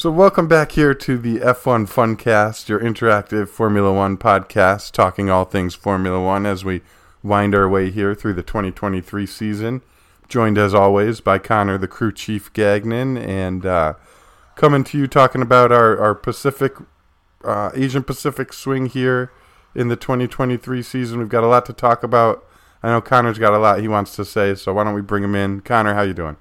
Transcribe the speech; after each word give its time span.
So, 0.00 0.10
welcome 0.10 0.48
back 0.48 0.72
here 0.72 0.94
to 0.94 1.18
the 1.18 1.40
F1 1.40 1.86
Funcast, 1.86 2.70
your 2.70 2.80
interactive 2.80 3.50
Formula 3.50 3.92
One 3.92 4.16
podcast, 4.16 4.92
talking 4.92 5.28
all 5.28 5.44
things 5.44 5.74
Formula 5.74 6.18
One 6.18 6.46
as 6.46 6.64
we 6.64 6.80
wind 7.22 7.54
our 7.54 7.68
way 7.68 7.90
here 7.90 8.14
through 8.14 8.32
the 8.32 8.42
2023 8.42 9.26
season. 9.26 9.82
Joined 10.26 10.56
as 10.56 10.72
always 10.72 11.20
by 11.20 11.36
Connor, 11.38 11.76
the 11.76 11.86
crew 11.86 12.12
chief 12.12 12.50
Gagnon, 12.54 13.18
and 13.18 13.66
uh, 13.66 13.92
coming 14.56 14.84
to 14.84 14.96
you 14.96 15.06
talking 15.06 15.42
about 15.42 15.70
our, 15.70 15.98
our 15.98 16.14
Pacific, 16.14 16.76
uh, 17.44 17.70
Asian 17.74 18.02
Pacific 18.02 18.54
swing 18.54 18.86
here 18.86 19.30
in 19.74 19.88
the 19.88 19.96
2023 19.96 20.82
season. 20.82 21.18
We've 21.18 21.28
got 21.28 21.44
a 21.44 21.46
lot 21.46 21.66
to 21.66 21.74
talk 21.74 22.02
about. 22.02 22.42
I 22.82 22.88
know 22.88 23.02
Connor's 23.02 23.38
got 23.38 23.52
a 23.52 23.58
lot 23.58 23.80
he 23.80 23.88
wants 23.88 24.16
to 24.16 24.24
say, 24.24 24.54
so 24.54 24.72
why 24.72 24.84
don't 24.84 24.94
we 24.94 25.02
bring 25.02 25.24
him 25.24 25.34
in? 25.34 25.60
Connor, 25.60 25.92
how 25.92 26.00
you 26.00 26.14
doing? 26.14 26.38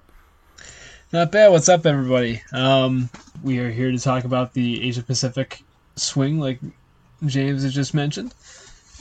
Not 1.11 1.31
bad. 1.31 1.51
What's 1.51 1.67
up, 1.67 1.87
everybody? 1.87 2.43
Um, 2.53 3.09
we 3.41 3.57
are 3.57 3.71
here 3.71 3.89
to 3.91 3.97
talk 3.97 4.25
about 4.25 4.53
the 4.53 4.87
Asia 4.87 5.01
Pacific 5.01 5.63
swing, 5.95 6.39
like 6.39 6.59
James 7.25 7.63
has 7.63 7.73
just 7.73 7.95
mentioned. 7.95 8.35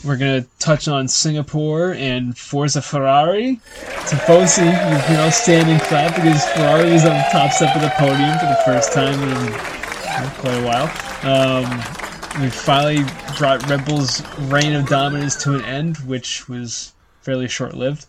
We're 0.02 0.16
going 0.16 0.42
to 0.42 0.48
touch 0.58 0.88
on 0.88 1.06
Singapore 1.06 1.92
and 1.92 2.36
Forza 2.38 2.80
Ferrari. 2.80 3.60
Tifosi, 4.06 4.64
you 5.10 5.16
know, 5.18 5.28
standing 5.28 5.78
clap 5.80 6.16
because 6.16 6.46
Ferrari 6.52 6.94
is 6.94 7.04
on 7.04 7.10
the 7.10 7.26
top 7.30 7.52
step 7.52 7.76
of 7.76 7.82
the 7.82 7.90
podium 7.98 8.38
for 8.38 8.46
the 8.46 8.62
first 8.64 8.94
time 8.94 9.20
in 9.28 9.52
quite 10.40 10.54
a 10.54 10.64
while. 10.64 10.88
Um, 11.30 12.40
we 12.40 12.48
finally 12.48 13.04
brought 13.36 13.68
Red 13.68 13.84
Bull's 13.84 14.22
reign 14.50 14.72
of 14.72 14.86
dominance 14.86 15.36
to 15.42 15.56
an 15.56 15.64
end, 15.66 15.98
which 15.98 16.48
was 16.48 16.94
fairly 17.20 17.48
short 17.48 17.74
lived. 17.74 18.06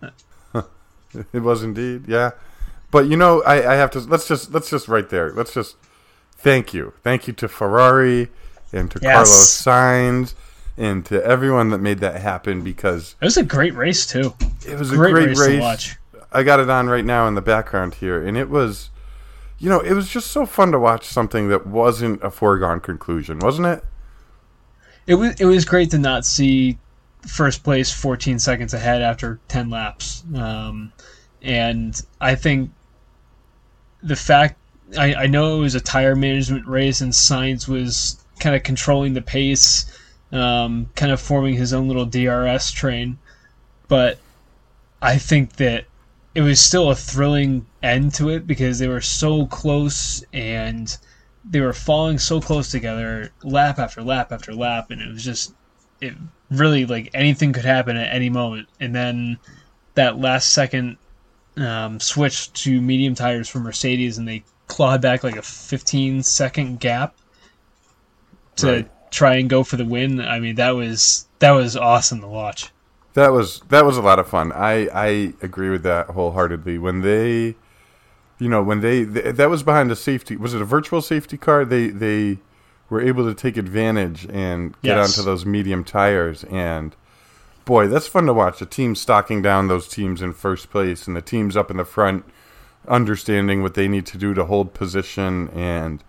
it 1.32 1.40
was 1.40 1.64
indeed, 1.64 2.04
yeah. 2.06 2.30
But 2.94 3.08
you 3.08 3.16
know, 3.16 3.42
I, 3.42 3.72
I 3.72 3.74
have 3.74 3.90
to 3.90 3.98
let's 3.98 4.28
just 4.28 4.52
let's 4.52 4.70
just 4.70 4.86
right 4.86 5.08
there. 5.08 5.32
Let's 5.32 5.52
just 5.52 5.74
thank 6.30 6.72
you, 6.72 6.92
thank 7.02 7.26
you 7.26 7.32
to 7.32 7.48
Ferrari 7.48 8.28
and 8.72 8.88
to 8.92 9.00
yes. 9.02 9.12
Carlos 9.12 9.62
Sainz 10.30 10.34
and 10.76 11.04
to 11.06 11.20
everyone 11.24 11.70
that 11.70 11.78
made 11.78 11.98
that 11.98 12.20
happen 12.20 12.62
because 12.62 13.16
it 13.20 13.24
was 13.24 13.36
a 13.36 13.42
great 13.42 13.74
race 13.74 14.06
too. 14.06 14.32
It 14.64 14.78
was 14.78 14.92
great 14.92 15.10
a 15.10 15.12
great 15.12 15.28
race, 15.30 15.40
race, 15.40 15.56
to 15.56 15.60
watch. 15.60 15.96
I 16.30 16.44
got 16.44 16.60
it 16.60 16.70
on 16.70 16.86
right 16.86 17.04
now 17.04 17.26
in 17.26 17.34
the 17.34 17.42
background 17.42 17.94
here, 17.94 18.24
and 18.24 18.36
it 18.36 18.48
was, 18.48 18.90
you 19.58 19.68
know, 19.68 19.80
it 19.80 19.94
was 19.94 20.08
just 20.08 20.28
so 20.28 20.46
fun 20.46 20.70
to 20.70 20.78
watch 20.78 21.04
something 21.04 21.48
that 21.48 21.66
wasn't 21.66 22.22
a 22.22 22.30
foregone 22.30 22.78
conclusion, 22.78 23.40
wasn't 23.40 23.66
it? 23.66 23.84
It 25.08 25.16
was. 25.16 25.40
It 25.40 25.46
was 25.46 25.64
great 25.64 25.90
to 25.90 25.98
not 25.98 26.24
see 26.24 26.78
first 27.26 27.64
place 27.64 27.92
14 27.92 28.38
seconds 28.38 28.72
ahead 28.72 29.02
after 29.02 29.40
10 29.48 29.68
laps, 29.68 30.22
um, 30.36 30.92
and 31.42 32.00
I 32.20 32.36
think 32.36 32.70
the 34.04 34.16
fact 34.16 34.58
I, 34.96 35.14
I 35.14 35.26
know 35.26 35.56
it 35.56 35.60
was 35.60 35.74
a 35.74 35.80
tire 35.80 36.14
management 36.14 36.66
race 36.66 37.00
and 37.00 37.12
Sainz 37.12 37.66
was 37.66 38.22
kind 38.38 38.54
of 38.54 38.62
controlling 38.62 39.14
the 39.14 39.22
pace, 39.22 39.86
um, 40.30 40.90
kind 40.94 41.10
of 41.10 41.20
forming 41.20 41.54
his 41.54 41.72
own 41.72 41.88
little 41.88 42.04
DRS 42.04 42.70
train, 42.70 43.18
but 43.88 44.18
I 45.00 45.18
think 45.18 45.56
that 45.56 45.86
it 46.34 46.42
was 46.42 46.60
still 46.60 46.90
a 46.90 46.96
thrilling 46.96 47.66
end 47.82 48.14
to 48.14 48.28
it 48.28 48.46
because 48.46 48.78
they 48.78 48.88
were 48.88 49.00
so 49.00 49.46
close 49.46 50.22
and 50.32 50.96
they 51.48 51.60
were 51.60 51.72
falling 51.72 52.18
so 52.18 52.40
close 52.40 52.70
together 52.70 53.30
lap 53.42 53.78
after 53.78 54.02
lap 54.02 54.32
after 54.32 54.52
lap 54.54 54.90
and 54.90 55.00
it 55.00 55.12
was 55.12 55.22
just 55.24 55.54
it 56.00 56.14
really 56.50 56.86
like 56.86 57.10
anything 57.14 57.52
could 57.52 57.64
happen 57.64 57.96
at 57.96 58.14
any 58.14 58.30
moment. 58.30 58.68
And 58.80 58.94
then 58.94 59.38
that 59.94 60.18
last 60.18 60.50
second 60.50 60.96
um, 61.56 62.00
switched 62.00 62.54
to 62.54 62.80
medium 62.80 63.14
tires 63.14 63.48
for 63.48 63.60
Mercedes, 63.60 64.18
and 64.18 64.26
they 64.26 64.44
clawed 64.66 65.00
back 65.00 65.22
like 65.22 65.36
a 65.36 65.42
15 65.42 66.22
second 66.22 66.80
gap 66.80 67.14
to 68.56 68.66
right. 68.66 69.10
try 69.10 69.36
and 69.36 69.48
go 69.48 69.62
for 69.64 69.76
the 69.76 69.84
win. 69.84 70.20
I 70.20 70.40
mean, 70.40 70.56
that 70.56 70.70
was 70.70 71.26
that 71.38 71.52
was 71.52 71.76
awesome 71.76 72.20
to 72.20 72.26
watch. 72.26 72.70
That 73.14 73.28
was 73.32 73.60
that 73.68 73.84
was 73.84 73.96
a 73.96 74.02
lot 74.02 74.18
of 74.18 74.28
fun. 74.28 74.52
I 74.52 74.88
I 74.88 75.34
agree 75.42 75.70
with 75.70 75.82
that 75.84 76.08
wholeheartedly. 76.08 76.78
When 76.78 77.02
they, 77.02 77.54
you 78.38 78.48
know, 78.48 78.62
when 78.62 78.80
they, 78.80 79.04
they 79.04 79.32
that 79.32 79.50
was 79.50 79.62
behind 79.62 79.90
a 79.92 79.96
safety. 79.96 80.36
Was 80.36 80.54
it 80.54 80.62
a 80.62 80.64
virtual 80.64 81.00
safety 81.00 81.36
car? 81.36 81.64
They 81.64 81.88
they 81.88 82.38
were 82.90 83.00
able 83.00 83.24
to 83.24 83.34
take 83.34 83.56
advantage 83.56 84.26
and 84.26 84.72
get 84.82 84.96
yes. 84.96 85.18
onto 85.18 85.24
those 85.24 85.46
medium 85.46 85.84
tires 85.84 86.44
and 86.44 86.94
boy, 87.64 87.88
that's 87.88 88.06
fun 88.06 88.26
to 88.26 88.34
watch. 88.34 88.58
The 88.58 88.66
team 88.66 88.94
stocking 88.94 89.42
down 89.42 89.68
those 89.68 89.88
teams 89.88 90.22
in 90.22 90.32
first 90.32 90.70
place, 90.70 91.06
and 91.06 91.16
the 91.16 91.22
teams 91.22 91.56
up 91.56 91.70
in 91.70 91.76
the 91.76 91.84
front 91.84 92.24
understanding 92.86 93.62
what 93.62 93.74
they 93.74 93.88
need 93.88 94.06
to 94.06 94.18
do 94.18 94.34
to 94.34 94.44
hold 94.44 94.74
position. 94.74 95.48
And 95.50 96.04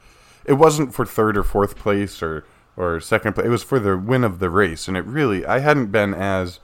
it 0.46 0.54
wasn't 0.54 0.94
for 0.94 1.06
third 1.06 1.38
or 1.38 1.44
fourth 1.44 1.78
place 1.78 2.22
or 2.22 2.46
or 2.78 3.00
second 3.00 3.34
place. 3.34 3.48
It 3.48 3.50
was 3.50 3.64
for 3.64 3.80
the 3.80 3.98
win 3.98 4.24
of 4.24 4.40
the 4.40 4.50
race. 4.50 4.88
And 4.88 4.98
it 4.98 5.06
really, 5.06 5.46
I 5.46 5.60
hadn't 5.60 5.88
been 5.88 6.14
as 6.14 6.60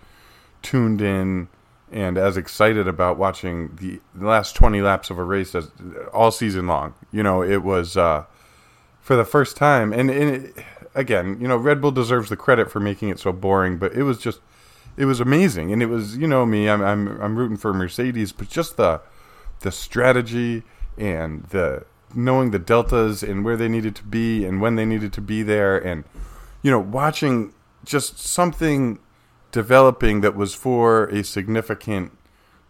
tuned 0.62 1.01
in 1.01 1.47
and 1.91 2.18
as 2.18 2.38
excited 2.38 2.88
about 2.88 3.18
watching 3.18 3.78
the 3.78 4.00
last 4.16 4.56
20 4.56 4.81
laps 4.81 5.09
of 5.09 5.18
a 5.18 5.24
race 5.24 5.56
as 5.56 5.72
all 6.13 6.31
season 6.31 6.68
long. 6.68 6.94
You 7.12 7.24
know, 7.24 7.41
it 7.41 7.63
was 7.63 7.97
uh, 7.97 8.25
for 9.00 9.16
the 9.16 9.25
first 9.25 9.57
time. 9.57 9.91
And, 9.91 10.09
and 10.09 10.46
it, 10.46 10.66
again, 10.96 11.38
you 11.40 11.47
know, 11.47 11.57
Red 11.57 11.81
Bull 11.81 11.91
deserves 11.91 12.30
the 12.30 12.38
credit 12.38 12.72
for 12.72 12.80
making 12.80 13.09
it 13.09 13.19
so 13.19 13.31
boring, 13.31 13.78
but 13.78 13.94
it 13.94 14.03
was 14.03 14.18
just 14.18 14.40
it 14.97 15.06
was 15.06 15.19
amazing, 15.19 15.72
and 15.72 15.81
it 15.81 15.88
was 15.88 16.18
you 16.18 16.28
know 16.28 16.46
me, 16.46 16.69
I'm 16.69 16.81
I'm 16.81 17.22
I'm 17.22 17.38
rooting 17.38 17.57
for 17.57 17.74
Mercedes, 17.74 18.31
but 18.31 18.50
just 18.50 18.78
the 18.78 19.02
the 19.62 19.72
strategy 19.72 20.63
and 20.97 21.44
the 21.46 21.85
knowing 22.13 22.52
the 22.52 22.59
deltas 22.59 23.24
and 23.24 23.46
where 23.46 23.56
they 23.56 23.69
needed 23.69 23.96
to 23.96 24.03
be 24.03 24.44
and 24.44 24.59
when 24.59 24.75
they 24.75 24.85
needed 24.85 25.13
to 25.13 25.22
be 25.22 25.44
there, 25.44 25.78
and 25.78 26.03
you 26.62 26.72
know 26.72 26.80
watching 26.80 27.53
just 27.85 28.19
something 28.19 29.00
developing 29.51 30.22
that 30.22 30.35
was 30.35 30.53
for 30.53 31.06
a 31.06 31.24
significant 31.24 32.12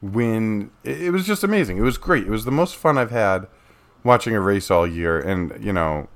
win. 0.02 0.72
It, 0.84 1.02
it 1.02 1.12
was 1.12 1.26
just 1.26 1.44
amazing. 1.44 1.78
It 1.78 1.82
was 1.82 1.98
great. 1.98 2.26
It 2.26 2.32
was 2.32 2.46
the 2.46 2.52
most 2.52 2.76
fun 2.76 2.98
I've 2.98 3.12
had 3.12 3.48
watching 4.04 4.36
a 4.36 4.42
race 4.42 4.70
all 4.70 4.86
year, 4.86 5.20
and 5.20 5.64
you 5.64 5.74
know 5.74 6.08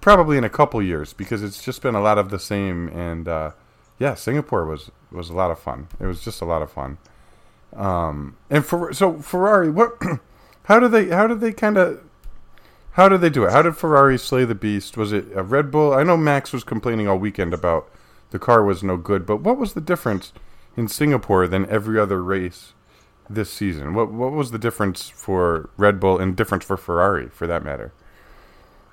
probably 0.00 0.38
in 0.38 0.44
a 0.44 0.50
couple 0.50 0.80
years 0.80 1.12
because 1.12 1.42
it's 1.42 1.62
just 1.62 1.82
been 1.82 1.94
a 1.94 2.00
lot 2.00 2.16
of 2.16 2.30
the 2.30 2.38
same 2.38 2.88
and. 2.88 3.28
Uh, 3.28 3.50
yeah, 3.98 4.14
Singapore 4.14 4.66
was 4.66 4.90
was 5.10 5.30
a 5.30 5.34
lot 5.34 5.50
of 5.50 5.58
fun. 5.58 5.88
It 6.00 6.06
was 6.06 6.20
just 6.22 6.40
a 6.40 6.44
lot 6.44 6.62
of 6.62 6.70
fun. 6.70 6.98
Um, 7.74 8.36
and 8.50 8.64
for 8.64 8.92
so 8.92 9.20
Ferrari, 9.20 9.70
what? 9.70 10.00
how 10.64 10.78
do 10.78 10.88
they? 10.88 11.08
How 11.08 11.26
did 11.26 11.40
they 11.40 11.52
kind 11.52 11.76
of? 11.76 12.02
How 12.92 13.08
did 13.08 13.20
they 13.20 13.30
do 13.30 13.44
it? 13.44 13.52
How 13.52 13.62
did 13.62 13.76
Ferrari 13.76 14.18
slay 14.18 14.44
the 14.44 14.54
beast? 14.54 14.96
Was 14.96 15.12
it 15.12 15.26
a 15.34 15.42
Red 15.42 15.70
Bull? 15.70 15.92
I 15.92 16.02
know 16.02 16.16
Max 16.16 16.52
was 16.52 16.64
complaining 16.64 17.06
all 17.06 17.18
weekend 17.18 17.52
about 17.52 17.90
the 18.30 18.38
car 18.38 18.64
was 18.64 18.82
no 18.82 18.96
good, 18.96 19.26
but 19.26 19.38
what 19.38 19.58
was 19.58 19.74
the 19.74 19.80
difference 19.80 20.32
in 20.76 20.88
Singapore 20.88 21.46
than 21.46 21.68
every 21.68 21.98
other 21.98 22.22
race 22.22 22.72
this 23.28 23.50
season? 23.50 23.94
What 23.94 24.12
what 24.12 24.32
was 24.32 24.50
the 24.50 24.58
difference 24.58 25.08
for 25.08 25.70
Red 25.76 26.00
Bull 26.00 26.18
and 26.18 26.36
difference 26.36 26.64
for 26.64 26.76
Ferrari, 26.76 27.28
for 27.28 27.46
that 27.46 27.64
matter? 27.64 27.92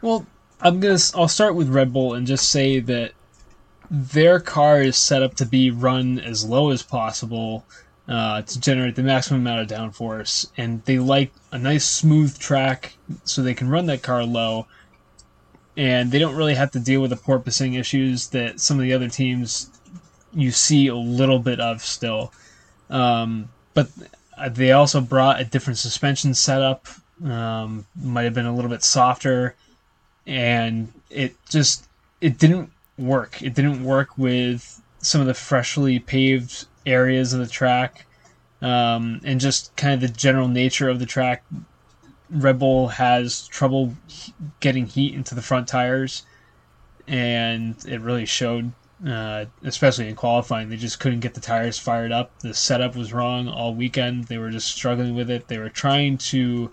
Well, 0.01 0.25
I'm 0.61 0.79
gonna. 0.79 0.99
I'll 1.15 1.27
start 1.27 1.55
with 1.55 1.69
Red 1.69 1.93
Bull 1.93 2.13
and 2.13 2.27
just 2.27 2.49
say 2.49 2.79
that 2.81 3.13
their 3.93 4.39
car 4.39 4.81
is 4.81 4.97
set 4.97 5.21
up 5.21 5.35
to 5.35 5.45
be 5.45 5.69
run 5.69 6.19
as 6.19 6.43
low 6.43 6.71
as 6.71 6.81
possible 6.81 7.63
uh, 8.07 8.41
to 8.41 8.59
generate 8.59 8.95
the 8.95 9.03
maximum 9.03 9.41
amount 9.41 9.61
of 9.61 9.67
downforce, 9.67 10.49
and 10.57 10.83
they 10.85 10.97
like 10.97 11.31
a 11.51 11.59
nice 11.59 11.85
smooth 11.85 12.37
track 12.39 12.97
so 13.23 13.43
they 13.43 13.53
can 13.53 13.69
run 13.69 13.85
that 13.85 14.01
car 14.01 14.23
low, 14.23 14.65
and 15.77 16.11
they 16.11 16.17
don't 16.17 16.35
really 16.35 16.55
have 16.55 16.71
to 16.71 16.79
deal 16.79 17.01
with 17.01 17.11
the 17.11 17.15
porpoising 17.15 17.79
issues 17.79 18.29
that 18.29 18.59
some 18.59 18.77
of 18.77 18.83
the 18.83 18.93
other 18.93 19.07
teams 19.07 19.69
you 20.33 20.49
see 20.49 20.87
a 20.87 20.95
little 20.95 21.37
bit 21.37 21.59
of 21.59 21.83
still. 21.83 22.33
Um, 22.89 23.49
but 23.75 23.89
they 24.49 24.71
also 24.71 25.01
brought 25.01 25.39
a 25.39 25.45
different 25.45 25.77
suspension 25.77 26.33
setup, 26.33 26.87
um, 27.23 27.85
might 27.95 28.23
have 28.23 28.33
been 28.33 28.47
a 28.47 28.55
little 28.55 28.71
bit 28.71 28.83
softer, 28.83 29.53
and 30.25 30.91
it 31.11 31.35
just 31.47 31.87
it 32.21 32.39
didn't 32.39 32.71
work. 32.97 33.41
It 33.41 33.53
didn't 33.53 33.83
work 33.83 34.17
with 34.17 34.81
some 34.99 35.21
of 35.21 35.27
the 35.27 35.33
freshly 35.33 35.99
paved 35.99 36.65
areas 36.85 37.33
of 37.33 37.39
the 37.39 37.47
track, 37.47 38.05
um, 38.61 39.19
and 39.23 39.39
just 39.39 39.75
kind 39.75 39.93
of 39.93 40.01
the 40.01 40.15
general 40.15 40.47
nature 40.47 40.89
of 40.89 40.99
the 40.99 41.05
track. 41.05 41.43
Red 42.29 42.59
Bull 42.59 42.87
has 42.87 43.47
trouble 43.47 43.93
getting 44.59 44.87
heat 44.87 45.13
into 45.13 45.35
the 45.35 45.41
front 45.41 45.67
tires, 45.67 46.25
and 47.07 47.75
it 47.87 48.01
really 48.01 48.25
showed, 48.25 48.71
uh, 49.05 49.45
especially 49.63 50.07
in 50.07 50.15
qualifying. 50.15 50.69
They 50.69 50.77
just 50.77 50.99
couldn't 50.99 51.19
get 51.19 51.33
the 51.33 51.41
tires 51.41 51.77
fired 51.77 52.11
up. 52.11 52.39
The 52.39 52.53
setup 52.53 52.95
was 52.95 53.13
wrong 53.13 53.47
all 53.47 53.75
weekend. 53.75 54.25
They 54.25 54.37
were 54.37 54.49
just 54.49 54.71
struggling 54.71 55.15
with 55.15 55.29
it. 55.29 55.47
They 55.47 55.59
were 55.59 55.69
trying 55.69 56.17
to, 56.19 56.71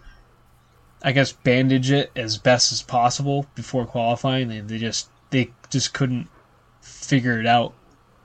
I 1.02 1.12
guess, 1.12 1.32
bandage 1.32 1.90
it 1.90 2.10
as 2.16 2.38
best 2.38 2.72
as 2.72 2.82
possible 2.82 3.46
before 3.54 3.84
qualifying, 3.84 4.50
and 4.52 4.68
they 4.68 4.78
just 4.78 5.10
they 5.30 5.50
just 5.70 5.94
couldn't 5.94 6.28
figure 6.80 7.40
it 7.40 7.46
out 7.46 7.74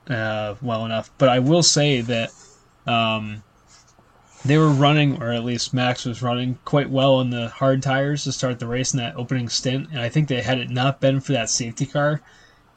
uh, 0.08 0.54
well 0.60 0.84
enough. 0.84 1.10
But 1.18 1.28
I 1.28 1.38
will 1.38 1.62
say 1.62 2.00
that 2.02 2.32
um, 2.86 3.42
they 4.44 4.58
were 4.58 4.70
running, 4.70 5.22
or 5.22 5.32
at 5.32 5.44
least 5.44 5.74
Max 5.74 6.04
was 6.04 6.22
running 6.22 6.58
quite 6.64 6.90
well 6.90 7.14
on 7.16 7.30
the 7.30 7.48
hard 7.48 7.82
tires 7.82 8.24
to 8.24 8.32
start 8.32 8.58
the 8.58 8.66
race 8.66 8.92
in 8.92 8.98
that 8.98 9.16
opening 9.16 9.48
stint. 9.48 9.88
And 9.90 10.00
I 10.00 10.08
think 10.08 10.28
that 10.28 10.44
had 10.44 10.58
it 10.58 10.70
not 10.70 11.00
been 11.00 11.20
for 11.20 11.32
that 11.32 11.50
safety 11.50 11.86
car, 11.86 12.20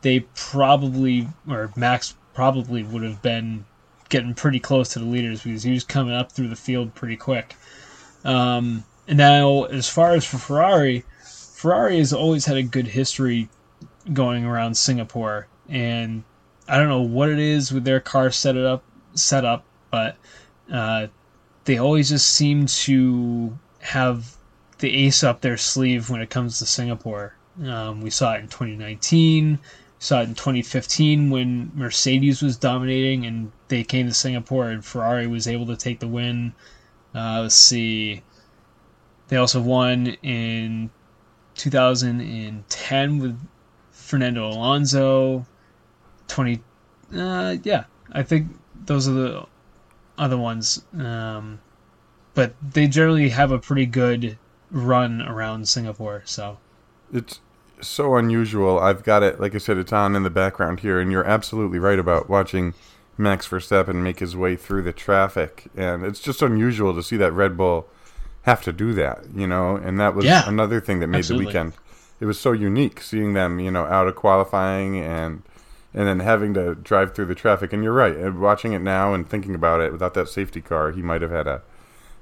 they 0.02 0.22
probably, 0.36 1.28
or 1.48 1.72
Max 1.76 2.16
probably 2.34 2.84
would 2.84 3.04
have 3.04 3.22
been 3.22 3.66
getting 4.10 4.34
pretty 4.34 4.60
close 4.60 4.90
to 4.90 5.00
the 5.00 5.06
leaders 5.06 5.44
because 5.44 5.64
he 5.64 5.72
was 5.72 5.84
coming 5.84 6.14
up 6.14 6.32
through 6.32 6.48
the 6.48 6.56
field 6.56 6.96
pretty 6.96 7.16
quick. 7.16 7.56
Um, 8.24 8.84
and 9.08 9.18
now, 9.18 9.64
as 9.66 9.90
far 9.90 10.14
as 10.14 10.26
for 10.26 10.38
Ferrari, 10.38 11.04
Ferrari 11.24 11.98
has 11.98 12.14
always 12.14 12.46
had 12.46 12.58
a 12.58 12.64
good 12.64 12.88
history 12.88 13.50
going 14.14 14.46
around 14.46 14.76
Singapore, 14.76 15.48
and 15.68 16.24
I 16.68 16.78
don't 16.78 16.90
know 16.90 17.02
what 17.02 17.30
it 17.30 17.40
is 17.40 17.72
with 17.72 17.84
their 17.84 18.00
car 18.00 18.32
set 18.32 18.58
up, 18.58 18.84
set 19.14 19.46
up, 19.46 19.66
but 19.92 20.18
uh, 20.72 21.08
they 21.66 21.78
always 21.78 22.10
just 22.10 22.30
seem 22.30 22.66
to 22.66 23.58
have 23.80 24.36
the 24.80 25.06
ace 25.06 25.24
up 25.24 25.42
their 25.42 25.58
sleeve 25.58 26.10
when 26.10 26.22
it 26.22 26.30
comes 26.30 26.60
to 26.60 26.66
Singapore. 26.66 27.36
Um, 27.64 28.02
we 28.02 28.10
saw 28.10 28.34
it 28.34 28.40
in 28.40 28.48
2019. 28.48 29.52
We 29.54 29.60
saw 30.00 30.22
it 30.22 30.30
in 30.30 30.36
2015 30.36 31.30
when 31.30 31.72
Mercedes 31.76 32.42
was 32.42 32.58
dominating 32.58 33.26
and 33.26 33.52
they 33.68 33.84
came 33.84 34.08
to 34.08 34.14
Singapore 34.14 34.70
and 34.70 34.84
Ferrari 34.84 35.28
was 35.28 35.48
able 35.48 35.66
to 35.68 35.76
take 35.76 36.00
the 36.00 36.08
win. 36.08 36.54
Uh, 37.14 37.42
let's 37.42 37.56
see. 37.56 38.22
They 39.28 39.38
also 39.38 39.62
won 39.62 40.08
in 40.24 40.90
2010 41.56 43.20
with 43.20 43.40
Fernando 43.92 44.48
Alonso. 44.48 45.46
20. 46.28 46.62
Uh, 47.16 47.58
yeah, 47.64 47.86
I 48.12 48.24
think 48.24 48.48
those 48.86 49.08
are 49.08 49.14
the 49.14 49.46
other 50.18 50.38
ones. 50.38 50.84
Um, 50.98 51.60
but 52.34 52.54
they 52.62 52.88
generally 52.88 53.30
have 53.30 53.52
a 53.52 53.60
pretty 53.60 53.86
good 53.86 54.38
run 54.72 55.22
around 55.22 55.68
Singapore. 55.68 56.22
So 56.26 56.58
it's 57.12 57.42
so 57.82 58.16
unusual. 58.16 58.80
I've 58.80 59.04
got 59.04 59.24
it, 59.24 59.40
like 59.40 59.56
I 59.56 59.58
said, 59.58 59.78
it's 59.78 59.94
on 59.94 60.16
in 60.16 60.24
the 60.24 60.30
background 60.30 60.82
here, 60.82 61.00
and 61.00 61.12
you're 61.12 61.26
absolutely 61.26 61.80
right 61.80 61.98
about 62.00 62.30
watching 62.30 62.74
Max 63.18 63.48
Verstappen 63.48 63.96
make 63.96 64.20
his 64.20 64.36
way 64.36 64.56
through 64.56 64.84
the 64.84 64.94
traffic, 64.94 65.68
and 65.76 66.06
it's 66.06 66.20
just 66.20 66.42
unusual 66.42 66.94
to 66.94 67.04
see 67.04 67.18
that 67.18 67.32
Red 67.34 67.58
Bull 67.58 67.88
have 68.44 68.62
to 68.64 68.72
do 68.72 68.94
that, 68.94 69.24
you 69.34 69.48
know. 69.48 69.76
And 69.76 70.00
that 70.00 70.16
was 70.16 70.26
Yeah, 70.26 70.48
another 70.48 70.80
thing 70.80 71.00
that 71.00 71.08
made 71.08 71.20
absolutely. 71.20 71.46
the 71.54 71.60
weekend. 71.60 71.74
It 72.20 72.26
was 72.26 72.40
so 72.40 72.52
unique 72.52 73.02
seeing 73.02 73.34
them, 73.34 73.60
you 73.60 73.72
know, 73.72 73.86
out 73.86 74.08
of 74.08 74.16
qualifying 74.16 75.00
and 75.00 75.44
and 75.94 76.08
then 76.08 76.20
having 76.20 76.54
to 76.54 76.76
drive 76.76 77.16
through 77.16 77.26
the 77.26 77.36
traffic. 77.36 77.74
And 77.74 77.84
you're 77.84 77.94
right, 77.94 78.34
watching 78.34 78.74
it 78.74 78.82
now 78.82 79.14
and 79.14 79.28
thinking 79.28 79.56
about 79.56 79.82
it, 79.82 79.92
without 79.92 80.14
that 80.14 80.30
safety 80.30 80.62
car, 80.62 80.92
he 80.92 81.02
might 81.02 81.22
have 81.22 81.32
had 81.32 81.48
a 81.48 81.62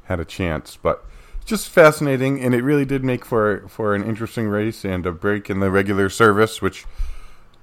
had 0.06 0.20
a 0.20 0.26
chance. 0.26 0.78
But 0.82 1.06
just 1.46 1.70
fascinating, 1.70 2.42
and 2.42 2.54
it 2.54 2.64
really 2.64 2.86
did 2.86 3.04
make 3.04 3.26
for 3.26 3.66
for 3.68 3.96
an 3.96 4.04
interesting 4.04 4.48
race 4.48 4.86
and 4.86 5.06
a 5.06 5.12
break 5.12 5.50
in 5.50 5.60
the 5.60 5.72
regular 5.72 6.10
service, 6.10 6.62
which 6.62 6.86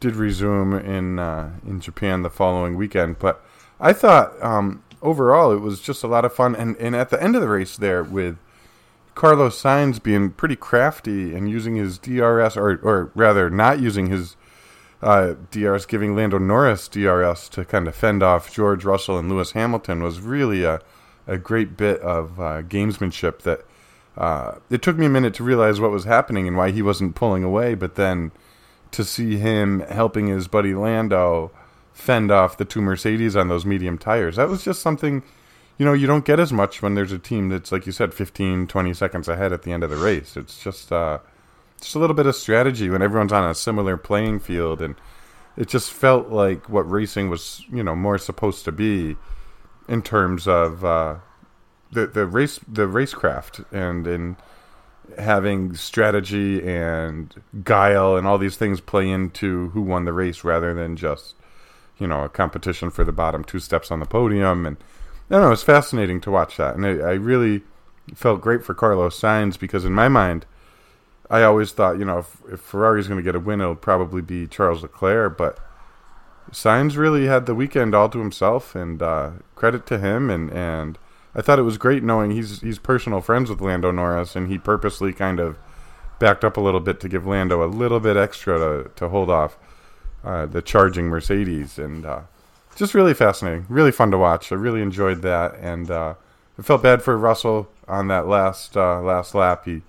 did 0.00 0.16
resume 0.16 0.74
in 0.74 1.18
uh, 1.18 1.52
in 1.66 1.80
Japan 1.80 2.22
the 2.22 2.30
following 2.30 2.76
weekend. 2.76 3.18
But 3.18 3.44
I 3.78 3.92
thought 3.92 4.42
um, 4.42 4.82
overall 5.02 5.52
it 5.52 5.60
was 5.60 5.80
just 5.80 6.02
a 6.02 6.06
lot 6.06 6.24
of 6.24 6.34
fun, 6.34 6.56
and 6.56 6.76
and 6.78 6.96
at 6.96 7.10
the 7.10 7.22
end 7.22 7.36
of 7.36 7.42
the 7.42 7.48
race 7.48 7.76
there 7.76 8.02
with 8.02 8.38
Carlos 9.14 9.60
Sainz 9.60 10.02
being 10.02 10.30
pretty 10.30 10.56
crafty 10.56 11.34
and 11.34 11.48
using 11.48 11.76
his 11.76 11.98
DRS, 11.98 12.56
or 12.56 12.78
or 12.82 13.10
rather 13.14 13.50
not 13.50 13.80
using 13.80 14.06
his 14.06 14.36
uh, 15.02 15.34
DRS, 15.50 15.86
giving 15.86 16.16
Lando 16.16 16.38
Norris 16.38 16.88
DRS 16.88 17.48
to 17.50 17.64
kind 17.64 17.86
of 17.86 17.94
fend 17.94 18.22
off 18.22 18.52
George 18.52 18.84
Russell 18.84 19.18
and 19.18 19.28
Lewis 19.28 19.52
Hamilton 19.52 20.02
was 20.02 20.20
really 20.20 20.64
a 20.64 20.80
a 21.26 21.38
great 21.38 21.76
bit 21.76 22.00
of 22.00 22.38
uh, 22.38 22.62
gamesmanship 22.62 23.40
that 23.40 23.64
uh, 24.16 24.56
it 24.70 24.82
took 24.82 24.96
me 24.96 25.06
a 25.06 25.10
minute 25.10 25.34
to 25.34 25.44
realize 25.44 25.80
what 25.80 25.90
was 25.90 26.04
happening 26.04 26.46
and 26.46 26.56
why 26.56 26.70
he 26.70 26.82
wasn't 26.82 27.14
pulling 27.14 27.42
away, 27.42 27.74
but 27.74 27.96
then 27.96 28.30
to 28.92 29.04
see 29.04 29.36
him 29.36 29.80
helping 29.80 30.28
his 30.28 30.46
buddy 30.46 30.74
Lando 30.74 31.50
fend 31.92 32.30
off 32.30 32.56
the 32.56 32.64
two 32.64 32.80
Mercedes 32.80 33.34
on 33.34 33.48
those 33.48 33.64
medium 33.64 33.98
tires, 33.98 34.36
that 34.36 34.48
was 34.48 34.62
just 34.62 34.82
something, 34.82 35.22
you 35.78 35.84
know, 35.84 35.92
you 35.92 36.06
don't 36.06 36.24
get 36.24 36.40
as 36.40 36.52
much 36.52 36.82
when 36.82 36.94
there's 36.94 37.12
a 37.12 37.18
team 37.18 37.48
that's, 37.48 37.72
like 37.72 37.86
you 37.86 37.92
said, 37.92 38.14
15, 38.14 38.66
20 38.66 38.94
seconds 38.94 39.28
ahead 39.28 39.52
at 39.52 39.62
the 39.62 39.72
end 39.72 39.82
of 39.82 39.90
the 39.90 39.96
race. 39.96 40.36
It's 40.36 40.62
just, 40.62 40.92
uh, 40.92 41.18
just 41.80 41.94
a 41.94 41.98
little 41.98 42.14
bit 42.14 42.26
of 42.26 42.36
strategy 42.36 42.88
when 42.88 43.02
everyone's 43.02 43.32
on 43.32 43.48
a 43.48 43.54
similar 43.54 43.96
playing 43.96 44.40
field. 44.40 44.80
And 44.80 44.94
it 45.56 45.68
just 45.68 45.92
felt 45.92 46.28
like 46.28 46.68
what 46.68 46.90
racing 46.90 47.30
was, 47.30 47.64
you 47.72 47.82
know, 47.82 47.96
more 47.96 48.18
supposed 48.18 48.64
to 48.64 48.72
be 48.72 49.16
in 49.88 50.02
terms 50.02 50.48
of 50.48 50.84
uh, 50.84 51.16
the 51.92 52.06
the 52.06 52.26
race 52.26 52.60
the 52.66 52.86
racecraft 52.86 53.64
and 53.72 54.06
in 54.06 54.36
having 55.18 55.74
strategy 55.74 56.66
and 56.66 57.42
guile 57.62 58.16
and 58.16 58.26
all 58.26 58.38
these 58.38 58.56
things 58.56 58.80
play 58.80 59.08
into 59.08 59.68
who 59.70 59.82
won 59.82 60.04
the 60.04 60.12
race 60.12 60.44
rather 60.44 60.74
than 60.74 60.96
just 60.96 61.34
you 61.98 62.06
know 62.06 62.24
a 62.24 62.28
competition 62.28 62.90
for 62.90 63.04
the 63.04 63.12
bottom 63.12 63.44
two 63.44 63.58
steps 63.58 63.90
on 63.90 64.00
the 64.00 64.06
podium 64.06 64.64
and 64.66 64.76
I 65.34 65.38
don't 65.38 65.46
know 65.46 65.52
it's 65.52 65.62
fascinating 65.62 66.20
to 66.22 66.30
watch 66.30 66.56
that 66.58 66.76
and 66.76 66.86
I, 66.86 66.90
I 66.90 67.12
really 67.14 67.62
felt 68.14 68.40
great 68.40 68.64
for 68.64 68.74
Carlos 68.74 69.18
Sainz 69.18 69.58
because 69.58 69.84
in 69.84 69.92
my 69.92 70.08
mind 70.08 70.46
I 71.28 71.42
always 71.42 71.72
thought 71.72 71.98
you 71.98 72.04
know 72.04 72.18
if, 72.18 72.36
if 72.50 72.60
Ferrari's 72.60 73.08
going 73.08 73.18
to 73.18 73.24
get 73.24 73.34
a 73.34 73.40
win 73.40 73.60
it'll 73.60 73.74
probably 73.74 74.22
be 74.22 74.46
Charles 74.46 74.82
Leclerc 74.82 75.36
but 75.36 75.58
Sainz 76.50 76.96
really 76.96 77.26
had 77.26 77.46
the 77.46 77.54
weekend 77.54 77.94
all 77.94 78.08
to 78.08 78.18
himself, 78.18 78.74
and 78.74 79.02
uh, 79.02 79.30
credit 79.54 79.86
to 79.86 79.98
him. 79.98 80.30
And, 80.30 80.50
and 80.52 80.98
I 81.34 81.42
thought 81.42 81.58
it 81.58 81.62
was 81.62 81.78
great 81.78 82.02
knowing 82.02 82.30
he's 82.30 82.60
he's 82.60 82.78
personal 82.78 83.20
friends 83.20 83.50
with 83.50 83.60
Lando 83.60 83.90
Norris, 83.90 84.36
and 84.36 84.48
he 84.48 84.58
purposely 84.58 85.12
kind 85.12 85.40
of 85.40 85.58
backed 86.18 86.44
up 86.44 86.56
a 86.56 86.60
little 86.60 86.80
bit 86.80 87.00
to 87.00 87.08
give 87.08 87.26
Lando 87.26 87.64
a 87.64 87.66
little 87.66 88.00
bit 88.00 88.16
extra 88.16 88.58
to, 88.58 88.90
to 88.94 89.08
hold 89.08 89.30
off 89.30 89.58
uh, 90.22 90.46
the 90.46 90.62
charging 90.62 91.06
Mercedes, 91.06 91.78
and 91.78 92.06
uh, 92.06 92.20
just 92.76 92.94
really 92.94 93.14
fascinating, 93.14 93.66
really 93.68 93.92
fun 93.92 94.10
to 94.10 94.18
watch. 94.18 94.52
I 94.52 94.56
really 94.56 94.82
enjoyed 94.82 95.22
that, 95.22 95.54
and 95.60 95.90
uh, 95.90 96.14
I 96.58 96.62
felt 96.62 96.82
bad 96.82 97.02
for 97.02 97.16
Russell 97.16 97.68
on 97.88 98.08
that 98.08 98.26
last 98.26 98.76
uh, 98.76 99.00
last 99.00 99.34
lap. 99.34 99.64
He 99.64 99.82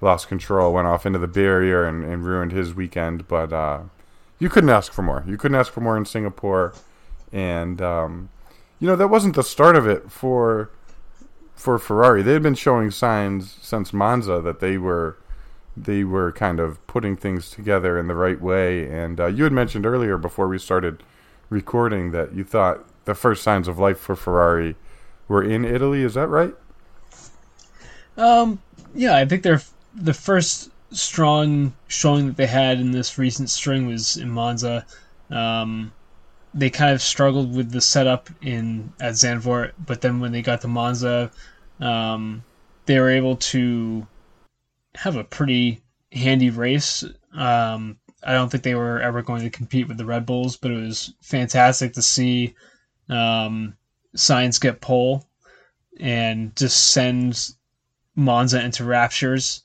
lost 0.00 0.28
control, 0.28 0.72
went 0.72 0.88
off 0.88 1.06
into 1.06 1.18
the 1.18 1.28
barrier, 1.28 1.84
and, 1.84 2.04
and 2.04 2.24
ruined 2.24 2.52
his 2.52 2.74
weekend, 2.74 3.28
but. 3.28 3.52
Uh, 3.52 3.82
you 4.42 4.48
couldn't 4.48 4.70
ask 4.70 4.92
for 4.92 5.02
more. 5.02 5.22
You 5.24 5.38
couldn't 5.38 5.54
ask 5.54 5.72
for 5.72 5.82
more 5.82 5.96
in 5.96 6.04
Singapore, 6.04 6.74
and 7.32 7.80
um, 7.80 8.28
you 8.80 8.88
know 8.88 8.96
that 8.96 9.06
wasn't 9.06 9.36
the 9.36 9.44
start 9.44 9.76
of 9.76 9.86
it 9.86 10.10
for 10.10 10.68
for 11.54 11.78
Ferrari. 11.78 12.22
They 12.22 12.32
had 12.32 12.42
been 12.42 12.56
showing 12.56 12.90
signs 12.90 13.56
since 13.62 13.92
Monza 13.92 14.40
that 14.40 14.58
they 14.58 14.78
were 14.78 15.16
they 15.76 16.02
were 16.02 16.32
kind 16.32 16.58
of 16.58 16.84
putting 16.88 17.16
things 17.16 17.50
together 17.50 17.96
in 17.96 18.08
the 18.08 18.16
right 18.16 18.40
way. 18.40 18.90
And 18.90 19.20
uh, 19.20 19.26
you 19.26 19.44
had 19.44 19.52
mentioned 19.52 19.86
earlier 19.86 20.18
before 20.18 20.48
we 20.48 20.58
started 20.58 21.04
recording 21.52 22.10
that 22.12 22.34
you 22.34 22.42
thought 22.42 22.84
the 23.04 23.14
first 23.14 23.42
signs 23.42 23.68
of 23.68 23.78
life 23.78 23.98
for 23.98 24.16
Ferrari 24.16 24.74
were 25.28 25.42
in 25.42 25.64
Italy. 25.64 26.02
Is 26.02 26.14
that 26.14 26.28
right? 26.28 26.54
Um, 28.16 28.60
yeah, 28.94 29.16
I 29.16 29.24
think 29.24 29.42
they're 29.42 29.62
the 29.94 30.14
first 30.14 30.70
strong 30.90 31.74
showing 31.88 32.26
that 32.26 32.36
they 32.36 32.46
had 32.46 32.80
in 32.80 32.90
this 32.90 33.18
recent 33.18 33.50
string 33.50 33.86
was 33.86 34.16
in 34.16 34.30
Monza. 34.30 34.84
Um, 35.30 35.92
they 36.54 36.70
kind 36.70 36.92
of 36.92 37.00
struggled 37.00 37.54
with 37.54 37.70
the 37.70 37.80
setup 37.80 38.28
in 38.42 38.92
at 39.00 39.14
Zandvoort, 39.14 39.72
but 39.86 40.00
then 40.00 40.20
when 40.20 40.32
they 40.32 40.42
got 40.42 40.60
to 40.62 40.68
Monza, 40.68 41.30
um, 41.80 42.44
they 42.86 42.98
were 42.98 43.10
able 43.10 43.36
to 43.36 44.06
have 44.94 45.16
a 45.16 45.24
pretty 45.24 45.82
handy 46.12 46.50
race. 46.50 47.04
Um, 47.34 47.98
I 48.24 48.32
don't 48.32 48.50
think 48.50 48.62
they 48.62 48.74
were 48.74 49.00
ever 49.00 49.22
going 49.22 49.42
to 49.42 49.50
compete 49.50 49.88
with 49.88 49.96
the 49.96 50.04
Red 50.04 50.26
Bulls, 50.26 50.56
but 50.56 50.70
it 50.70 50.80
was 50.80 51.14
fantastic 51.22 51.92
to 51.94 52.02
see 52.02 52.54
um, 53.08 53.76
Sainz 54.16 54.60
get 54.60 54.80
pole 54.80 55.26
and 55.98 56.54
just 56.56 56.92
send 56.92 57.50
Monza 58.14 58.64
into 58.64 58.84
raptures 58.84 59.62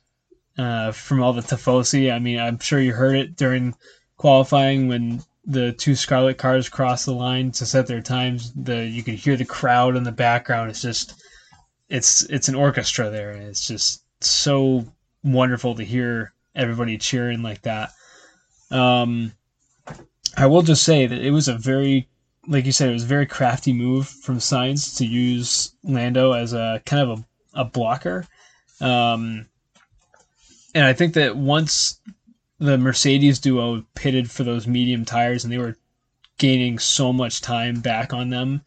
uh, 0.58 0.92
from 0.92 1.22
all 1.22 1.34
the 1.34 1.42
tifosi. 1.42 2.12
I 2.12 2.20
mean, 2.20 2.40
I'm 2.40 2.60
sure 2.60 2.80
you 2.80 2.94
heard 2.94 3.16
it 3.16 3.36
during 3.36 3.76
qualifying 4.18 4.88
when 4.88 5.22
the 5.46 5.72
two 5.74 5.96
Scarlet 5.96 6.38
cars 6.38 6.68
crossed 6.68 7.06
the 7.06 7.14
line 7.14 7.52
to 7.52 7.66
set 7.66 7.88
their 7.88 8.02
times. 8.02 8.52
The 8.54 8.86
you 8.86 9.04
could 9.04 9.16
hear 9.16 9.38
the 9.38 9.46
crowd 9.46 9.96
in 9.96 10.04
the 10.04 10.12
background. 10.12 10.70
It's 10.70 10.82
just 10.82 11.24
it's 11.90 12.24
it's 12.24 12.50
an 12.50 12.56
orchestra 12.56 13.10
there, 13.10 13.32
and 13.32 13.44
it's 13.44 13.68
just 13.68 14.04
so 14.22 14.86
wonderful 15.24 15.76
to 15.76 15.84
hear 15.84 16.34
everybody 16.56 16.98
cheering 16.98 17.44
like 17.44 17.62
that. 17.62 17.92
Um, 18.72 19.34
I 20.36 20.46
will 20.46 20.62
just 20.62 20.84
say 20.84 21.08
that 21.08 21.20
it 21.20 21.32
was 21.32 21.48
a 21.48 21.58
very 21.58 22.08
like 22.48 22.66
you 22.66 22.72
said, 22.72 22.90
it 22.90 22.94
was 22.94 23.04
a 23.04 23.08
very 23.08 23.26
crafty 23.26 23.74
move 23.74 24.08
from 24.08 24.38
Sainz 24.38 24.98
to 24.98 25.06
use 25.06 25.74
Lando 25.84 26.32
as 26.32 26.54
a 26.54 26.82
kind 26.86 27.10
of 27.10 27.20
a, 27.20 27.62
a 27.62 27.66
blocker. 27.66 28.26
Um, 28.80 29.48
and 30.74 30.86
I 30.86 30.94
think 30.94 31.14
that 31.16 31.36
once 31.36 32.00
the 32.58 32.78
Mercedes 32.78 33.40
duo 33.40 33.84
pitted 33.96 34.32
for 34.32 34.44
those 34.44 34.66
medium 34.66 35.04
tires 35.04 35.44
and 35.44 35.52
they 35.52 35.58
were 35.58 35.76
gaining 36.38 36.80
so 36.80 37.12
much 37.12 37.42
time 37.42 37.82
back 37.82 38.14
on 38.14 38.30
them, 38.30 38.62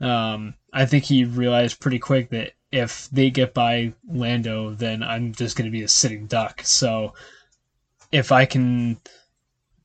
Um, 0.00 0.54
I 0.72 0.86
think 0.86 1.04
he 1.04 1.24
realized 1.24 1.80
pretty 1.80 1.98
quick 1.98 2.30
that 2.30 2.52
if 2.72 3.08
they 3.10 3.30
get 3.30 3.52
by 3.52 3.92
Lando, 4.08 4.70
then 4.70 5.02
I'm 5.02 5.34
just 5.34 5.56
going 5.56 5.66
to 5.66 5.78
be 5.78 5.82
a 5.82 5.88
sitting 5.88 6.26
duck. 6.26 6.62
So 6.64 7.14
if 8.10 8.32
I 8.32 8.46
can 8.46 9.00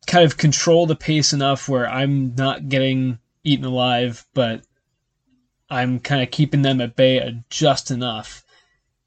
kind 0.07 0.25
of 0.25 0.37
control 0.37 0.85
the 0.85 0.95
pace 0.95 1.33
enough 1.33 1.67
where 1.69 1.87
I'm 1.87 2.35
not 2.35 2.69
getting 2.69 3.19
eaten 3.43 3.65
alive, 3.65 4.25
but 4.33 4.63
I'm 5.69 5.99
kind 5.99 6.21
of 6.21 6.31
keeping 6.31 6.61
them 6.61 6.81
at 6.81 6.95
bay 6.95 7.43
just 7.49 7.91
enough 7.91 8.43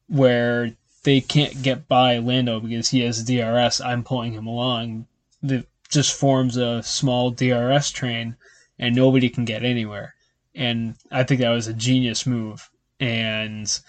where 0.08 0.72
they 1.04 1.20
can't 1.20 1.62
get 1.62 1.88
by 1.88 2.18
Lando 2.18 2.60
because 2.60 2.88
he 2.88 3.00
has 3.00 3.24
DRS. 3.24 3.80
I'm 3.80 4.02
pulling 4.02 4.32
him 4.32 4.46
along. 4.46 5.06
That 5.42 5.66
just 5.88 6.18
forms 6.18 6.56
a 6.56 6.82
small 6.82 7.30
DRS 7.30 7.90
train, 7.90 8.36
and 8.78 8.94
nobody 8.94 9.28
can 9.28 9.44
get 9.44 9.64
anywhere. 9.64 10.14
And 10.54 10.96
I 11.10 11.22
think 11.22 11.40
that 11.40 11.50
was 11.50 11.68
a 11.68 11.72
genius 11.72 12.26
move. 12.26 12.68
And 12.98 13.80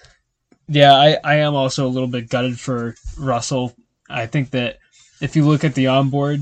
yeah, 0.67 0.93
I, 0.93 1.17
I 1.23 1.35
am 1.37 1.55
also 1.55 1.87
a 1.87 1.89
little 1.89 2.07
bit 2.07 2.29
gutted 2.29 2.59
for 2.59 2.95
Russell. 3.17 3.73
I 4.09 4.27
think 4.27 4.51
that 4.51 4.77
if 5.19 5.35
you 5.35 5.45
look 5.45 5.63
at 5.63 5.75
the 5.75 5.87
onboard, 5.87 6.41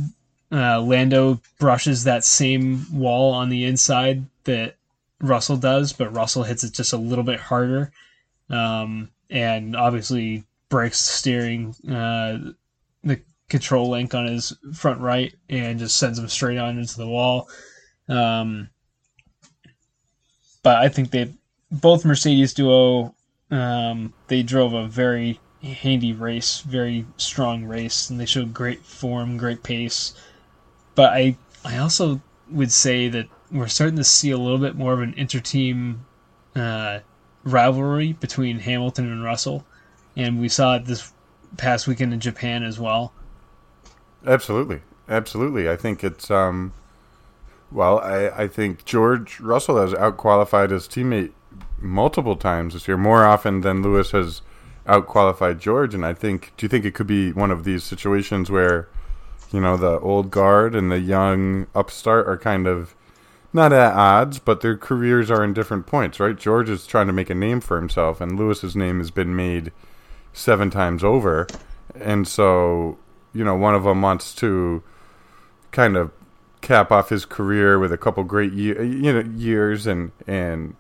uh, 0.52 0.82
Lando 0.82 1.42
brushes 1.60 2.04
that 2.04 2.24
same 2.24 2.86
wall 2.92 3.34
on 3.34 3.50
the 3.50 3.66
inside 3.66 4.26
that 4.46 4.76
Russell 5.20 5.58
does, 5.58 5.94
but 5.94 6.14
Russell 6.14 6.44
hits 6.44 6.64
it 6.64 6.74
just 6.74 6.94
a 6.94 6.98
little 6.98 7.24
bit 7.24 7.40
harder. 7.40 7.92
Um, 8.50 9.10
and 9.30 9.76
obviously 9.76 10.46
breaks 10.70 11.06
the 11.06 11.14
steering, 11.14 11.76
uh, 11.90 12.52
the 13.04 13.20
control 13.50 13.90
link 13.90 14.14
on 14.16 14.26
his 14.26 14.54
front 14.74 15.02
right, 15.02 15.34
and 15.50 15.80
just 15.80 15.98
sends 15.98 16.18
him 16.18 16.30
straight 16.30 16.58
on 16.58 16.78
into 16.78 16.98
the 16.98 17.08
wall. 17.08 17.50
Um, 18.08 18.70
but 20.64 20.78
I 20.78 20.88
think 20.88 21.12
they 21.12 21.34
both 21.70 22.06
Mercedes 22.06 22.54
duo 22.54 23.14
um, 23.50 24.14
they 24.28 24.44
drove 24.44 24.74
a 24.74 24.88
very 24.88 25.40
handy 25.62 26.14
race, 26.14 26.60
very 26.62 27.06
strong 27.18 27.66
race, 27.66 28.10
and 28.10 28.20
they 28.20 28.26
showed 28.26 28.54
great 28.54 28.84
form, 28.84 29.38
great 29.38 29.64
pace. 29.64 30.14
But 30.98 31.14
I 31.14 31.38
I 31.64 31.78
also 31.78 32.20
would 32.50 32.72
say 32.72 33.08
that 33.08 33.28
we're 33.52 33.68
starting 33.68 33.98
to 33.98 34.04
see 34.04 34.32
a 34.32 34.38
little 34.38 34.58
bit 34.58 34.76
more 34.76 34.94
of 34.94 35.00
an 35.00 35.14
interteam 35.14 36.00
uh, 36.56 37.00
rivalry 37.44 38.14
between 38.14 38.58
Hamilton 38.58 39.12
and 39.12 39.24
Russell, 39.24 39.64
and 40.16 40.42
we 40.42 40.50
saw 40.50 40.76
it 40.76 40.86
this 40.86 41.14
past 41.56 41.88
weekend 41.88 42.14
in 42.14 42.20
Japan 42.20 42.64
as 42.64 42.80
well. 42.80 43.14
Absolutely, 44.26 44.82
absolutely. 45.08 45.70
I 45.70 45.76
think 45.76 46.04
it's 46.04 46.32
um, 46.32 46.74
well, 47.72 48.00
I 48.00 48.30
I 48.30 48.48
think 48.48 48.84
George 48.84 49.40
Russell 49.40 49.80
has 49.80 49.94
outqualified 49.94 50.72
his 50.72 50.88
teammate 50.88 51.32
multiple 51.80 52.36
times 52.36 52.74
this 52.74 52.88
year, 52.88 52.98
more 52.98 53.24
often 53.24 53.62
than 53.62 53.84
Lewis 53.84 54.12
has 54.12 54.42
outqualified 54.88 55.60
George. 55.60 55.94
And 55.94 56.04
I 56.06 56.14
think, 56.14 56.54
do 56.58 56.66
you 56.66 56.70
think 56.70 56.86
it 56.86 56.96
could 56.96 57.08
be 57.08 57.32
one 57.34 57.52
of 57.52 57.66
these 57.66 57.84
situations 57.84 58.50
where, 58.50 58.88
you 59.52 59.60
know, 59.60 59.78
the 59.78 60.00
old 60.00 60.32
guard 60.32 60.76
and 60.76 60.92
the 60.92 61.00
young 61.00 61.68
upstart 61.74 62.28
are 62.28 62.38
kind 62.38 62.68
of 62.68 62.96
not 63.54 63.74
at 63.74 63.94
odds, 63.94 64.40
but 64.40 64.62
their 64.62 64.78
careers 64.78 65.32
are 65.32 65.44
in 65.44 65.54
different 65.54 65.88
points, 65.88 66.20
right? 66.20 66.38
George 66.38 66.70
is 66.70 66.86
trying 66.86 67.08
to 67.08 67.14
make 67.14 67.30
a 67.30 67.36
name 67.36 67.62
for 67.62 67.78
himself, 67.78 68.20
and 68.20 68.38
Lewis's 68.38 68.76
name 68.76 69.00
has 69.00 69.12
been 69.12 69.36
made 69.36 69.72
seven 70.34 70.70
times 70.70 71.04
over. 71.04 71.48
And 71.96 72.28
so, 72.28 72.98
you 73.34 73.44
know, 73.44 73.56
one 73.56 73.74
of 73.74 73.84
them 73.84 74.02
wants 74.02 74.36
to 74.36 74.84
kind 75.72 75.96
of 75.96 76.12
cap 76.62 76.92
off 76.92 77.10
his 77.10 77.26
career 77.26 77.80
with 77.80 77.92
a 77.92 77.98
couple 77.98 78.24
great 78.24 78.52
year, 78.54 78.84
you 78.84 79.14
know, 79.14 79.30
years 79.36 79.88
and 79.88 80.12
and 80.28 80.76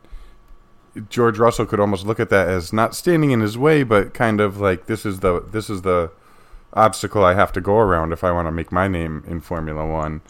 George 1.09 1.37
Russell 1.37 1.65
could 1.65 1.79
almost 1.79 2.05
look 2.05 2.19
at 2.19 2.29
that 2.29 2.49
as 2.49 2.73
not 2.73 2.95
standing 2.95 3.31
in 3.31 3.39
his 3.39 3.57
way, 3.57 3.83
but 3.83 4.13
kind 4.13 4.41
of 4.41 4.59
like 4.59 4.87
this 4.87 5.05
is 5.05 5.19
the 5.19 5.41
this 5.51 5.69
is 5.69 5.83
the 5.83 6.11
obstacle 6.73 7.23
I 7.23 7.33
have 7.33 7.51
to 7.53 7.61
go 7.61 7.77
around 7.77 8.13
if 8.13 8.23
I 8.23 8.31
want 8.31 8.47
to 8.47 8.51
make 8.51 8.71
my 8.71 8.87
name 8.87 9.23
in 9.27 9.41
Formula 9.41 9.85
One. 9.85 10.21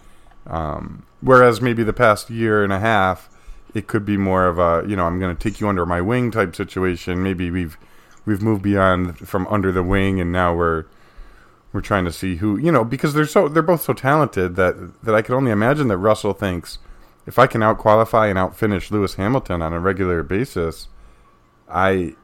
Um, 0.45 1.05
whereas 1.21 1.61
maybe 1.61 1.83
the 1.83 1.93
past 1.93 2.29
year 2.29 2.63
and 2.63 2.71
a 2.71 2.79
half, 2.79 3.29
it 3.73 3.87
could 3.87 4.05
be 4.05 4.17
more 4.17 4.45
of 4.45 4.57
a 4.59 4.87
you 4.87 4.95
know 4.95 5.05
I'm 5.05 5.19
going 5.19 5.35
to 5.35 5.41
take 5.41 5.59
you 5.59 5.67
under 5.67 5.85
my 5.85 6.01
wing 6.01 6.31
type 6.31 6.55
situation. 6.55 7.21
Maybe 7.23 7.51
we've 7.51 7.77
we've 8.25 8.41
moved 8.41 8.61
beyond 8.61 9.17
from 9.19 9.47
under 9.47 9.71
the 9.71 9.83
wing 9.83 10.19
and 10.19 10.31
now 10.31 10.55
we're 10.55 10.85
we're 11.73 11.81
trying 11.81 12.05
to 12.05 12.11
see 12.11 12.37
who 12.37 12.57
you 12.57 12.71
know 12.71 12.83
because 12.83 13.13
they're 13.13 13.25
so 13.25 13.47
they're 13.47 13.61
both 13.61 13.81
so 13.81 13.93
talented 13.93 14.55
that 14.55 15.03
that 15.03 15.13
I 15.13 15.21
can 15.21 15.35
only 15.35 15.51
imagine 15.51 15.89
that 15.89 15.97
Russell 15.97 16.33
thinks 16.33 16.79
if 17.27 17.37
I 17.37 17.45
can 17.45 17.61
out 17.61 17.77
qualify 17.77 18.27
and 18.27 18.39
out 18.39 18.55
finish 18.55 18.89
Lewis 18.89 19.15
Hamilton 19.15 19.61
on 19.61 19.73
a 19.73 19.79
regular 19.79 20.23
basis, 20.23 20.87
I, 21.69 22.15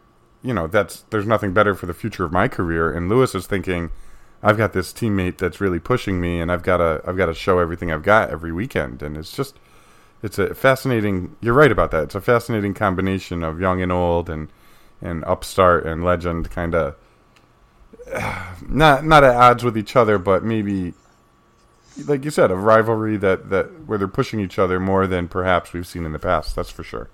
you 0.44 0.54
know, 0.54 0.68
that's 0.68 1.02
there's 1.10 1.26
nothing 1.26 1.54
better 1.54 1.74
for 1.74 1.86
the 1.86 1.94
future 1.94 2.26
of 2.26 2.32
my 2.32 2.48
career. 2.48 2.92
And 2.92 3.10
Lewis 3.10 3.34
is 3.34 3.48
thinking, 3.48 3.92
I've 4.44 4.58
got 4.58 4.74
this 4.74 4.92
teammate 4.92 5.38
that's 5.38 5.62
really 5.62 5.80
pushing 5.80 6.20
me, 6.20 6.40
and 6.40 6.52
I've 6.52 6.64
got 6.64 6.78
to 6.78 7.02
I've 7.06 7.18
got 7.18 7.28
to 7.28 7.34
show 7.34 7.60
everything 7.60 7.92
I've 7.92 8.04
got 8.04 8.30
every 8.30 8.52
weekend. 8.52 9.02
And 9.02 9.18
it's 9.18 9.32
just 9.36 9.58
it's 10.22 10.38
a 10.38 10.54
fascinating. 10.54 11.36
You're 11.42 11.54
right 11.54 11.72
about 11.72 11.92
that. 11.92 12.04
It's 12.04 12.16
a 12.16 12.22
fascinating 12.22 12.74
combination 12.74 13.44
of 13.44 13.60
young 13.60 13.82
and 13.82 13.92
old, 13.92 14.30
and 14.30 14.50
and 15.02 15.24
upstart 15.26 15.86
and 15.86 16.04
legend, 16.04 16.52
kind 16.52 16.76
of 16.76 16.96
not 18.68 19.06
not 19.06 19.24
at 19.24 19.36
odds 19.36 19.64
with 19.64 19.78
each 19.78 19.96
other, 19.96 20.18
but 20.18 20.44
maybe 20.44 20.94
like 22.06 22.26
you 22.26 22.32
said, 22.32 22.52
a 22.52 22.56
rivalry 22.56 23.18
that, 23.18 23.50
that 23.50 23.88
where 23.88 23.98
they're 23.98 24.08
pushing 24.08 24.40
each 24.40 24.58
other 24.58 24.80
more 24.80 25.08
than 25.08 25.28
perhaps 25.28 25.74
we've 25.74 25.88
seen 25.88 26.06
in 26.06 26.12
the 26.12 26.20
past. 26.20 26.56
That's 26.56 26.70
for 26.70 26.84
sure. 26.84 27.10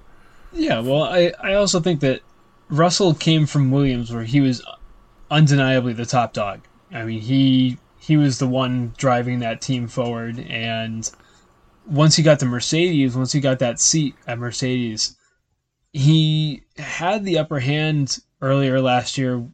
Yeah, 0.52 0.80
well, 0.80 1.04
I, 1.04 1.34
I 1.42 1.54
also 1.54 1.80
think 1.80 2.00
that 2.00 2.22
Russell 2.70 3.14
came 3.14 3.46
from 3.46 3.72
Williams, 3.72 4.12
where 4.14 4.24
he 4.24 4.42
was 4.42 4.64
undeniably 5.32 5.94
the 5.94 6.06
top 6.06 6.34
dog. 6.34 6.62
I 6.92 7.04
mean, 7.04 7.22
he 7.22 7.78
he 8.00 8.18
was 8.18 8.40
the 8.40 8.48
one 8.48 8.94
driving 8.98 9.40
that 9.40 9.62
team 9.62 9.88
forward, 9.88 10.40
and 10.40 11.10
once 11.86 12.16
he 12.16 12.24
got 12.24 12.40
to 12.40 12.46
Mercedes, 12.46 13.16
once 13.16 13.32
he 13.32 13.40
got 13.40 13.60
that 13.60 13.80
seat 13.80 14.16
at 14.28 14.38
Mercedes, 14.38 15.18
he 15.92 16.64
had 16.78 17.26
the 17.26 17.38
upper 17.38 17.60
hand 17.60 18.20
earlier 18.42 18.80
last 18.80 19.18
year 19.18 19.48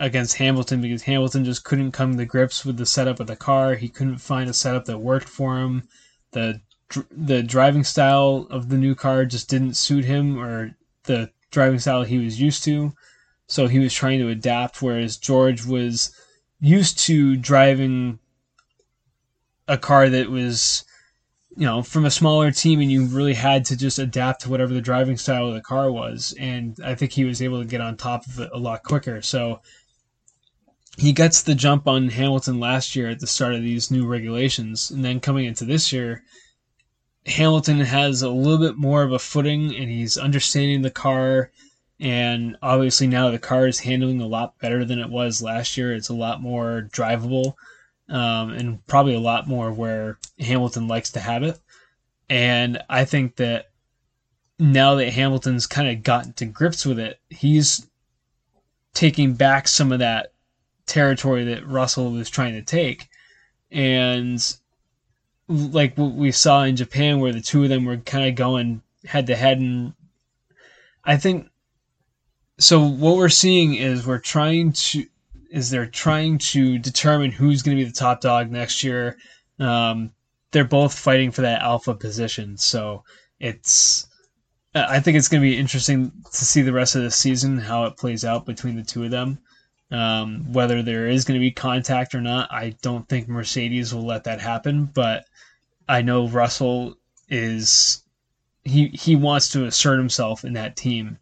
against 0.00 0.36
Hamilton 0.36 0.80
because 0.80 1.02
Hamilton 1.02 1.44
just 1.44 1.64
couldn't 1.64 1.92
come 1.92 2.16
to 2.16 2.24
grips 2.24 2.64
with 2.64 2.76
the 2.76 2.86
setup 2.86 3.18
of 3.20 3.26
the 3.26 3.36
car. 3.36 3.74
He 3.74 3.88
couldn't 3.88 4.18
find 4.18 4.48
a 4.48 4.54
setup 4.54 4.84
that 4.84 4.98
worked 4.98 5.28
for 5.28 5.58
him. 5.58 5.88
The 6.30 6.60
the 7.10 7.42
driving 7.42 7.84
style 7.84 8.46
of 8.48 8.70
the 8.70 8.78
new 8.78 8.94
car 8.94 9.26
just 9.26 9.50
didn't 9.50 9.74
suit 9.74 10.04
him 10.04 10.38
or 10.38 10.74
the 11.04 11.30
driving 11.50 11.78
style 11.78 12.02
he 12.02 12.18
was 12.18 12.40
used 12.40 12.64
to. 12.64 12.92
So 13.46 13.66
he 13.66 13.78
was 13.78 13.94
trying 13.94 14.18
to 14.20 14.28
adapt 14.28 14.82
whereas 14.82 15.16
George 15.16 15.64
was 15.64 16.14
used 16.60 16.98
to 17.00 17.36
driving 17.36 18.18
a 19.66 19.78
car 19.78 20.08
that 20.08 20.30
was 20.30 20.84
you 21.56 21.64
know 21.64 21.82
from 21.82 22.04
a 22.04 22.10
smaller 22.10 22.50
team 22.50 22.80
and 22.80 22.90
you 22.90 23.06
really 23.06 23.34
had 23.34 23.64
to 23.66 23.76
just 23.76 23.98
adapt 23.98 24.42
to 24.42 24.50
whatever 24.50 24.72
the 24.72 24.80
driving 24.80 25.16
style 25.16 25.48
of 25.48 25.54
the 25.54 25.60
car 25.60 25.90
was 25.90 26.34
and 26.38 26.76
I 26.84 26.94
think 26.94 27.12
he 27.12 27.24
was 27.24 27.40
able 27.40 27.60
to 27.60 27.68
get 27.68 27.80
on 27.80 27.96
top 27.96 28.26
of 28.26 28.38
it 28.40 28.50
a 28.52 28.58
lot 28.58 28.82
quicker. 28.82 29.22
So 29.22 29.60
he 30.98 31.12
gets 31.12 31.42
the 31.42 31.54
jump 31.54 31.86
on 31.86 32.08
Hamilton 32.08 32.58
last 32.58 32.96
year 32.96 33.08
at 33.08 33.20
the 33.20 33.26
start 33.26 33.54
of 33.54 33.62
these 33.62 33.90
new 33.90 34.04
regulations, 34.04 34.90
and 34.90 35.04
then 35.04 35.20
coming 35.20 35.44
into 35.44 35.64
this 35.64 35.92
year, 35.92 36.24
Hamilton 37.26 37.80
has 37.80 38.22
a 38.22 38.30
little 38.30 38.58
bit 38.58 38.76
more 38.76 39.02
of 39.02 39.12
a 39.12 39.18
footing, 39.18 39.74
and 39.74 39.90
he's 39.90 40.16
understanding 40.16 40.82
the 40.82 40.90
car. 40.90 41.50
And 42.00 42.56
obviously 42.62 43.06
now 43.06 43.30
the 43.30 43.38
car 43.38 43.66
is 43.66 43.80
handling 43.80 44.20
a 44.20 44.26
lot 44.26 44.58
better 44.60 44.84
than 44.84 45.00
it 45.00 45.10
was 45.10 45.42
last 45.42 45.76
year. 45.76 45.94
It's 45.94 46.08
a 46.08 46.14
lot 46.14 46.40
more 46.40 46.88
drivable, 46.92 47.54
um, 48.08 48.50
and 48.50 48.86
probably 48.86 49.14
a 49.14 49.20
lot 49.20 49.48
more 49.48 49.72
where 49.72 50.18
Hamilton 50.38 50.86
likes 50.86 51.10
to 51.12 51.20
have 51.20 51.42
it. 51.42 51.58
And 52.30 52.82
I 52.88 53.04
think 53.04 53.36
that 53.36 53.70
now 54.58 54.94
that 54.96 55.12
Hamilton's 55.12 55.66
kind 55.66 55.88
of 55.88 56.02
gotten 56.02 56.32
to 56.34 56.46
grips 56.46 56.84
with 56.86 56.98
it, 56.98 57.20
he's 57.30 57.86
taking 58.94 59.34
back 59.34 59.68
some 59.68 59.92
of 59.92 60.00
that 60.00 60.32
territory 60.86 61.44
that 61.44 61.66
Russell 61.66 62.10
was 62.12 62.30
trying 62.30 62.54
to 62.54 62.62
take. 62.62 63.08
And 63.70 64.40
like 65.48 65.96
what 65.96 66.12
we 66.12 66.30
saw 66.30 66.62
in 66.62 66.76
Japan, 66.76 67.20
where 67.20 67.32
the 67.32 67.40
two 67.40 67.62
of 67.62 67.68
them 67.68 67.84
were 67.84 67.96
kind 67.96 68.28
of 68.28 68.34
going 68.34 68.82
head 69.06 69.26
to 69.26 69.36
head, 69.36 69.58
and 69.58 69.94
I 71.04 71.16
think 71.16 71.48
so. 72.58 72.86
What 72.86 73.16
we're 73.16 73.28
seeing 73.28 73.74
is 73.74 74.06
we're 74.06 74.18
trying 74.18 74.72
to 74.72 75.04
is 75.50 75.70
they're 75.70 75.86
trying 75.86 76.38
to 76.38 76.78
determine 76.78 77.30
who's 77.30 77.62
going 77.62 77.76
to 77.76 77.82
be 77.82 77.88
the 77.88 77.96
top 77.96 78.20
dog 78.20 78.50
next 78.50 78.84
year. 78.84 79.16
Um, 79.58 80.12
they're 80.50 80.64
both 80.64 80.94
fighting 80.94 81.30
for 81.30 81.42
that 81.42 81.62
alpha 81.62 81.94
position, 81.94 82.56
so 82.56 83.04
it's. 83.40 84.06
I 84.74 85.00
think 85.00 85.16
it's 85.16 85.28
going 85.28 85.42
to 85.42 85.48
be 85.48 85.56
interesting 85.56 86.12
to 86.30 86.44
see 86.44 86.60
the 86.60 86.74
rest 86.74 86.94
of 86.94 87.02
the 87.02 87.10
season 87.10 87.58
how 87.58 87.84
it 87.86 87.96
plays 87.96 88.24
out 88.24 88.44
between 88.44 88.76
the 88.76 88.82
two 88.82 89.02
of 89.02 89.10
them. 89.10 89.38
Um, 89.90 90.52
whether 90.52 90.82
there 90.82 91.08
is 91.08 91.24
going 91.24 91.40
to 91.40 91.44
be 91.44 91.50
contact 91.50 92.14
or 92.14 92.20
not, 92.20 92.52
I 92.52 92.74
don't 92.82 93.08
think 93.08 93.28
Mercedes 93.28 93.94
will 93.94 94.04
let 94.04 94.24
that 94.24 94.40
happen. 94.40 94.84
But 94.84 95.24
I 95.88 96.02
know 96.02 96.28
Russell 96.28 96.96
is 97.28 98.02
he 98.64 98.88
he 98.88 99.16
wants 99.16 99.48
to 99.50 99.64
assert 99.64 99.98
himself 99.98 100.44
in 100.44 100.52
that 100.52 100.76
team, 100.76 101.18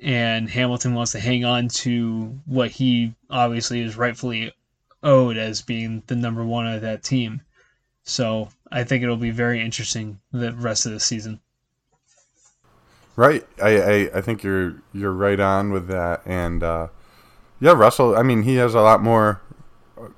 and 0.00 0.48
Hamilton 0.48 0.94
wants 0.94 1.12
to 1.12 1.20
hang 1.20 1.44
on 1.44 1.68
to 1.68 2.38
what 2.46 2.70
he 2.70 3.14
obviously 3.30 3.80
is 3.80 3.96
rightfully 3.96 4.52
owed 5.02 5.36
as 5.36 5.62
being 5.62 6.02
the 6.06 6.16
number 6.16 6.44
one 6.44 6.66
of 6.66 6.82
that 6.82 7.02
team. 7.02 7.40
So 8.04 8.48
I 8.70 8.84
think 8.84 9.02
it'll 9.02 9.16
be 9.16 9.30
very 9.30 9.60
interesting 9.60 10.20
the 10.32 10.52
rest 10.52 10.86
of 10.86 10.92
the 10.92 11.00
season. 11.00 11.40
Right, 13.16 13.46
I, 13.60 13.80
I, 13.80 14.10
I 14.14 14.20
think 14.20 14.42
you're 14.42 14.82
you're 14.92 15.12
right 15.12 15.40
on 15.40 15.72
with 15.72 15.88
that, 15.88 16.22
and 16.24 16.62
uh, 16.62 16.88
yeah, 17.60 17.72
Russell. 17.72 18.16
I 18.16 18.22
mean, 18.22 18.42
he 18.42 18.56
has 18.56 18.74
a 18.74 18.80
lot 18.80 19.02
more 19.02 19.40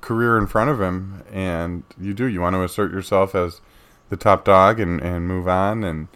career 0.00 0.38
in 0.38 0.46
front 0.46 0.70
of 0.70 0.80
him, 0.80 1.22
and 1.32 1.82
you 2.00 2.14
do 2.14 2.26
you 2.26 2.40
want 2.40 2.54
to 2.54 2.62
assert 2.62 2.92
yourself 2.92 3.34
as 3.34 3.60
the 4.08 4.16
top 4.16 4.44
dog 4.44 4.80
and 4.80 5.00
and 5.00 5.26
move 5.26 5.48
on, 5.48 5.84
and 5.84 6.08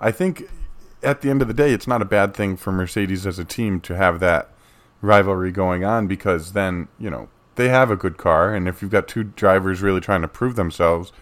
I 0.00 0.10
think 0.10 0.48
at 1.02 1.20
the 1.20 1.30
end 1.30 1.42
of 1.42 1.48
the 1.48 1.54
day, 1.54 1.72
it's 1.72 1.86
not 1.86 2.02
a 2.02 2.06
bad 2.06 2.34
thing 2.34 2.56
for 2.56 2.72
Mercedes 2.72 3.26
as 3.26 3.38
a 3.38 3.44
team 3.44 3.80
to 3.80 3.96
have 3.96 4.20
that 4.20 4.50
rivalry 5.00 5.50
going 5.50 5.84
on 5.84 6.06
because 6.06 6.52
then 6.52 6.88
you 6.98 7.10
know 7.10 7.28
they 7.56 7.68
have 7.68 7.90
a 7.90 7.96
good 7.96 8.16
car, 8.16 8.54
and 8.54 8.68
if 8.68 8.80
you've 8.80 8.90
got 8.90 9.08
two 9.08 9.24
drivers 9.24 9.82
really 9.82 10.00
trying 10.00 10.22
to 10.22 10.28
prove 10.28 10.56
themselves, 10.56 11.12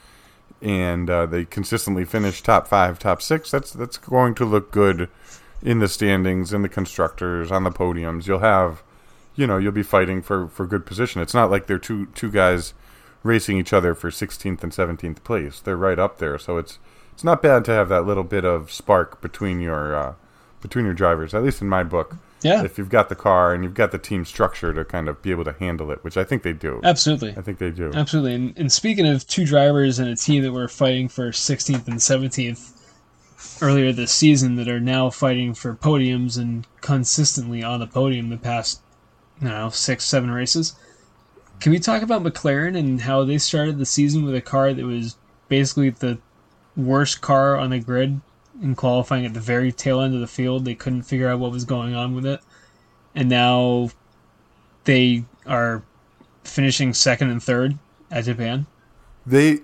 and 0.62 1.08
uh, 1.08 1.26
they 1.26 1.44
consistently 1.44 2.04
finish 2.04 2.42
top 2.42 2.68
five, 2.68 2.98
top 2.98 3.22
six, 3.22 3.50
that's 3.50 3.72
that's 3.72 3.96
going 3.96 4.34
to 4.34 4.44
look 4.44 4.70
good 4.70 5.08
in 5.62 5.78
the 5.78 5.88
standings, 5.88 6.52
in 6.52 6.62
the 6.62 6.68
constructors, 6.68 7.50
on 7.50 7.64
the 7.64 7.70
podiums. 7.70 8.26
You'll 8.26 8.38
have, 8.40 8.82
you 9.34 9.46
know, 9.46 9.58
you'll 9.58 9.72
be 9.72 9.82
fighting 9.82 10.22
for 10.22 10.48
for 10.48 10.66
good 10.66 10.86
position. 10.86 11.20
It's 11.20 11.34
not 11.34 11.50
like 11.50 11.66
they're 11.66 11.78
two 11.78 12.06
two 12.14 12.30
guys 12.30 12.74
racing 13.22 13.58
each 13.58 13.72
other 13.72 13.94
for 13.94 14.10
16th 14.10 14.62
and 14.62 14.72
17th 14.72 15.22
place. 15.24 15.60
They're 15.60 15.76
right 15.76 15.98
up 15.98 16.18
there, 16.18 16.38
so 16.38 16.56
it's 16.58 16.78
it's 17.12 17.24
not 17.24 17.42
bad 17.42 17.64
to 17.66 17.72
have 17.72 17.88
that 17.90 18.06
little 18.06 18.24
bit 18.24 18.44
of 18.44 18.72
spark 18.72 19.20
between 19.20 19.60
your 19.60 19.94
uh, 19.94 20.14
between 20.62 20.84
your 20.84 20.94
drivers. 20.94 21.34
At 21.34 21.42
least 21.42 21.62
in 21.62 21.68
my 21.68 21.82
book. 21.82 22.16
Yeah. 22.42 22.64
If 22.64 22.78
you've 22.78 22.88
got 22.88 23.10
the 23.10 23.14
car 23.14 23.52
and 23.52 23.62
you've 23.62 23.74
got 23.74 23.92
the 23.92 23.98
team 23.98 24.24
structure 24.24 24.72
to 24.72 24.82
kind 24.82 25.10
of 25.10 25.20
be 25.20 25.30
able 25.30 25.44
to 25.44 25.52
handle 25.52 25.90
it, 25.90 26.02
which 26.02 26.16
I 26.16 26.24
think 26.24 26.42
they 26.42 26.54
do. 26.54 26.80
Absolutely. 26.82 27.34
I 27.36 27.42
think 27.42 27.58
they 27.58 27.70
do. 27.70 27.90
Absolutely. 27.92 28.34
And, 28.34 28.58
and 28.58 28.72
speaking 28.72 29.06
of 29.06 29.26
two 29.26 29.44
drivers 29.44 29.98
and 29.98 30.08
a 30.08 30.16
team 30.16 30.42
that 30.44 30.52
were 30.52 30.66
fighting 30.66 31.08
for 31.08 31.32
16th 31.32 31.86
and 31.86 31.98
17th 31.98 32.80
earlier 33.62 33.92
this 33.92 34.12
season 34.12 34.56
that 34.56 34.68
are 34.68 34.80
now 34.80 35.10
fighting 35.10 35.52
for 35.52 35.74
podiums 35.74 36.38
and 36.38 36.66
consistently 36.80 37.62
on 37.62 37.80
the 37.80 37.86
podium 37.86 38.30
the 38.30 38.38
past, 38.38 38.80
know, 39.48 39.70
six, 39.70 40.04
seven 40.04 40.30
races. 40.30 40.74
Can 41.60 41.72
we 41.72 41.78
talk 41.78 42.02
about 42.02 42.22
McLaren 42.22 42.76
and 42.76 43.00
how 43.02 43.24
they 43.24 43.38
started 43.38 43.78
the 43.78 43.86
season 43.86 44.24
with 44.24 44.34
a 44.34 44.40
car 44.40 44.72
that 44.72 44.84
was 44.84 45.16
basically 45.48 45.90
the 45.90 46.18
worst 46.76 47.20
car 47.20 47.56
on 47.56 47.70
the 47.70 47.78
grid 47.78 48.20
in 48.62 48.74
qualifying 48.74 49.26
at 49.26 49.34
the 49.34 49.40
very 49.40 49.72
tail 49.72 50.00
end 50.00 50.14
of 50.14 50.20
the 50.20 50.26
field. 50.26 50.64
They 50.64 50.74
couldn't 50.74 51.02
figure 51.02 51.28
out 51.28 51.38
what 51.38 51.52
was 51.52 51.64
going 51.64 51.94
on 51.94 52.14
with 52.14 52.26
it. 52.26 52.40
And 53.14 53.28
now 53.28 53.90
they 54.84 55.24
are 55.46 55.82
finishing 56.44 56.94
second 56.94 57.30
and 57.30 57.42
third 57.42 57.78
at 58.10 58.24
Japan. 58.24 58.66
They 59.26 59.60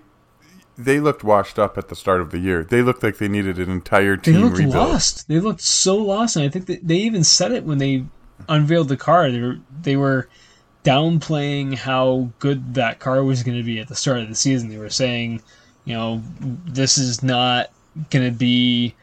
they 0.78 1.00
looked 1.00 1.24
washed 1.24 1.58
up 1.58 1.78
at 1.78 1.88
the 1.88 1.96
start 1.96 2.20
of 2.20 2.30
the 2.30 2.38
year. 2.38 2.62
They 2.62 2.82
looked 2.82 3.02
like 3.02 3.16
they 3.16 3.28
needed 3.28 3.58
an 3.58 3.70
entire 3.70 4.16
team 4.16 4.34
They 4.34 4.40
looked 4.40 4.58
rebuild. 4.58 4.74
lost. 4.74 5.26
They 5.26 5.40
looked 5.40 5.62
so 5.62 5.96
lost, 5.96 6.36
and 6.36 6.44
I 6.44 6.48
think 6.50 6.66
they 6.66 6.96
even 6.96 7.24
said 7.24 7.52
it 7.52 7.64
when 7.64 7.78
they 7.78 8.04
unveiled 8.48 8.88
the 8.88 8.96
car. 8.96 9.30
They 9.30 9.40
were 9.40 9.58
they 9.82 9.96
were 9.96 10.28
downplaying 10.84 11.74
how 11.74 12.30
good 12.38 12.74
that 12.74 13.00
car 13.00 13.24
was 13.24 13.42
going 13.42 13.58
to 13.58 13.64
be 13.64 13.80
at 13.80 13.88
the 13.88 13.96
start 13.96 14.20
of 14.20 14.28
the 14.28 14.34
season. 14.34 14.68
They 14.68 14.78
were 14.78 14.90
saying, 14.90 15.42
you 15.84 15.94
know, 15.94 16.22
this 16.40 16.96
is 16.96 17.22
not 17.22 17.70
going 18.10 18.24
to 18.24 18.36
be 18.36 18.94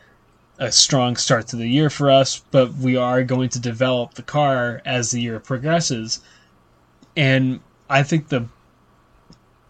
a 0.59 0.71
strong 0.71 1.15
start 1.17 1.47
to 1.47 1.55
the 1.55 1.67
year 1.67 1.89
for 1.89 2.09
us, 2.09 2.41
but 2.51 2.73
we 2.75 2.95
are 2.95 3.23
going 3.23 3.49
to 3.49 3.59
develop 3.59 4.13
the 4.13 4.23
car 4.23 4.81
as 4.85 5.11
the 5.11 5.21
year 5.21 5.39
progresses. 5.39 6.21
And 7.17 7.59
I 7.89 8.03
think 8.03 8.29
the 8.29 8.47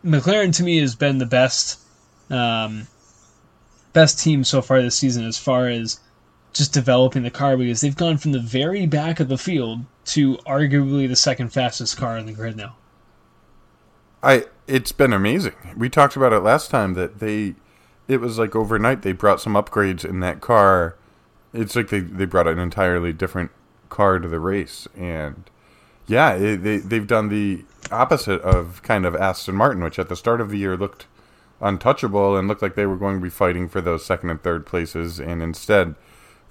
McLaren 0.05 0.55
to 0.57 0.63
me 0.63 0.79
has 0.79 0.95
been 0.95 1.17
the 1.17 1.25
best 1.25 1.79
um, 2.29 2.87
best 3.93 4.19
team 4.19 4.43
so 4.43 4.61
far 4.61 4.81
this 4.81 4.97
season 4.97 5.25
as 5.25 5.37
far 5.37 5.67
as 5.67 5.99
just 6.53 6.73
developing 6.73 7.23
the 7.23 7.31
car 7.31 7.57
because 7.57 7.81
they've 7.81 7.95
gone 7.95 8.17
from 8.17 8.31
the 8.31 8.39
very 8.39 8.85
back 8.85 9.19
of 9.19 9.27
the 9.27 9.37
field 9.37 9.81
to 10.05 10.37
arguably 10.37 11.07
the 11.07 11.15
second 11.15 11.49
fastest 11.49 11.97
car 11.97 12.17
in 12.17 12.25
the 12.25 12.31
grid 12.31 12.55
now. 12.55 12.75
I 14.21 14.45
it's 14.67 14.91
been 14.91 15.13
amazing. 15.13 15.53
We 15.75 15.89
talked 15.89 16.15
about 16.15 16.31
it 16.31 16.39
last 16.39 16.69
time 16.69 16.93
that 16.93 17.19
they 17.19 17.55
it 18.07 18.21
was 18.21 18.37
like 18.37 18.55
overnight 18.55 19.01
they 19.01 19.11
brought 19.11 19.41
some 19.41 19.53
upgrades 19.53 20.05
in 20.05 20.19
that 20.21 20.41
car. 20.41 20.95
It's 21.53 21.75
like 21.75 21.89
they, 21.89 21.99
they 21.99 22.25
brought 22.25 22.47
an 22.47 22.59
entirely 22.59 23.13
different 23.13 23.51
car 23.89 24.19
to 24.19 24.27
the 24.27 24.39
race 24.39 24.87
and 24.95 25.49
yeah, 26.05 26.33
it, 26.33 26.57
they 26.57 26.77
they've 26.77 27.07
done 27.07 27.29
the 27.29 27.65
opposite 27.91 28.41
of 28.41 28.81
kind 28.83 29.05
of 29.05 29.15
Aston 29.15 29.55
Martin, 29.55 29.83
which 29.83 29.99
at 29.99 30.09
the 30.09 30.15
start 30.15 30.41
of 30.41 30.49
the 30.49 30.57
year 30.57 30.77
looked 30.77 31.07
untouchable 31.61 32.37
and 32.37 32.47
looked 32.47 32.61
like 32.61 32.75
they 32.75 32.85
were 32.85 32.97
going 32.97 33.17
to 33.17 33.23
be 33.23 33.29
fighting 33.29 33.69
for 33.69 33.81
those 33.81 34.05
second 34.05 34.29
and 34.29 34.43
third 34.43 34.65
places, 34.65 35.19
and 35.19 35.41
instead 35.41 35.95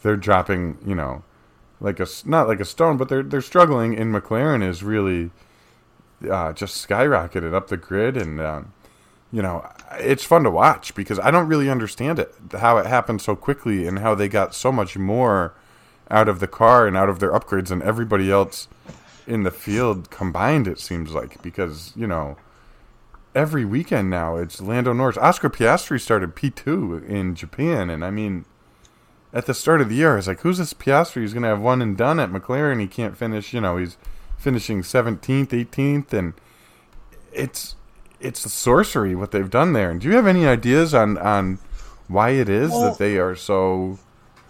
they're 0.02 0.16
dropping, 0.16 0.78
you 0.86 0.94
know, 0.94 1.22
like 1.80 2.00
a 2.00 2.06
not 2.24 2.48
like 2.48 2.60
a 2.60 2.64
stone, 2.64 2.96
but 2.96 3.08
they're 3.08 3.22
they're 3.22 3.40
struggling. 3.40 3.96
And 3.96 4.14
McLaren 4.14 4.66
is 4.66 4.82
really 4.82 5.30
uh, 6.30 6.52
just 6.52 6.86
skyrocketed 6.86 7.52
up 7.54 7.68
the 7.68 7.76
grid, 7.76 8.16
and 8.16 8.40
um, 8.40 8.72
you 9.32 9.42
know, 9.42 9.66
it's 9.92 10.24
fun 10.24 10.44
to 10.44 10.50
watch 10.50 10.94
because 10.94 11.18
I 11.18 11.30
don't 11.30 11.48
really 11.48 11.70
understand 11.70 12.18
it 12.18 12.34
how 12.52 12.76
it 12.78 12.86
happened 12.86 13.22
so 13.22 13.34
quickly 13.34 13.86
and 13.86 13.98
how 13.98 14.14
they 14.14 14.28
got 14.28 14.54
so 14.54 14.70
much 14.70 14.96
more 14.96 15.54
out 16.10 16.28
of 16.28 16.40
the 16.40 16.46
car 16.46 16.86
and 16.86 16.96
out 16.96 17.08
of 17.08 17.18
their 17.18 17.32
upgrades 17.32 17.68
than 17.68 17.82
everybody 17.82 18.30
else 18.30 18.68
in 19.26 19.42
the 19.42 19.50
field 19.50 20.10
combined. 20.10 20.68
It 20.68 20.78
seems 20.78 21.12
like 21.12 21.40
because 21.42 21.92
you 21.96 22.06
know 22.06 22.36
every 23.34 23.64
weekend 23.64 24.10
now 24.10 24.36
it's 24.36 24.60
Lando 24.60 24.92
Norris. 24.92 25.16
Oscar 25.16 25.48
Piastri 25.48 26.00
started 26.00 26.36
P 26.36 26.50
two 26.50 27.02
in 27.08 27.34
Japan, 27.34 27.88
and 27.88 28.04
I 28.04 28.10
mean, 28.10 28.44
at 29.32 29.46
the 29.46 29.54
start 29.54 29.80
of 29.80 29.88
the 29.88 29.94
year, 29.96 30.12
I 30.14 30.16
was 30.16 30.28
like, 30.28 30.40
"Who's 30.40 30.58
this 30.58 30.74
Piastri? 30.74 31.22
He's 31.22 31.32
going 31.32 31.42
to 31.44 31.48
have 31.48 31.60
one 31.60 31.82
and 31.82 31.96
done 31.96 32.20
at 32.20 32.30
McLaren. 32.30 32.80
He 32.80 32.86
can't 32.86 33.16
finish. 33.16 33.52
You 33.52 33.60
know, 33.60 33.76
he's 33.78 33.96
finishing 34.38 34.82
seventeenth, 34.82 35.52
eighteenth, 35.54 36.12
and 36.12 36.34
it's 37.32 37.76
it's 38.20 38.44
a 38.44 38.48
sorcery 38.48 39.14
what 39.14 39.30
they've 39.32 39.50
done 39.50 39.72
there. 39.72 39.90
And 39.90 40.00
do 40.00 40.08
you 40.08 40.14
have 40.16 40.26
any 40.26 40.46
ideas 40.46 40.94
on 40.94 41.18
on 41.18 41.58
why 42.08 42.30
it 42.30 42.48
is 42.48 42.70
Well, 42.70 42.82
that 42.82 42.98
they 42.98 43.18
are 43.18 43.34
so 43.34 43.98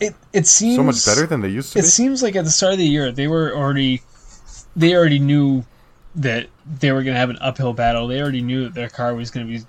It 0.00 0.14
it 0.32 0.46
seems 0.46 0.76
so 0.76 0.82
much 0.82 1.04
better 1.04 1.26
than 1.26 1.40
they 1.40 1.48
used 1.48 1.72
to 1.72 1.78
be? 1.78 1.80
It 1.80 1.84
be? 1.84 1.90
seems 1.90 2.22
like 2.22 2.36
at 2.36 2.44
the 2.44 2.50
start 2.50 2.72
of 2.74 2.78
the 2.78 2.86
year 2.86 3.12
they 3.12 3.28
were 3.28 3.54
already 3.54 4.02
they 4.76 4.94
already 4.94 5.18
knew 5.18 5.64
that 6.14 6.48
they 6.66 6.92
were 6.92 7.02
going 7.02 7.14
to 7.14 7.20
have 7.20 7.30
an 7.30 7.38
uphill 7.40 7.72
battle. 7.72 8.06
They 8.06 8.20
already 8.20 8.42
knew 8.42 8.64
that 8.64 8.74
their 8.74 8.88
car 8.90 9.14
was 9.14 9.30
going 9.30 9.46
to 9.46 9.52
be 9.60 9.64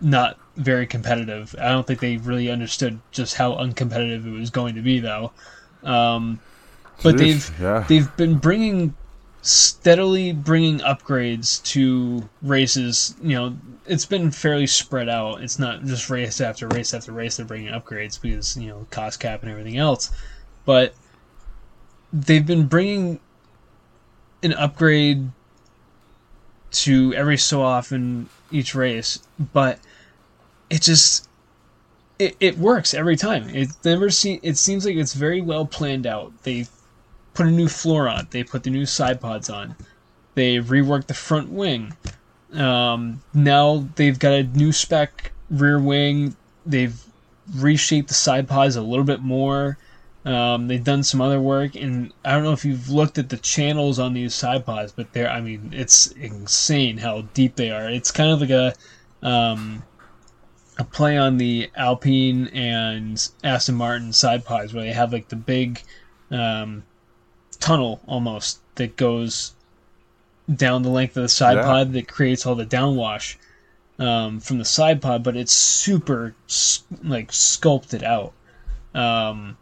not 0.00 0.38
very 0.56 0.86
competitive. 0.86 1.54
I 1.60 1.68
don't 1.68 1.86
think 1.86 2.00
they 2.00 2.16
really 2.16 2.50
understood 2.50 2.98
just 3.10 3.34
how 3.34 3.52
uncompetitive 3.52 4.26
it 4.26 4.38
was 4.38 4.50
going 4.50 4.74
to 4.74 4.82
be, 4.82 5.00
though. 5.00 5.32
Um, 5.82 6.40
but 7.02 7.18
they've 7.18 7.60
yeah. 7.60 7.84
they've 7.88 8.14
been 8.16 8.38
bringing 8.38 8.94
steadily 9.42 10.32
bringing 10.32 10.78
upgrades 10.80 11.62
to 11.62 12.28
races. 12.42 13.14
You 13.22 13.36
know, 13.36 13.56
it's 13.86 14.06
been 14.06 14.30
fairly 14.30 14.66
spread 14.66 15.08
out. 15.08 15.42
It's 15.42 15.58
not 15.58 15.84
just 15.84 16.10
race 16.10 16.40
after 16.40 16.66
race 16.68 16.94
after 16.94 17.12
race. 17.12 17.36
They're 17.36 17.46
bringing 17.46 17.72
upgrades 17.72 18.20
because 18.20 18.56
you 18.56 18.68
know 18.68 18.86
cost 18.90 19.20
cap 19.20 19.42
and 19.42 19.50
everything 19.50 19.76
else, 19.76 20.10
but 20.64 20.94
they've 22.12 22.46
been 22.46 22.66
bringing 22.66 23.20
an 24.42 24.52
upgrade 24.54 25.30
to 26.70 27.14
every 27.14 27.38
so 27.38 27.62
often 27.62 28.28
each 28.50 28.74
race, 28.74 29.20
but 29.52 29.78
it 30.70 30.82
just 30.82 31.28
it, 32.18 32.36
it 32.40 32.58
works 32.58 32.94
every 32.94 33.16
time. 33.16 33.48
It 33.50 33.68
never 33.84 34.10
see 34.10 34.40
it 34.42 34.56
seems 34.56 34.84
like 34.86 34.96
it's 34.96 35.14
very 35.14 35.40
well 35.40 35.66
planned 35.66 36.06
out. 36.06 36.32
They 36.42 36.66
put 37.34 37.46
a 37.46 37.50
new 37.50 37.68
floor 37.68 38.08
on. 38.08 38.28
They 38.30 38.42
put 38.44 38.62
the 38.62 38.70
new 38.70 38.86
side 38.86 39.20
pods 39.20 39.50
on. 39.50 39.76
They 40.34 40.56
reworked 40.56 41.06
the 41.06 41.14
front 41.14 41.50
wing. 41.50 41.96
Um, 42.52 43.22
now 43.34 43.88
they've 43.96 44.18
got 44.18 44.32
a 44.32 44.42
new 44.42 44.72
spec 44.72 45.32
rear 45.50 45.78
wing. 45.78 46.36
They've 46.64 46.98
reshaped 47.54 48.08
the 48.08 48.14
side 48.14 48.48
pods 48.48 48.76
a 48.76 48.82
little 48.82 49.04
bit 49.04 49.20
more. 49.20 49.78
Um, 50.26 50.66
they've 50.66 50.82
done 50.82 51.04
some 51.04 51.20
other 51.20 51.40
work, 51.40 51.76
and 51.76 52.12
I 52.24 52.32
don't 52.32 52.42
know 52.42 52.52
if 52.52 52.64
you've 52.64 52.90
looked 52.90 53.16
at 53.16 53.28
the 53.28 53.36
channels 53.36 54.00
on 54.00 54.12
these 54.12 54.34
side 54.34 54.66
pods, 54.66 54.90
but 54.90 55.12
they're, 55.12 55.30
I 55.30 55.40
mean, 55.40 55.70
it's 55.72 56.08
insane 56.08 56.98
how 56.98 57.20
deep 57.32 57.54
they 57.54 57.70
are. 57.70 57.88
It's 57.88 58.10
kind 58.10 58.30
of 58.32 58.40
like 58.40 58.50
a, 58.50 58.74
um, 59.22 59.84
a 60.78 60.84
play 60.84 61.16
on 61.16 61.38
the 61.38 61.70
Alpine 61.76 62.48
and 62.48 63.26
Aston 63.44 63.76
Martin 63.76 64.12
side 64.12 64.44
pods 64.44 64.74
where 64.74 64.82
they 64.82 64.92
have 64.92 65.12
like 65.12 65.28
the 65.28 65.36
big, 65.36 65.80
um, 66.32 66.82
tunnel 67.60 68.00
almost 68.06 68.58
that 68.74 68.96
goes 68.96 69.54
down 70.52 70.82
the 70.82 70.90
length 70.90 71.16
of 71.16 71.22
the 71.22 71.28
side 71.28 71.56
Yeah. 71.56 71.62
pod 71.62 71.92
that 71.92 72.08
creates 72.08 72.44
all 72.46 72.54
the 72.56 72.66
downwash 72.66 73.36
um, 74.00 74.40
from 74.40 74.58
the 74.58 74.64
side 74.64 75.00
pod, 75.00 75.22
but 75.22 75.36
it's 75.36 75.52
super 75.52 76.34
like 77.04 77.32
sculpted 77.32 78.02
out. 78.02 78.32
um, 78.92 79.56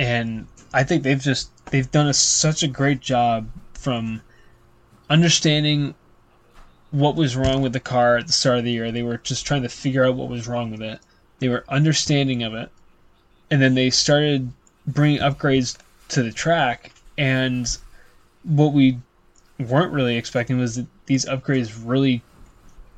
and 0.00 0.46
I 0.72 0.82
think 0.82 1.02
they've 1.02 1.20
just 1.20 1.50
they've 1.66 1.90
done 1.90 2.08
a, 2.08 2.14
such 2.14 2.62
a 2.62 2.68
great 2.68 3.00
job 3.00 3.46
from 3.74 4.22
understanding 5.10 5.94
what 6.90 7.16
was 7.16 7.36
wrong 7.36 7.60
with 7.60 7.74
the 7.74 7.80
car 7.80 8.16
at 8.16 8.26
the 8.26 8.32
start 8.32 8.58
of 8.58 8.64
the 8.64 8.70
year. 8.70 8.90
They 8.90 9.02
were 9.02 9.18
just 9.18 9.46
trying 9.46 9.62
to 9.62 9.68
figure 9.68 10.06
out 10.06 10.14
what 10.14 10.30
was 10.30 10.48
wrong 10.48 10.70
with 10.70 10.80
it. 10.80 11.00
They 11.38 11.50
were 11.50 11.66
understanding 11.68 12.42
of 12.42 12.54
it, 12.54 12.70
and 13.50 13.60
then 13.60 13.74
they 13.74 13.90
started 13.90 14.50
bringing 14.86 15.20
upgrades 15.20 15.76
to 16.08 16.22
the 16.22 16.32
track. 16.32 16.92
And 17.18 17.68
what 18.42 18.72
we 18.72 18.98
weren't 19.58 19.92
really 19.92 20.16
expecting 20.16 20.58
was 20.58 20.76
that 20.76 20.86
these 21.04 21.26
upgrades 21.26 21.78
really 21.84 22.22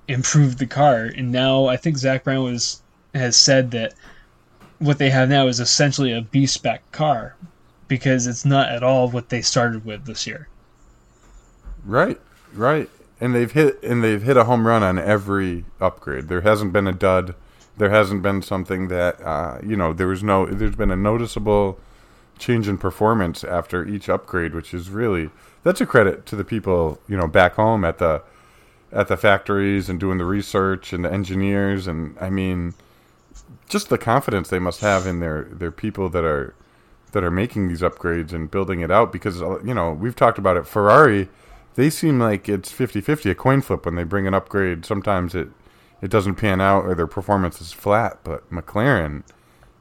improved 0.06 0.58
the 0.58 0.66
car. 0.68 1.06
And 1.06 1.32
now 1.32 1.66
I 1.66 1.76
think 1.76 1.98
Zak 1.98 2.22
Brown 2.22 2.44
was 2.44 2.80
has 3.12 3.36
said 3.36 3.72
that 3.72 3.92
what 4.82 4.98
they 4.98 5.10
have 5.10 5.28
now 5.28 5.46
is 5.46 5.60
essentially 5.60 6.12
a 6.12 6.22
B 6.22 6.46
spec 6.46 6.90
car 6.92 7.36
because 7.88 8.26
it's 8.26 8.44
not 8.44 8.70
at 8.70 8.82
all 8.82 9.08
what 9.08 9.28
they 9.28 9.42
started 9.42 9.84
with 9.84 10.06
this 10.06 10.26
year. 10.26 10.48
Right, 11.84 12.20
right. 12.54 12.88
And 13.20 13.34
they've 13.34 13.52
hit 13.52 13.82
and 13.82 14.02
they've 14.02 14.22
hit 14.22 14.36
a 14.36 14.44
home 14.44 14.66
run 14.66 14.82
on 14.82 14.98
every 14.98 15.64
upgrade. 15.80 16.28
There 16.28 16.40
hasn't 16.40 16.72
been 16.72 16.86
a 16.86 16.92
dud. 16.92 17.34
There 17.76 17.90
hasn't 17.90 18.22
been 18.22 18.42
something 18.42 18.88
that 18.88 19.20
uh, 19.22 19.58
you 19.64 19.76
know. 19.76 19.92
There 19.92 20.08
was 20.08 20.22
no. 20.22 20.46
There's 20.46 20.74
been 20.74 20.90
a 20.90 20.96
noticeable 20.96 21.78
change 22.38 22.66
in 22.66 22.78
performance 22.78 23.44
after 23.44 23.86
each 23.86 24.08
upgrade, 24.08 24.54
which 24.54 24.74
is 24.74 24.90
really 24.90 25.30
that's 25.62 25.80
a 25.80 25.86
credit 25.86 26.26
to 26.26 26.36
the 26.36 26.44
people 26.44 26.98
you 27.08 27.16
know 27.16 27.28
back 27.28 27.54
home 27.54 27.84
at 27.84 27.98
the 27.98 28.22
at 28.92 29.08
the 29.08 29.16
factories 29.16 29.88
and 29.88 29.98
doing 30.00 30.18
the 30.18 30.24
research 30.24 30.92
and 30.92 31.04
the 31.04 31.12
engineers 31.12 31.86
and 31.86 32.16
I 32.20 32.30
mean 32.30 32.74
just 33.72 33.88
the 33.88 33.98
confidence 33.98 34.50
they 34.50 34.58
must 34.58 34.80
have 34.80 35.06
in 35.06 35.20
their 35.20 35.44
their 35.44 35.72
people 35.72 36.10
that 36.10 36.24
are 36.24 36.54
that 37.12 37.24
are 37.24 37.30
making 37.30 37.68
these 37.68 37.80
upgrades 37.80 38.32
and 38.32 38.50
building 38.50 38.80
it 38.80 38.90
out 38.90 39.10
because 39.10 39.40
uh, 39.40 39.58
you 39.62 39.72
know 39.72 39.92
we've 39.92 40.14
talked 40.14 40.38
about 40.38 40.56
it. 40.58 40.66
Ferrari 40.66 41.28
they 41.74 41.88
seem 41.88 42.20
like 42.20 42.50
it's 42.50 42.70
50-50 42.70 43.30
a 43.30 43.34
coin 43.34 43.62
flip 43.62 43.86
when 43.86 43.94
they 43.94 44.04
bring 44.04 44.26
an 44.26 44.34
upgrade. 44.34 44.84
Sometimes 44.84 45.34
it 45.34 45.48
it 46.02 46.10
doesn't 46.10 46.34
pan 46.34 46.60
out 46.60 46.84
or 46.84 46.94
their 46.94 47.06
performance 47.06 47.60
is 47.60 47.72
flat 47.72 48.18
but 48.22 48.48
McLaren 48.50 49.22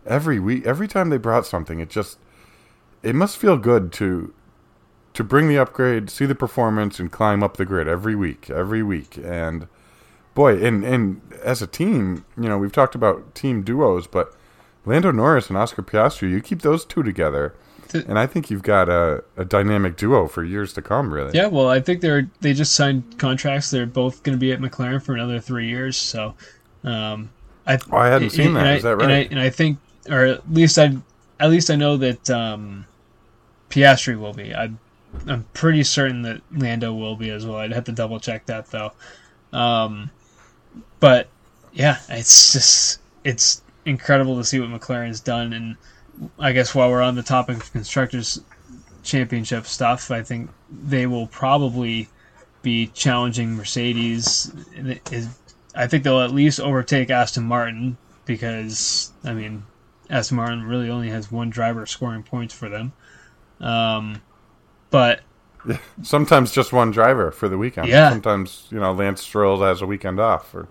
every 0.05 0.39
week 0.39 0.65
every 0.65 0.87
time 0.87 1.09
they 1.09 1.17
brought 1.17 1.45
something 1.45 1.79
it 1.79 1.89
just 1.89 2.17
it 3.03 3.13
must 3.13 3.37
feel 3.37 3.57
good 3.57 3.91
to 3.91 4.33
to 5.13 5.23
bring 5.23 5.47
the 5.49 5.57
upgrade 5.57 6.09
see 6.09 6.25
the 6.25 6.35
performance 6.35 6.99
and 6.99 7.11
climb 7.11 7.43
up 7.43 7.57
the 7.57 7.65
grid 7.65 7.87
every 7.87 8.15
week 8.15 8.49
every 8.49 8.81
week. 8.81 9.17
And 9.17 9.67
boy 10.33 10.63
and 10.63 10.83
and 10.83 11.21
as 11.43 11.61
a 11.61 11.67
team 11.67 12.25
you 12.37 12.47
know 12.47 12.57
we've 12.57 12.71
talked 12.71 12.95
about 12.95 13.33
team 13.35 13.63
duos 13.63 14.07
but 14.07 14.35
Lando 14.85 15.11
Norris 15.11 15.49
and 15.49 15.57
Oscar 15.57 15.81
Piastri 15.81 16.29
you 16.29 16.41
keep 16.41 16.61
those 16.61 16.85
two 16.85 17.03
together 17.03 17.53
and 17.93 18.17
I 18.17 18.27
think 18.27 18.49
you've 18.49 18.63
got 18.63 18.89
a, 18.89 19.23
a 19.37 19.45
dynamic 19.45 19.97
duo 19.97 20.27
for 20.27 20.43
years 20.43 20.73
to 20.73 20.81
come, 20.81 21.13
really. 21.13 21.31
Yeah, 21.33 21.47
well, 21.47 21.69
I 21.69 21.79
think 21.79 22.01
they're 22.01 22.29
they 22.39 22.53
just 22.53 22.73
signed 22.73 23.17
contracts. 23.17 23.69
They're 23.69 23.85
both 23.85 24.23
going 24.23 24.37
to 24.37 24.39
be 24.39 24.51
at 24.51 24.59
McLaren 24.59 25.03
for 25.03 25.13
another 25.13 25.39
three 25.39 25.67
years. 25.67 25.97
So, 25.97 26.35
um, 26.83 27.29
I 27.67 27.77
oh, 27.91 27.97
I 27.97 28.07
hadn't 28.07 28.31
seen 28.31 28.53
that. 28.53 28.67
I, 28.67 28.73
Is 28.75 28.83
that 28.83 28.95
right? 28.97 29.03
And 29.03 29.11
I, 29.11 29.17
and 29.17 29.39
I, 29.39 29.49
think, 29.49 29.79
or 30.09 30.25
at 30.25 30.51
least 30.51 30.77
I, 30.77 30.95
at 31.39 31.49
least 31.49 31.69
I 31.69 31.75
know 31.75 31.97
that 31.97 32.29
um, 32.29 32.85
Piastri 33.69 34.17
will 34.17 34.33
be. 34.33 34.53
I, 34.53 34.71
I'm 35.27 35.43
pretty 35.53 35.83
certain 35.83 36.21
that 36.23 36.41
Lando 36.51 36.93
will 36.93 37.15
be 37.15 37.29
as 37.29 37.45
well. 37.45 37.57
I'd 37.57 37.73
have 37.73 37.85
to 37.85 37.91
double 37.91 38.19
check 38.19 38.45
that 38.45 38.67
though. 38.67 38.91
Um, 39.51 40.09
but 41.01 41.27
yeah, 41.73 41.97
it's 42.07 42.53
just 42.53 43.01
it's 43.25 43.61
incredible 43.85 44.37
to 44.37 44.45
see 44.45 44.61
what 44.61 44.69
McLaren's 44.69 45.19
done 45.19 45.51
and 45.51 45.75
I 46.39 46.51
guess 46.53 46.73
while 46.73 46.89
we're 46.89 47.01
on 47.01 47.15
the 47.15 47.23
topic 47.23 47.57
of 47.57 47.71
constructors 47.71 48.39
championship 49.03 49.65
stuff, 49.65 50.11
I 50.11 50.21
think 50.21 50.49
they 50.69 51.07
will 51.07 51.27
probably 51.27 52.07
be 52.61 52.87
challenging 52.87 53.55
Mercedes. 53.55 54.53
I 55.75 55.87
think 55.87 56.03
they'll 56.03 56.21
at 56.21 56.31
least 56.31 56.59
overtake 56.59 57.09
Aston 57.09 57.43
Martin 57.43 57.97
because 58.25 59.11
I 59.23 59.33
mean 59.33 59.63
Aston 60.09 60.37
Martin 60.37 60.63
really 60.63 60.89
only 60.89 61.09
has 61.09 61.31
one 61.31 61.49
driver 61.49 61.85
scoring 61.85 62.23
points 62.23 62.53
for 62.53 62.69
them. 62.69 62.93
Um, 63.59 64.21
but 64.89 65.21
sometimes 66.03 66.51
just 66.51 66.73
one 66.73 66.91
driver 66.91 67.31
for 67.31 67.47
the 67.47 67.57
weekend. 67.57 67.87
Yeah. 67.87 68.09
Sometimes 68.09 68.67
you 68.69 68.79
know 68.79 68.93
Lance 68.93 69.21
Stroll 69.21 69.61
has 69.61 69.81
a 69.81 69.85
weekend 69.85 70.19
off. 70.19 70.53
Or 70.53 70.67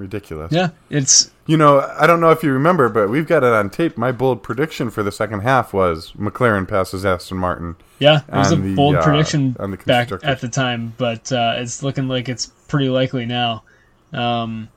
ridiculous. 0.00 0.50
Yeah, 0.50 0.70
it's 0.88 1.30
you 1.46 1.56
know 1.56 1.80
I 1.96 2.06
don't 2.06 2.20
know 2.20 2.30
if 2.30 2.42
you 2.42 2.52
remember, 2.52 2.88
but 2.88 3.08
we've 3.08 3.26
got 3.26 3.44
it 3.44 3.52
on 3.52 3.70
tape. 3.70 3.96
My 3.96 4.10
bold 4.10 4.42
prediction 4.42 4.90
for 4.90 5.02
the 5.02 5.12
second 5.12 5.40
half 5.40 5.72
was 5.72 6.12
McLaren 6.12 6.66
passes 6.66 7.04
Aston 7.04 7.36
Martin. 7.36 7.76
Yeah, 8.00 8.22
it 8.26 8.34
was 8.34 8.50
a 8.50 8.56
the, 8.56 8.74
bold 8.74 8.96
uh, 8.96 9.02
prediction 9.02 9.52
back 9.86 10.10
at 10.24 10.40
the 10.40 10.48
time, 10.48 10.94
but 10.96 11.30
uh, 11.30 11.54
it's 11.56 11.82
looking 11.82 12.08
like 12.08 12.28
it's 12.28 12.46
pretty 12.66 12.88
likely 12.88 13.26
now. 13.26 13.62
Um, 14.12 14.68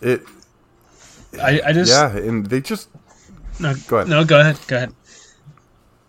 it, 0.00 0.22
I, 1.42 1.60
I 1.66 1.72
just 1.72 1.92
yeah, 1.92 2.16
and 2.16 2.46
they 2.46 2.60
just 2.60 2.88
no 3.60 3.74
go 3.88 3.98
ahead. 3.98 4.08
No, 4.08 4.24
go 4.24 4.40
ahead. 4.40 4.58
Go 4.66 4.76
ahead. 4.76 4.94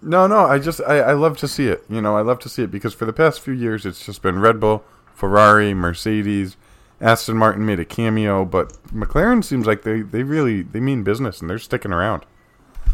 No, 0.02 0.28
no, 0.28 0.46
I 0.46 0.60
just 0.60 0.80
I, 0.88 1.00
I 1.00 1.14
love 1.14 1.38
to 1.40 1.48
see 1.48 1.68
it. 1.68 1.84
You 1.90 2.02
know, 2.02 2.16
I 2.16 2.22
love 2.22 2.40
to 2.40 2.50
see 2.50 2.64
it 2.64 2.72
because 2.72 2.94
for 2.94 3.06
the 3.06 3.14
past 3.14 3.42
few 3.42 3.54
years 3.54 3.86
it's 3.86 4.06
just 4.06 4.22
been 4.22 4.40
Red 4.40 4.60
Bull, 4.60 4.84
Ferrari, 5.14 5.74
Mercedes, 5.74 6.56
Aston 7.02 7.38
Martin 7.38 7.66
made 7.66 7.80
a 7.80 7.86
cameo, 7.86 8.44
but 8.46 8.74
McLaren 8.94 9.44
seems 9.44 9.66
like 9.66 9.84
they, 9.84 10.02
they 10.02 10.24
really 10.24 10.64
they 10.64 10.80
mean 10.80 11.04
business 11.04 11.42
and 11.42 11.50
they're 11.50 11.60
sticking 11.60 11.94
around. 11.94 12.26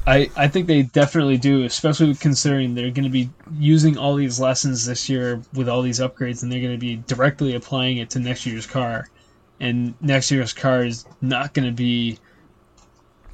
I, 0.07 0.29
I 0.35 0.47
think 0.47 0.67
they 0.67 0.83
definitely 0.83 1.37
do, 1.37 1.63
especially 1.63 2.13
considering 2.13 2.75
they're 2.75 2.91
going 2.91 3.05
to 3.05 3.09
be 3.09 3.31
using 3.57 3.97
all 3.97 4.15
these 4.15 4.39
lessons 4.39 4.85
this 4.85 5.09
year 5.09 5.41
with 5.53 5.67
all 5.67 5.81
these 5.81 5.99
upgrades, 5.99 6.43
and 6.43 6.51
they're 6.51 6.61
going 6.61 6.73
to 6.73 6.77
be 6.77 6.97
directly 7.07 7.55
applying 7.55 7.97
it 7.97 8.11
to 8.11 8.19
next 8.19 8.45
year's 8.45 8.67
car. 8.67 9.09
And 9.59 9.95
next 10.01 10.29
year's 10.29 10.53
car 10.53 10.85
is 10.85 11.05
not 11.21 11.53
going 11.53 11.65
to 11.65 11.71
be 11.71 12.19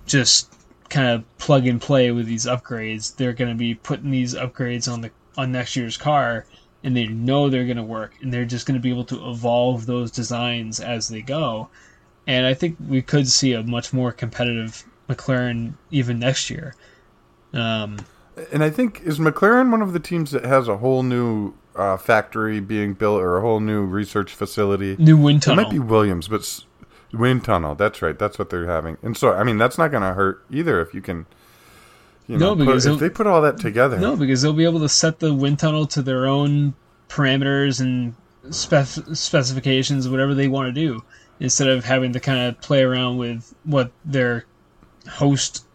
just 0.06 0.54
kind 0.90 1.10
of 1.10 1.38
plug 1.40 1.68
and 1.68 1.82
play 1.82 2.12
with 2.12 2.26
these 2.26 2.46
upgrades. 2.46 3.16
They're 3.16 3.34
going 3.34 3.52
to 3.52 3.58
be 3.58 3.76
putting 3.76 4.12
these 4.12 4.34
upgrades 4.34 4.92
on 4.92 5.02
the 5.02 5.12
on 5.38 5.52
next 5.52 5.76
year's 5.76 5.98
car 5.98 6.46
and 6.84 6.96
they 6.96 7.08
know 7.08 7.50
they're 7.50 7.66
going 7.66 7.78
to 7.78 7.84
work 7.84 8.16
and 8.22 8.34
they're 8.34 8.46
just 8.46 8.66
going 8.66 8.76
to 8.76 8.82
be 8.82 8.90
able 8.90 9.06
to 9.06 9.30
evolve 9.30 9.86
those 9.86 10.12
designs 10.12 10.80
as 10.80 11.08
they 11.08 11.22
go. 11.22 11.70
And 12.28 12.46
I 12.46 12.54
think 12.54 12.78
we 12.88 13.02
could 13.02 13.28
see 13.28 13.54
a 13.54 13.64
much 13.64 13.94
more 13.94 14.12
competitive 14.12 14.84
McLaren 15.10 15.74
even 15.90 16.20
next 16.20 16.50
year. 16.50 16.76
Um, 17.54 18.00
and 18.52 18.64
I 18.64 18.70
think 18.70 19.02
is 19.02 19.20
McLaren 19.20 19.72
one 19.72 19.82
of 19.82 19.94
the 19.94 20.00
teams 20.00 20.32
that 20.32 20.46
has 20.46 20.68
a 20.68 20.78
whole 20.78 21.04
new 21.04 21.54
uh, 21.76 21.98
factory 21.98 22.60
being 22.60 22.94
built 22.94 23.22
or 23.22 23.38
a 23.38 23.42
whole 23.42 23.60
new 23.60 23.84
research 23.84 24.34
facility. 24.34 24.96
New 24.98 25.18
wind 25.18 25.44
tunnel. 25.44 25.66
It 25.66 25.68
might 25.68 25.72
be 25.74 25.80
Williams, 25.80 26.28
but 26.28 26.64
wind 27.14 27.44
tunnel. 27.44 27.76
That's 27.76 28.02
right. 28.02 28.18
That's 28.18 28.40
what 28.40 28.50
they're 28.50 28.68
having. 28.68 28.98
And 29.02 29.18
so 29.18 29.34
I 29.34 29.44
mean 29.44 29.58
that's 29.58 29.78
not 29.78 29.90
going 29.90 30.04
to 30.04 30.14
hurt 30.14 30.44
either 30.50 30.82
if 30.82 30.94
you 30.94 31.02
can 31.02 31.26
you 32.32 32.38
know, 32.38 32.54
no, 32.54 32.66
because 32.66 32.86
put, 32.86 32.94
if 32.94 33.00
they 33.00 33.10
put 33.10 33.28
all 33.28 33.42
that 33.42 33.58
together. 33.58 34.00
No, 34.00 34.16
because 34.16 34.42
they'll 34.42 34.54
be 34.54 34.64
able 34.64 34.80
to 34.80 34.90
set 34.90 35.20
the 35.20 35.34
wind 35.34 35.60
tunnel 35.60 35.86
to 35.88 36.02
their 36.02 36.28
own 36.28 36.74
parameters 37.10 37.82
and 37.82 38.16
spec- 38.52 38.88
specifications, 39.16 40.08
whatever 40.08 40.34
they 40.34 40.48
want 40.48 40.68
to 40.68 40.72
do, 40.72 41.04
instead 41.42 41.68
of 41.68 41.84
having 41.84 42.14
to 42.14 42.22
kind 42.22 42.40
of 42.40 42.62
play 42.62 42.84
around 42.84 43.18
with 43.18 43.54
what 43.66 43.92
their 44.06 44.46
host 45.10 45.66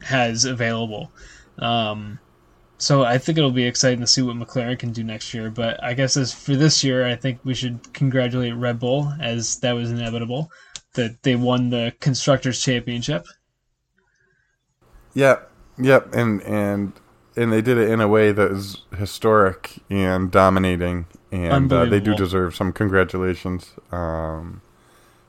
has 0.00 0.46
available. 0.46 1.12
Um, 1.58 2.18
so 2.78 3.02
I 3.04 3.18
think 3.18 3.36
it'll 3.36 3.50
be 3.50 3.64
exciting 3.64 4.00
to 4.00 4.06
see 4.06 4.22
what 4.22 4.36
McLaren 4.36 4.78
can 4.78 4.92
do 4.92 5.04
next 5.04 5.34
year. 5.34 5.50
But 5.50 5.84
I 5.84 5.92
guess 5.92 6.16
as 6.16 6.32
for 6.32 6.56
this 6.56 6.82
year, 6.82 7.04
I 7.04 7.14
think 7.14 7.40
we 7.44 7.52
should 7.52 7.92
congratulate 7.92 8.54
Red 8.54 8.78
Bull 8.78 9.12
as 9.20 9.58
that 9.58 9.72
was 9.72 9.90
inevitable 9.90 10.50
that 10.94 11.22
they 11.24 11.36
won 11.36 11.68
the 11.68 11.92
constructors 12.00 12.58
championship. 12.58 13.26
Yeah, 15.12 15.40
Yep, 15.78 16.14
and 16.14 16.42
and 16.42 16.92
and 17.36 17.52
they 17.52 17.62
did 17.62 17.78
it 17.78 17.88
in 17.88 18.00
a 18.00 18.08
way 18.08 18.32
that 18.32 18.50
is 18.50 18.82
historic 18.96 19.76
and 19.88 20.30
dominating, 20.30 21.06
and 21.30 21.72
uh, 21.72 21.84
they 21.84 22.00
do 22.00 22.14
deserve 22.14 22.56
some 22.56 22.72
congratulations. 22.72 23.70
Um, 23.92 24.60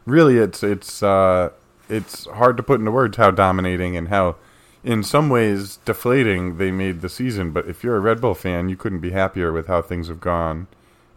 really, 0.06 0.38
it's 0.38 0.64
it's 0.64 1.04
uh, 1.04 1.52
it's 1.88 2.26
hard 2.26 2.58
to 2.58 2.64
put 2.64 2.80
into 2.80 2.92
words 2.92 3.18
how 3.18 3.30
dominating 3.32 3.96
and 3.96 4.08
how, 4.08 4.38
in 4.84 5.04
some 5.04 5.30
ways, 5.30 5.78
deflating 5.86 6.58
they 6.58 6.72
made 6.72 7.02
the 7.02 7.10
season. 7.10 7.52
But 7.52 7.68
if 7.68 7.84
you're 7.84 7.98
a 7.98 8.02
Red 8.02 8.22
Bull 8.22 8.34
fan, 8.34 8.70
you 8.70 8.76
couldn't 8.76 9.00
be 9.00 9.12
happier 9.12 9.52
with 9.52 9.68
how 9.68 9.84
things 9.84 10.08
have 10.08 10.20
gone, 10.20 10.68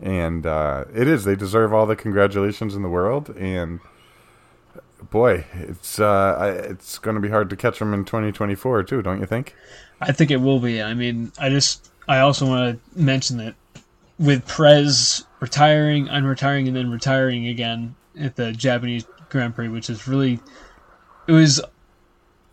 and 0.01 0.47
uh, 0.47 0.85
it 0.95 1.09
is 1.09 1.25
they 1.25 1.37
deserve 1.37 1.73
all 1.73 1.87
the 1.87 1.97
congratulations 1.97 2.75
in 2.75 2.83
the 2.83 2.89
world, 2.91 3.31
and 3.31 3.81
boy, 5.11 5.45
it's 5.55 5.99
uh, 5.99 6.67
it's 6.69 6.99
going 6.99 7.15
to 7.15 7.21
be 7.21 7.29
hard 7.29 7.51
to 7.51 7.57
catch 7.57 7.79
them 7.79 7.95
in 7.95 8.05
2024 8.05 8.85
too, 8.85 9.03
don't 9.03 9.21
you 9.21 9.27
think? 9.27 9.55
I 10.01 10.13
think 10.13 10.31
it 10.31 10.39
will 10.39 10.59
be. 10.59 10.83
I 10.83 10.95
mean, 10.95 11.33
I 11.39 11.49
just 11.49 11.91
I 12.09 12.21
also 12.21 12.47
want 12.47 12.81
to 12.81 13.01
mention 13.01 13.39
that 13.39 13.55
with 14.19 14.47
Prez 14.47 15.25
retiring, 15.41 16.07
unretiring, 16.07 16.67
and 16.67 16.77
then 16.77 16.91
retiring 16.91 17.49
again 17.49 17.95
at 18.19 18.37
the 18.37 18.53
Japanese 18.53 19.07
Grand 19.29 19.55
Prix, 19.55 19.69
which 19.69 19.91
is 19.91 20.07
really 20.09 20.39
it 21.27 21.33
was 21.33 21.61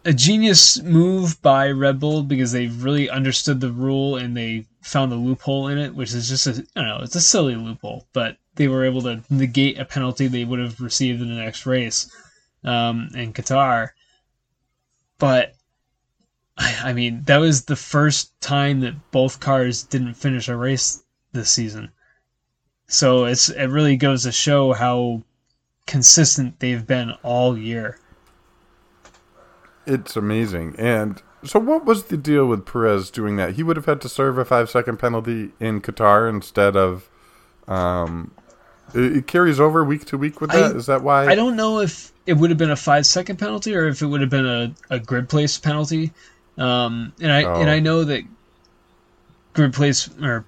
a 0.05 0.13
genius 0.13 0.81
move 0.81 1.41
by 1.41 1.69
Red 1.71 1.99
Bull 1.99 2.23
because 2.23 2.51
they 2.51 2.67
really 2.67 3.09
understood 3.09 3.59
the 3.59 3.71
rule 3.71 4.15
and 4.15 4.35
they 4.35 4.65
found 4.81 5.11
the 5.11 5.17
loophole 5.17 5.67
in 5.67 5.77
it, 5.77 5.93
which 5.93 6.13
is 6.13 6.29
just 6.29 6.47
a 6.47 6.51
I 6.75 6.81
don't 6.81 6.87
know, 6.87 6.99
it's 7.03 7.15
a 7.15 7.21
silly 7.21 7.55
loophole, 7.55 8.05
but 8.13 8.37
they 8.55 8.67
were 8.67 8.85
able 8.85 9.01
to 9.03 9.21
negate 9.29 9.79
a 9.79 9.85
penalty 9.85 10.27
they 10.27 10.45
would 10.45 10.59
have 10.59 10.79
received 10.81 11.21
in 11.21 11.29
the 11.29 11.41
next 11.41 11.65
race 11.65 12.11
um, 12.63 13.09
in 13.13 13.33
Qatar. 13.33 13.89
But 15.17 15.55
I 16.57 16.93
mean, 16.93 17.23
that 17.25 17.37
was 17.37 17.65
the 17.65 17.75
first 17.75 18.39
time 18.41 18.81
that 18.81 19.11
both 19.11 19.39
cars 19.39 19.83
didn't 19.83 20.15
finish 20.15 20.49
a 20.49 20.55
race 20.55 21.03
this 21.31 21.51
season. 21.51 21.91
So 22.87 23.25
it's 23.25 23.49
it 23.49 23.67
really 23.67 23.97
goes 23.97 24.23
to 24.23 24.31
show 24.31 24.73
how 24.73 25.23
consistent 25.85 26.59
they've 26.59 26.85
been 26.85 27.11
all 27.23 27.57
year. 27.57 27.99
It's 29.85 30.15
amazing. 30.15 30.75
And 30.77 31.21
so, 31.43 31.59
what 31.59 31.85
was 31.85 32.05
the 32.05 32.17
deal 32.17 32.45
with 32.45 32.65
Perez 32.65 33.09
doing 33.09 33.37
that? 33.37 33.55
He 33.55 33.63
would 33.63 33.77
have 33.77 33.85
had 33.85 34.01
to 34.01 34.09
serve 34.09 34.37
a 34.37 34.45
five 34.45 34.69
second 34.69 34.97
penalty 34.97 35.51
in 35.59 35.81
Qatar 35.81 36.29
instead 36.29 36.75
of. 36.75 37.09
Um, 37.67 38.31
it, 38.93 39.17
it 39.17 39.27
carries 39.27 39.59
over 39.59 39.83
week 39.83 40.05
to 40.05 40.17
week 40.17 40.41
with 40.41 40.51
that. 40.51 40.75
I, 40.75 40.77
Is 40.77 40.85
that 40.87 41.01
why? 41.01 41.27
I 41.27 41.35
don't 41.35 41.55
know 41.55 41.79
if 41.79 42.11
it 42.25 42.33
would 42.33 42.49
have 42.49 42.59
been 42.59 42.71
a 42.71 42.75
five 42.75 43.05
second 43.05 43.37
penalty 43.37 43.75
or 43.75 43.87
if 43.87 44.01
it 44.01 44.05
would 44.05 44.21
have 44.21 44.29
been 44.29 44.45
a, 44.45 44.73
a 44.89 44.99
grid 44.99 45.29
place 45.29 45.57
penalty. 45.57 46.11
Um, 46.57 47.13
and 47.21 47.31
I 47.31 47.43
oh. 47.43 47.55
and 47.55 47.69
I 47.69 47.79
know 47.79 48.03
that 48.03 48.23
grid 49.53 49.73
place 49.73 50.09
or 50.21 50.45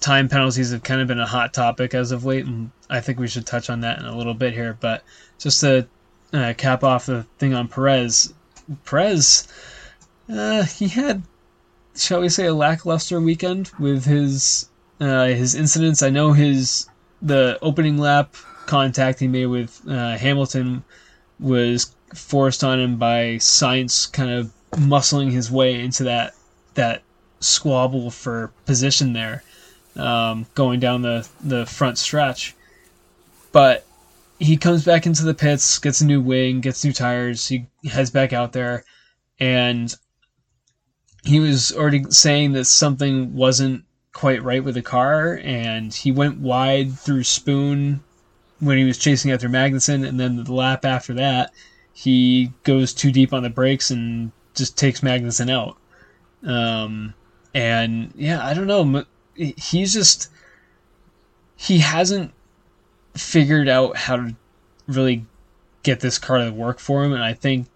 time 0.00 0.28
penalties 0.28 0.70
have 0.70 0.82
kind 0.82 1.00
of 1.00 1.08
been 1.08 1.20
a 1.20 1.26
hot 1.26 1.52
topic 1.54 1.94
as 1.94 2.12
of 2.12 2.24
late, 2.24 2.44
and 2.44 2.70
I 2.90 3.00
think 3.00 3.18
we 3.18 3.28
should 3.28 3.46
touch 3.46 3.70
on 3.70 3.80
that 3.80 3.98
in 3.98 4.04
a 4.04 4.16
little 4.16 4.34
bit 4.34 4.54
here. 4.54 4.76
But 4.80 5.02
just 5.38 5.60
to 5.60 5.86
uh, 6.32 6.54
cap 6.56 6.84
off 6.84 7.06
the 7.06 7.24
thing 7.38 7.54
on 7.54 7.68
Perez, 7.68 8.32
Perez, 8.84 9.48
uh, 10.28 10.64
he 10.64 10.88
had, 10.88 11.22
shall 11.96 12.20
we 12.20 12.28
say, 12.28 12.46
a 12.46 12.54
lackluster 12.54 13.20
weekend 13.20 13.70
with 13.78 14.04
his 14.04 14.68
uh, 15.00 15.26
his 15.26 15.54
incidents. 15.54 16.02
I 16.02 16.10
know 16.10 16.32
his 16.32 16.86
the 17.22 17.58
opening 17.62 17.98
lap 17.98 18.34
contact 18.66 19.20
he 19.20 19.28
made 19.28 19.46
with 19.46 19.80
uh, 19.88 20.16
Hamilton 20.16 20.84
was 21.38 21.94
forced 22.14 22.64
on 22.64 22.80
him 22.80 22.96
by 22.96 23.36
Sainz 23.36 24.10
kind 24.12 24.30
of 24.30 24.52
muscling 24.72 25.30
his 25.30 25.50
way 25.50 25.80
into 25.80 26.04
that 26.04 26.34
that 26.74 27.02
squabble 27.40 28.10
for 28.10 28.52
position 28.66 29.12
there, 29.12 29.42
um, 29.96 30.46
going 30.54 30.80
down 30.80 31.02
the 31.02 31.28
the 31.42 31.66
front 31.66 31.98
stretch. 31.98 32.54
But 33.52 33.86
he 34.38 34.56
comes 34.56 34.84
back 34.84 35.06
into 35.06 35.24
the 35.24 35.34
pits, 35.34 35.78
gets 35.78 36.00
a 36.00 36.06
new 36.06 36.20
wing, 36.20 36.60
gets 36.60 36.84
new 36.84 36.92
tires. 36.92 37.46
He 37.48 37.66
heads 37.84 38.10
back 38.10 38.32
out 38.32 38.52
there, 38.52 38.84
and 39.40 39.94
he 41.24 41.40
was 41.40 41.72
already 41.72 42.04
saying 42.10 42.52
that 42.52 42.66
something 42.66 43.34
wasn't 43.34 43.84
quite 44.16 44.42
right 44.42 44.64
with 44.64 44.74
the 44.74 44.82
car, 44.82 45.38
and 45.44 45.92
he 45.92 46.10
went 46.10 46.38
wide 46.38 46.98
through 46.98 47.22
Spoon 47.22 48.02
when 48.60 48.78
he 48.78 48.84
was 48.84 48.96
chasing 48.96 49.30
after 49.30 49.46
Magnussen, 49.46 50.08
and 50.08 50.18
then 50.18 50.42
the 50.42 50.54
lap 50.54 50.86
after 50.86 51.12
that, 51.12 51.52
he 51.92 52.50
goes 52.62 52.94
too 52.94 53.12
deep 53.12 53.34
on 53.34 53.42
the 53.42 53.50
brakes 53.50 53.90
and 53.90 54.32
just 54.54 54.78
takes 54.78 55.02
Magnussen 55.02 55.50
out. 55.50 55.76
Um, 56.42 57.12
and 57.52 58.10
yeah, 58.16 58.42
I 58.42 58.54
don't 58.54 58.66
know. 58.66 59.04
He's 59.34 59.92
just 59.92 60.30
he 61.54 61.80
hasn't 61.80 62.32
figured 63.12 63.68
out 63.68 63.98
how 63.98 64.16
to 64.16 64.34
really 64.86 65.26
get 65.82 66.00
this 66.00 66.18
car 66.18 66.38
to 66.38 66.50
work 66.50 66.78
for 66.78 67.04
him, 67.04 67.12
and 67.12 67.22
I 67.22 67.34
think 67.34 67.66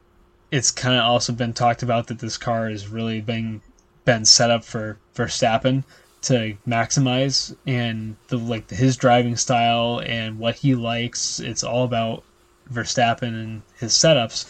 it's 0.50 0.70
kind 0.70 0.96
of 0.96 1.04
also 1.04 1.34
been 1.34 1.52
talked 1.52 1.82
about 1.82 2.06
that 2.06 2.20
this 2.20 2.38
car 2.38 2.70
has 2.70 2.88
really 2.88 3.20
been 3.20 3.60
been 4.06 4.24
set 4.24 4.50
up 4.50 4.64
for 4.64 4.98
Verstappen 5.14 5.84
to 6.22 6.56
maximize 6.66 7.56
and 7.66 8.16
the 8.28 8.36
like 8.36 8.70
his 8.70 8.96
driving 8.96 9.36
style 9.36 10.00
and 10.04 10.38
what 10.38 10.56
he 10.56 10.74
likes. 10.74 11.40
It's 11.40 11.64
all 11.64 11.84
about 11.84 12.24
Verstappen 12.72 13.28
and 13.28 13.62
his 13.78 13.92
setups. 13.92 14.46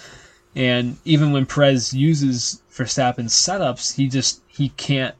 And 0.55 0.99
even 1.05 1.33
when 1.33 1.47
Perez 1.47 1.95
uses 1.95 2.63
Verstappen's 2.73 3.35
setups, 3.35 3.95
he 3.95 4.09
just 4.09 4.41
he 4.49 4.71
can't 4.71 5.15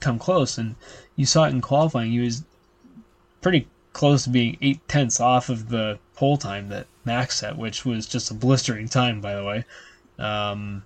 come 0.00 0.18
close. 0.18 0.56
And 0.56 0.76
you 1.16 1.26
saw 1.26 1.44
it 1.44 1.50
in 1.50 1.60
qualifying; 1.60 2.12
he 2.12 2.20
was 2.20 2.42
pretty 3.42 3.68
close 3.92 4.24
to 4.24 4.30
being 4.30 4.56
eight 4.62 4.86
tenths 4.88 5.20
off 5.20 5.50
of 5.50 5.68
the 5.68 5.98
pole 6.14 6.38
time 6.38 6.68
that 6.70 6.86
Max 7.04 7.40
set, 7.40 7.58
which 7.58 7.84
was 7.84 8.06
just 8.06 8.30
a 8.30 8.34
blistering 8.34 8.88
time, 8.88 9.20
by 9.20 9.34
the 9.34 9.44
way. 9.44 9.64
Um, 10.18 10.84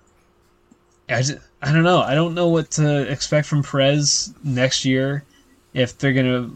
I 1.09 1.21
just, 1.21 1.39
I 1.61 1.71
don't 1.71 1.83
know. 1.83 1.99
I 1.99 2.15
don't 2.15 2.33
know 2.33 2.49
what 2.49 2.71
to 2.71 3.09
expect 3.09 3.47
from 3.47 3.63
Perez 3.63 4.33
next 4.43 4.85
year. 4.85 5.23
If 5.73 5.97
they're 5.97 6.13
gonna, 6.13 6.51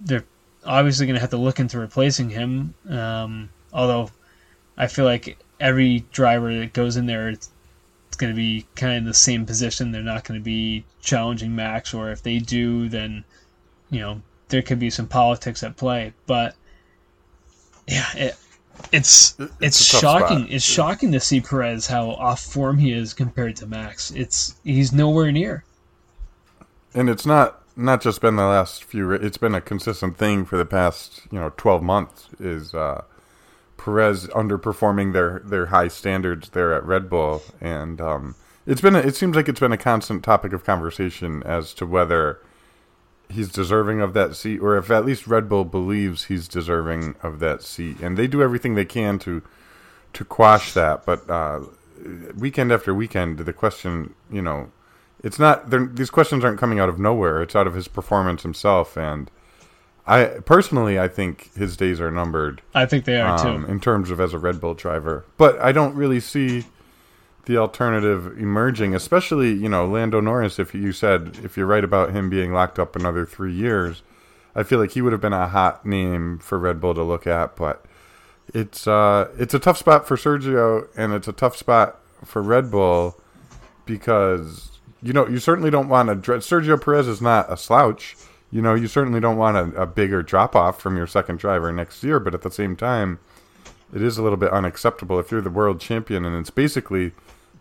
they're 0.00 0.24
obviously 0.64 1.06
gonna 1.06 1.20
have 1.20 1.30
to 1.30 1.36
look 1.36 1.58
into 1.58 1.78
replacing 1.78 2.30
him. 2.30 2.74
Um, 2.88 3.48
although, 3.72 4.10
I 4.76 4.88
feel 4.88 5.04
like 5.04 5.38
every 5.60 6.04
driver 6.12 6.54
that 6.58 6.72
goes 6.72 6.96
in 6.96 7.06
there, 7.06 7.28
it's, 7.28 7.50
it's 8.08 8.16
to 8.32 8.36
be 8.36 8.66
kind 8.74 8.98
of 8.98 9.04
the 9.04 9.14
same 9.14 9.46
position. 9.46 9.90
They're 9.90 10.02
not 10.02 10.24
to 10.38 10.44
be 10.44 10.84
challenging 11.00 11.54
Max, 11.54 11.94
or 11.94 12.10
if 12.10 12.22
they 12.22 12.38
do, 12.38 12.88
then 12.88 13.24
you 13.90 14.00
know 14.00 14.22
there 14.48 14.62
could 14.62 14.78
be 14.78 14.90
some 14.90 15.08
politics 15.08 15.62
at 15.62 15.76
play. 15.76 16.12
But 16.26 16.54
yeah, 17.86 18.06
it, 18.14 18.36
it's 18.92 19.36
it's, 19.38 19.52
it's 19.60 19.84
shocking. 19.84 20.48
It's 20.48 20.64
shocking 20.64 21.12
to 21.12 21.20
see 21.20 21.40
Perez 21.40 21.86
how 21.86 22.10
off 22.10 22.40
form 22.40 22.78
he 22.78 22.92
is 22.92 23.14
compared 23.14 23.56
to 23.56 23.66
Max. 23.66 24.10
It's 24.12 24.56
he's 24.64 24.92
nowhere 24.92 25.32
near. 25.32 25.64
And 26.94 27.08
it's 27.08 27.26
not 27.26 27.60
not 27.76 28.00
just 28.00 28.20
been 28.20 28.36
the 28.36 28.46
last 28.46 28.84
few. 28.84 29.12
It's 29.12 29.36
been 29.36 29.54
a 29.54 29.60
consistent 29.60 30.16
thing 30.16 30.44
for 30.44 30.56
the 30.56 30.64
past 30.64 31.22
you 31.30 31.40
know 31.40 31.52
twelve 31.56 31.82
months. 31.82 32.28
Is 32.38 32.74
uh, 32.74 33.02
Perez 33.76 34.26
underperforming 34.28 35.12
their 35.12 35.40
their 35.44 35.66
high 35.66 35.88
standards 35.88 36.50
there 36.50 36.72
at 36.72 36.84
Red 36.84 37.10
Bull, 37.10 37.42
and 37.60 38.00
um, 38.00 38.34
it's 38.66 38.80
been 38.80 38.94
a, 38.94 39.00
it 39.00 39.16
seems 39.16 39.36
like 39.36 39.48
it's 39.48 39.60
been 39.60 39.72
a 39.72 39.78
constant 39.78 40.22
topic 40.22 40.52
of 40.52 40.64
conversation 40.64 41.42
as 41.42 41.74
to 41.74 41.86
whether 41.86 42.40
he's 43.28 43.50
deserving 43.50 44.00
of 44.00 44.14
that 44.14 44.36
seat, 44.36 44.60
or 44.60 44.76
if 44.76 44.90
at 44.90 45.04
least 45.04 45.26
Red 45.26 45.48
Bull 45.48 45.64
believes 45.64 46.24
he's 46.24 46.48
deserving 46.48 47.16
of 47.22 47.40
that 47.40 47.62
seat, 47.62 48.00
and 48.00 48.16
they 48.16 48.26
do 48.26 48.42
everything 48.42 48.74
they 48.74 48.84
can 48.84 49.18
to 49.20 49.42
to 50.12 50.24
quash 50.24 50.72
that. 50.74 51.04
But 51.04 51.28
uh, 51.28 51.60
weekend 52.36 52.72
after 52.72 52.94
weekend, 52.94 53.38
the 53.38 53.52
question, 53.52 54.14
you 54.30 54.42
know, 54.42 54.70
it's 55.22 55.38
not 55.38 55.70
these 55.70 56.10
questions 56.10 56.44
aren't 56.44 56.60
coming 56.60 56.78
out 56.78 56.88
of 56.88 56.98
nowhere. 56.98 57.42
It's 57.42 57.56
out 57.56 57.66
of 57.66 57.74
his 57.74 57.88
performance 57.88 58.42
himself, 58.42 58.96
and 58.96 59.30
I 60.06 60.24
personally, 60.44 60.98
I 60.98 61.08
think 61.08 61.54
his 61.54 61.76
days 61.76 62.00
are 62.00 62.10
numbered. 62.10 62.62
I 62.74 62.86
think 62.86 63.04
they 63.04 63.20
are 63.20 63.38
um, 63.38 63.64
too, 63.64 63.70
in 63.70 63.80
terms 63.80 64.10
of 64.10 64.20
as 64.20 64.34
a 64.34 64.38
Red 64.38 64.60
Bull 64.60 64.74
driver. 64.74 65.24
But 65.36 65.58
I 65.60 65.72
don't 65.72 65.94
really 65.94 66.20
see 66.20 66.64
the 67.46 67.56
alternative 67.56 68.38
emerging, 68.38 68.94
especially 68.94 69.52
you 69.52 69.68
know 69.68 69.86
Lando 69.86 70.20
Norris. 70.20 70.58
If 70.58 70.74
you 70.74 70.92
said 70.92 71.38
if 71.42 71.56
you're 71.56 71.66
right 71.66 71.84
about 71.84 72.12
him 72.12 72.30
being 72.30 72.52
locked 72.52 72.78
up 72.78 72.96
another 72.96 73.26
three 73.26 73.52
years, 73.52 74.02
I 74.54 74.62
feel 74.62 74.78
like 74.78 74.92
he 74.92 75.02
would 75.02 75.12
have 75.12 75.20
been 75.20 75.32
a 75.32 75.48
hot 75.48 75.84
name 75.84 76.38
for 76.38 76.58
Red 76.58 76.80
Bull 76.80 76.94
to 76.94 77.02
look 77.02 77.26
at. 77.26 77.56
But 77.56 77.84
it's 78.52 78.86
uh, 78.86 79.28
it's 79.38 79.54
a 79.54 79.58
tough 79.58 79.78
spot 79.78 80.06
for 80.06 80.16
Sergio, 80.16 80.88
and 80.96 81.12
it's 81.12 81.28
a 81.28 81.32
tough 81.32 81.56
spot 81.56 82.00
for 82.24 82.42
Red 82.42 82.70
Bull 82.70 83.20
because 83.86 84.78
you 85.02 85.12
know 85.12 85.26
you 85.26 85.38
certainly 85.38 85.70
don't 85.70 85.88
want 85.88 86.24
to. 86.24 86.32
Sergio 86.32 86.82
Perez 86.82 87.08
is 87.08 87.20
not 87.20 87.52
a 87.52 87.56
slouch. 87.56 88.16
You 88.50 88.62
know 88.62 88.74
you 88.74 88.86
certainly 88.86 89.20
don't 89.20 89.36
want 89.36 89.56
a, 89.56 89.82
a 89.82 89.86
bigger 89.86 90.22
drop 90.22 90.54
off 90.54 90.80
from 90.80 90.96
your 90.96 91.06
second 91.06 91.38
driver 91.38 91.72
next 91.72 92.02
year, 92.02 92.20
but 92.20 92.34
at 92.34 92.42
the 92.42 92.50
same 92.50 92.76
time. 92.76 93.18
It 93.92 94.02
is 94.02 94.18
a 94.18 94.22
little 94.24 94.38
bit 94.38 94.50
unacceptable 94.50 95.20
if 95.20 95.30
you're 95.30 95.40
the 95.40 95.50
world 95.50 95.80
champion, 95.80 96.24
and 96.24 96.34
it's 96.34 96.50
basically 96.50 97.12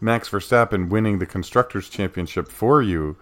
Max 0.03 0.29
Verstappen 0.29 0.89
winning 0.89 1.19
the 1.19 1.25
constructors 1.25 1.89
championship 1.89 2.51
for 2.51 2.81
you, 2.81 3.15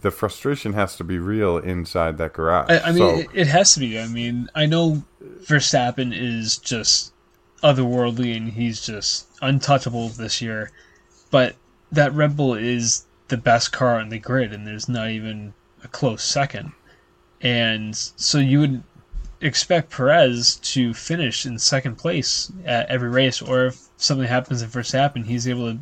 the 0.00 0.10
frustration 0.10 0.72
has 0.72 0.96
to 0.96 1.04
be 1.04 1.18
real 1.18 1.58
inside 1.58 2.18
that 2.18 2.32
garage. 2.32 2.70
I, 2.70 2.80
I 2.80 2.92
mean, 2.92 3.24
so, 3.24 3.30
it, 3.32 3.46
has 3.46 3.74
to 3.74 3.80
be. 3.80 3.98
I 3.98 4.06
mean, 4.08 4.50
I 4.54 4.66
know 4.66 5.02
Verstappen 5.22 6.12
is 6.14 6.58
just 6.58 7.12
otherworldly 7.62 8.36
and 8.36 8.48
he's 8.52 8.84
just 8.84 9.28
untouchable 9.42 10.08
this 10.10 10.42
year, 10.42 10.70
but 11.30 11.54
that 11.92 12.12
Red 12.12 12.36
Bull 12.36 12.54
is 12.54 13.06
the 13.28 13.36
best 13.36 13.72
car 13.72 13.98
on 13.98 14.08
the 14.08 14.18
grid, 14.18 14.52
and 14.52 14.66
there's 14.66 14.88
not 14.88 15.10
even 15.10 15.54
a 15.84 15.88
close 15.88 16.22
second. 16.24 16.72
And 17.40 17.94
so 17.94 18.38
you 18.38 18.60
would 18.60 18.82
expect 19.40 19.90
Perez 19.90 20.56
to 20.56 20.92
finish 20.94 21.46
in 21.46 21.58
second 21.58 21.96
place 21.96 22.50
at 22.64 22.88
every 22.88 23.08
race, 23.08 23.40
or 23.40 23.66
if 23.66 23.80
something 23.96 24.26
happens 24.26 24.62
in 24.62 24.68
Verstappen, 24.68 25.26
he's 25.26 25.46
able 25.46 25.72
to 25.72 25.78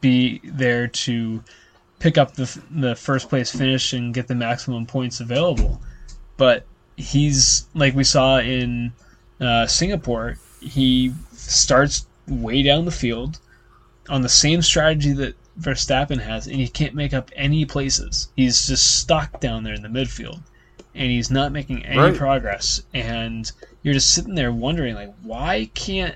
be 0.00 0.40
there 0.44 0.86
to 0.88 1.42
pick 1.98 2.18
up 2.18 2.34
the 2.34 2.60
the 2.70 2.94
first 2.96 3.28
place 3.28 3.50
finish 3.50 3.92
and 3.92 4.12
get 4.14 4.26
the 4.28 4.34
maximum 4.34 4.86
points 4.86 5.20
available. 5.20 5.80
But 6.36 6.64
he's 6.96 7.66
like 7.74 7.94
we 7.94 8.04
saw 8.04 8.38
in 8.38 8.92
uh, 9.40 9.66
Singapore. 9.66 10.36
He 10.60 11.12
starts 11.32 12.06
way 12.28 12.62
down 12.62 12.84
the 12.84 12.90
field 12.90 13.38
on 14.08 14.22
the 14.22 14.28
same 14.28 14.62
strategy 14.62 15.12
that 15.12 15.34
Verstappen 15.60 16.20
has, 16.20 16.46
and 16.46 16.56
he 16.56 16.68
can't 16.68 16.94
make 16.94 17.12
up 17.12 17.30
any 17.36 17.64
places. 17.64 18.28
He's 18.36 18.66
just 18.66 18.98
stuck 19.00 19.40
down 19.40 19.64
there 19.64 19.74
in 19.74 19.82
the 19.82 19.88
midfield, 19.88 20.40
and 20.94 21.10
he's 21.10 21.30
not 21.30 21.52
making 21.52 21.84
any 21.84 21.98
Right. 21.98 22.14
progress. 22.14 22.82
And 22.94 23.50
you're 23.82 23.94
just 23.94 24.10
sitting 24.10 24.34
there 24.34 24.52
wondering, 24.52 24.94
like, 24.94 25.12
why 25.22 25.68
can't 25.74 26.14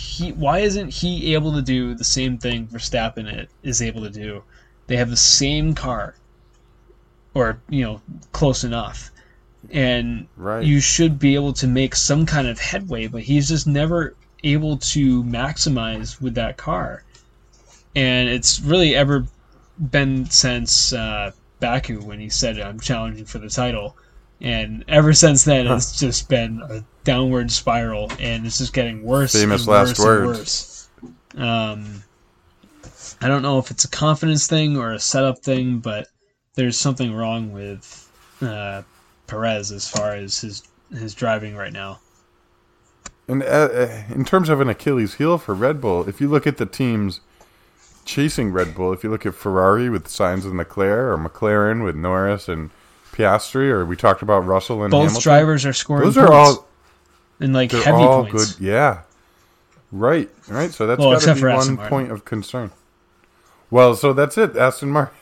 he? 0.00 0.32
Why 0.32 0.60
isn't 0.60 0.94
he 0.94 1.34
able 1.34 1.52
to 1.52 1.62
do 1.62 1.94
the 1.94 2.04
same 2.04 2.38
thing 2.38 2.66
Verstappen 2.66 3.46
is 3.62 3.82
able 3.82 4.02
to 4.02 4.10
do? 4.10 4.42
They 4.86 4.96
have 4.96 5.10
the 5.10 5.16
same 5.16 5.74
car, 5.74 6.14
or 7.34 7.60
you 7.68 7.82
know, 7.82 8.00
close 8.32 8.64
enough, 8.64 9.10
and 9.70 10.26
Right. 10.36 10.64
you 10.64 10.80
should 10.80 11.18
be 11.18 11.34
able 11.34 11.52
to 11.54 11.66
make 11.66 11.94
some 11.94 12.26
kind 12.26 12.48
of 12.48 12.58
headway, 12.58 13.06
but 13.06 13.22
he's 13.22 13.48
just 13.48 13.66
never 13.66 14.14
able 14.42 14.78
to 14.78 15.22
maximize 15.24 16.20
with 16.20 16.34
that 16.34 16.56
car. 16.56 17.04
And 17.94 18.28
it's 18.28 18.60
really 18.60 18.94
ever 18.94 19.26
been 19.90 20.26
since 20.30 20.92
uh, 20.92 21.32
Baku 21.60 22.00
when 22.02 22.20
he 22.20 22.28
said, 22.28 22.58
I'm 22.58 22.80
challenging 22.80 23.24
for 23.24 23.38
the 23.38 23.50
title. 23.50 23.96
And 24.40 24.84
ever 24.88 25.12
since 25.12 25.44
then, 25.44 25.66
it's 25.66 25.98
just 25.98 26.28
been 26.28 26.62
a 26.62 26.82
downward 27.04 27.50
spiral, 27.50 28.10
and 28.18 28.46
it's 28.46 28.58
just 28.58 28.72
getting 28.72 29.02
worse. 29.02 29.32
Famous 29.32 29.62
and 29.62 29.68
last 29.68 29.98
worse 29.98 30.18
and 30.18 30.26
words. 30.26 30.38
worse. 30.42 30.88
Um, 31.36 32.02
I 33.22 33.28
don't 33.28 33.42
know 33.42 33.58
if 33.58 33.70
it's 33.70 33.84
a 33.84 33.88
confidence 33.88 34.46
thing 34.46 34.76
or 34.76 34.92
a 34.92 34.98
setup 34.98 35.40
thing, 35.40 35.78
but 35.78 36.08
there's 36.54 36.78
something 36.78 37.14
wrong 37.14 37.52
with 37.52 38.10
uh, 38.40 38.82
Perez 39.26 39.72
as 39.72 39.88
far 39.88 40.14
as 40.14 40.40
his 40.40 40.62
his 40.90 41.14
driving 41.14 41.54
right 41.54 41.72
now. 41.72 42.00
And 43.28 43.42
uh, 43.42 43.46
uh, 43.46 44.02
in 44.10 44.24
terms 44.24 44.48
of 44.48 44.60
an 44.60 44.68
Achilles 44.68 45.14
heel 45.14 45.38
for 45.38 45.54
Red 45.54 45.80
Bull, 45.80 46.08
if 46.08 46.20
you 46.20 46.28
look 46.28 46.46
at 46.46 46.56
the 46.56 46.66
teams 46.66 47.20
chasing 48.04 48.50
Red 48.50 48.74
Bull, 48.74 48.92
if 48.92 49.04
you 49.04 49.10
look 49.10 49.24
at 49.24 49.34
Ferrari 49.34 49.88
with 49.88 50.06
Sainz 50.06 50.44
and 50.44 50.56
Leclerc, 50.56 51.16
or 51.16 51.16
McLaren 51.16 51.84
with 51.84 51.94
Norris 51.94 52.48
and 52.48 52.70
Piastri, 53.12 53.70
or 53.70 53.86
we 53.86 53.94
talked 53.94 54.22
about 54.22 54.40
Russell 54.40 54.82
and 54.82 54.90
Both 54.90 55.02
Hamilton, 55.02 55.22
drivers 55.22 55.64
are 55.64 55.72
scoring. 55.72 56.04
those 56.04 56.16
are 56.16 56.26
points, 56.26 56.58
all 56.58 56.68
and 57.40 57.52
like 57.52 57.70
they're 57.70 57.82
heavy 57.82 57.96
all 57.98 58.24
points. 58.26 58.54
good. 58.54 58.64
Yeah, 58.64 59.00
right, 59.90 60.30
right. 60.48 60.70
So 60.72 60.86
that's 60.86 60.98
Well, 61.00 61.12
got 61.12 61.22
to 61.22 61.34
be 61.34 61.40
one 61.42 61.74
Martin. 61.74 61.76
point 61.76 62.12
of 62.12 62.24
concern. 62.24 62.70
Well, 63.70 63.94
so 63.94 64.12
that's 64.12 64.36
it. 64.38 64.56
Aston 64.56 64.90
Martin. 64.90 65.14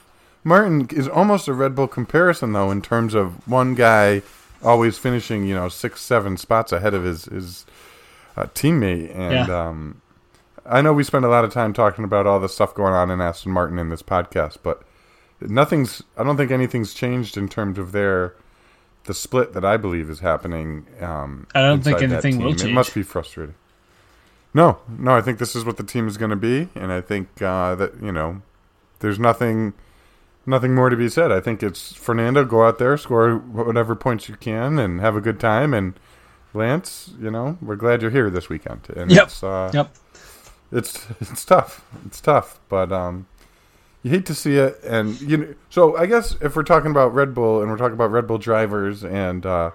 Martin 0.44 0.88
is 0.92 1.09
almost 1.09 1.48
a 1.48 1.52
Red 1.52 1.74
Bull 1.74 1.88
comparison, 1.88 2.52
though, 2.52 2.70
in 2.70 2.81
terms 2.81 3.14
of 3.14 3.46
one 3.46 3.74
guy 3.74 4.22
always 4.62 4.96
finishing, 4.96 5.46
you 5.46 5.54
know, 5.54 5.68
six, 5.68 6.00
seven 6.00 6.37
spots 6.37 6.72
ahead 6.72 6.94
of 6.94 7.04
his 7.04 7.24
his 7.26 7.66
uh, 8.37 8.46
teammate. 8.54 9.14
And 9.16 9.48
Yeah. 9.48 9.66
um, 9.68 10.00
I 10.64 10.81
know 10.81 10.92
we 10.92 11.02
spend 11.04 11.24
a 11.24 11.28
lot 11.28 11.44
of 11.44 11.52
time 11.52 11.72
talking 11.72 12.04
about 12.04 12.26
all 12.26 12.40
the 12.40 12.48
stuff 12.48 12.74
going 12.74 12.92
on 12.94 13.11
in 13.11 13.20
Aston 13.20 13.52
Martin 13.52 13.78
in 13.78 13.88
this 13.90 14.02
podcast, 14.02 14.59
but 14.62 14.83
nothing's. 15.40 16.02
I 16.16 16.24
don't 16.24 16.37
think 16.37 16.50
anything's 16.50 16.94
changed 16.94 17.37
in 17.37 17.48
terms 17.48 17.78
of 17.78 17.92
their 17.92 18.35
the 19.09 19.14
split 19.14 19.55
that 19.55 19.64
I 19.64 19.77
believe 19.77 20.09
is 20.11 20.21
happening. 20.21 20.87
Um, 21.01 21.47
I 21.55 21.62
don't 21.62 21.83
think 21.83 22.01
anything 22.03 22.38
will 22.38 22.51
change. 22.55 22.71
It 22.71 22.75
must 22.75 22.94
be 22.94 23.03
frustrating. 23.03 23.55
No, 24.55 24.79
no, 24.88 25.12
I 25.16 25.21
think 25.23 25.38
this 25.38 25.57
is 25.57 25.64
what 25.64 25.79
the 25.79 25.83
team 25.83 26.07
is 26.07 26.16
going 26.16 26.31
to 26.31 26.37
be, 26.37 26.68
and 26.75 26.92
I 26.92 27.01
think 27.01 27.40
uh, 27.42 27.75
that 27.75 28.01
you 28.03 28.12
know, 28.12 28.42
there's 29.01 29.18
nothing, 29.18 29.73
nothing 30.47 30.75
more 30.75 30.90
to 30.90 30.97
be 30.97 31.09
said. 31.09 31.33
I 31.33 31.40
think 31.40 31.62
it's 31.62 31.94
Fernando. 31.94 32.44
Go 32.44 32.66
out 32.66 32.79
there, 32.79 32.97
score 32.97 33.37
whatever 33.37 33.94
points 33.94 34.29
you 34.29 34.37
can, 34.37 34.79
and 34.79 35.01
have 35.01 35.16
a 35.16 35.21
good 35.21 35.40
time. 35.40 35.73
And 35.75 35.94
Lance, 36.55 37.11
you 37.21 37.31
know, 37.31 37.59
we're 37.62 37.77
glad 37.77 38.03
you're 38.03 38.11
here 38.11 38.31
this 38.31 38.49
weekend. 38.49 38.88
And 38.94 39.11
Yep. 39.11 39.25
it's, 39.25 39.42
uh, 39.42 39.71
Yep. 39.75 39.94
it's 40.73 41.07
it's 41.21 41.44
tough. 41.44 41.85
It's 42.07 42.21
tough, 42.21 42.59
but 42.68 42.92
um, 42.92 43.27
you 44.03 44.11
hate 44.11 44.27
to 44.27 44.35
see 44.35 44.57
it. 44.57 44.81
And 44.85 45.21
you 45.21 45.37
know, 45.37 45.55
so 45.71 45.97
I 45.97 46.07
guess 46.07 46.37
if 46.41 46.55
we're 46.57 46.63
talking 46.63 46.91
about 46.91 47.15
Red 47.15 47.35
Bull 47.35 47.61
and 47.61 47.71
we're 47.71 47.77
talking 47.79 47.95
about 47.95 48.11
Red 48.11 48.27
Bull 48.27 48.39
drivers, 48.39 49.03
and 49.05 49.45
uh, 49.47 49.71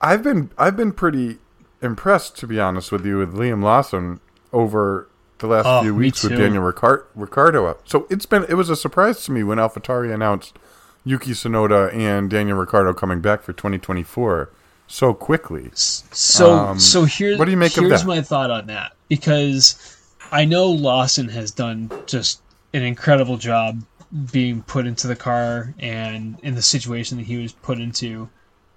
I've 0.00 0.22
been 0.22 0.50
I've 0.58 0.76
been 0.76 0.92
pretty 0.92 1.38
impressed 1.80 2.36
to 2.38 2.46
be 2.46 2.60
honest 2.60 2.92
with 2.92 3.04
you 3.06 3.18
with 3.18 3.34
Liam 3.34 3.62
Lawson 3.62 4.20
over 4.52 5.08
the 5.38 5.46
last 5.46 5.66
Oh, 5.66 5.82
few 5.82 5.94
weeks 5.94 6.22
with. 6.22 6.36
Daniel 6.36 6.62
Ricard- 6.62 7.04
Ricciardo. 7.14 7.76
So 7.84 8.06
it's 8.10 8.26
been 8.26 8.44
it 8.48 8.54
was 8.54 8.68
a 8.70 8.76
surprise 8.76 9.24
to 9.24 9.32
me 9.32 9.42
when 9.42 9.58
AlphaTauri 9.58 10.12
announced 10.12 10.58
Yuki 11.04 11.32
Tsunoda 11.32 11.92
and 11.92 12.30
Daniel 12.30 12.58
Ricciardo 12.58 12.92
coming 12.94 13.20
back 13.20 13.42
for 13.42 13.52
2024 13.52 14.50
so 14.86 15.14
quickly. 15.14 15.70
So 15.74 16.52
Um, 16.52 16.78
so 16.78 17.04
here, 17.04 17.38
what 17.38 17.46
do 17.46 17.50
you 17.50 17.56
make 17.56 17.76
of 17.76 17.84
here's 17.84 18.02
that? 18.02 18.06
my 18.06 18.20
thought 18.20 18.50
on 18.50 18.66
that 18.66 18.92
because 19.08 19.96
I 20.30 20.44
know 20.44 20.66
Lawson 20.70 21.28
has 21.30 21.50
done 21.50 21.90
just 22.06 22.41
an 22.74 22.82
incredible 22.82 23.36
job 23.36 23.82
being 24.30 24.62
put 24.62 24.86
into 24.86 25.06
the 25.06 25.16
car 25.16 25.74
and 25.78 26.38
in 26.42 26.54
the 26.54 26.62
situation 26.62 27.18
that 27.18 27.26
he 27.26 27.38
was 27.38 27.52
put 27.52 27.78
into 27.78 28.28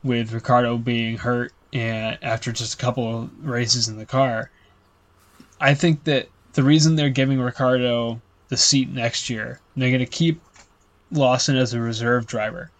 with 0.03 0.31
Ricciardo 0.31 0.77
being 0.77 1.17
hurt 1.17 1.51
and 1.73 2.17
after 2.21 2.51
just 2.51 2.73
a 2.73 2.77
couple 2.77 3.23
of 3.23 3.45
races 3.45 3.87
in 3.87 3.97
the 3.97 4.05
car. 4.05 4.49
I 5.59 5.73
think 5.73 6.03
that 6.05 6.29
the 6.53 6.63
reason 6.63 6.95
they're 6.95 7.09
giving 7.09 7.39
Ricciardo 7.39 8.21
the 8.47 8.57
seat 8.57 8.89
next 8.89 9.29
year, 9.29 9.59
they're 9.75 9.89
going 9.89 9.99
to 9.99 10.05
keep 10.05 10.41
Lawson 11.11 11.57
as 11.57 11.73
a 11.73 11.79
reserve 11.79 12.27
driver. 12.27 12.71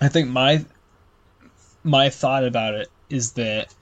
I 0.00 0.08
think 0.08 0.28
my 0.28 0.64
my 1.84 2.10
thought 2.10 2.44
about 2.44 2.74
it 2.74 2.88
is 3.08 3.32
that 3.32 3.74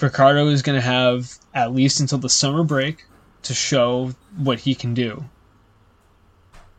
Ricciardo 0.00 0.48
is 0.48 0.62
going 0.62 0.78
to 0.78 0.86
have 0.86 1.34
at 1.54 1.74
least 1.74 2.00
until 2.00 2.18
the 2.18 2.28
summer 2.28 2.64
break 2.64 3.04
to 3.42 3.54
show 3.54 4.14
what 4.36 4.60
he 4.60 4.74
can 4.74 4.94
do. 4.94 5.24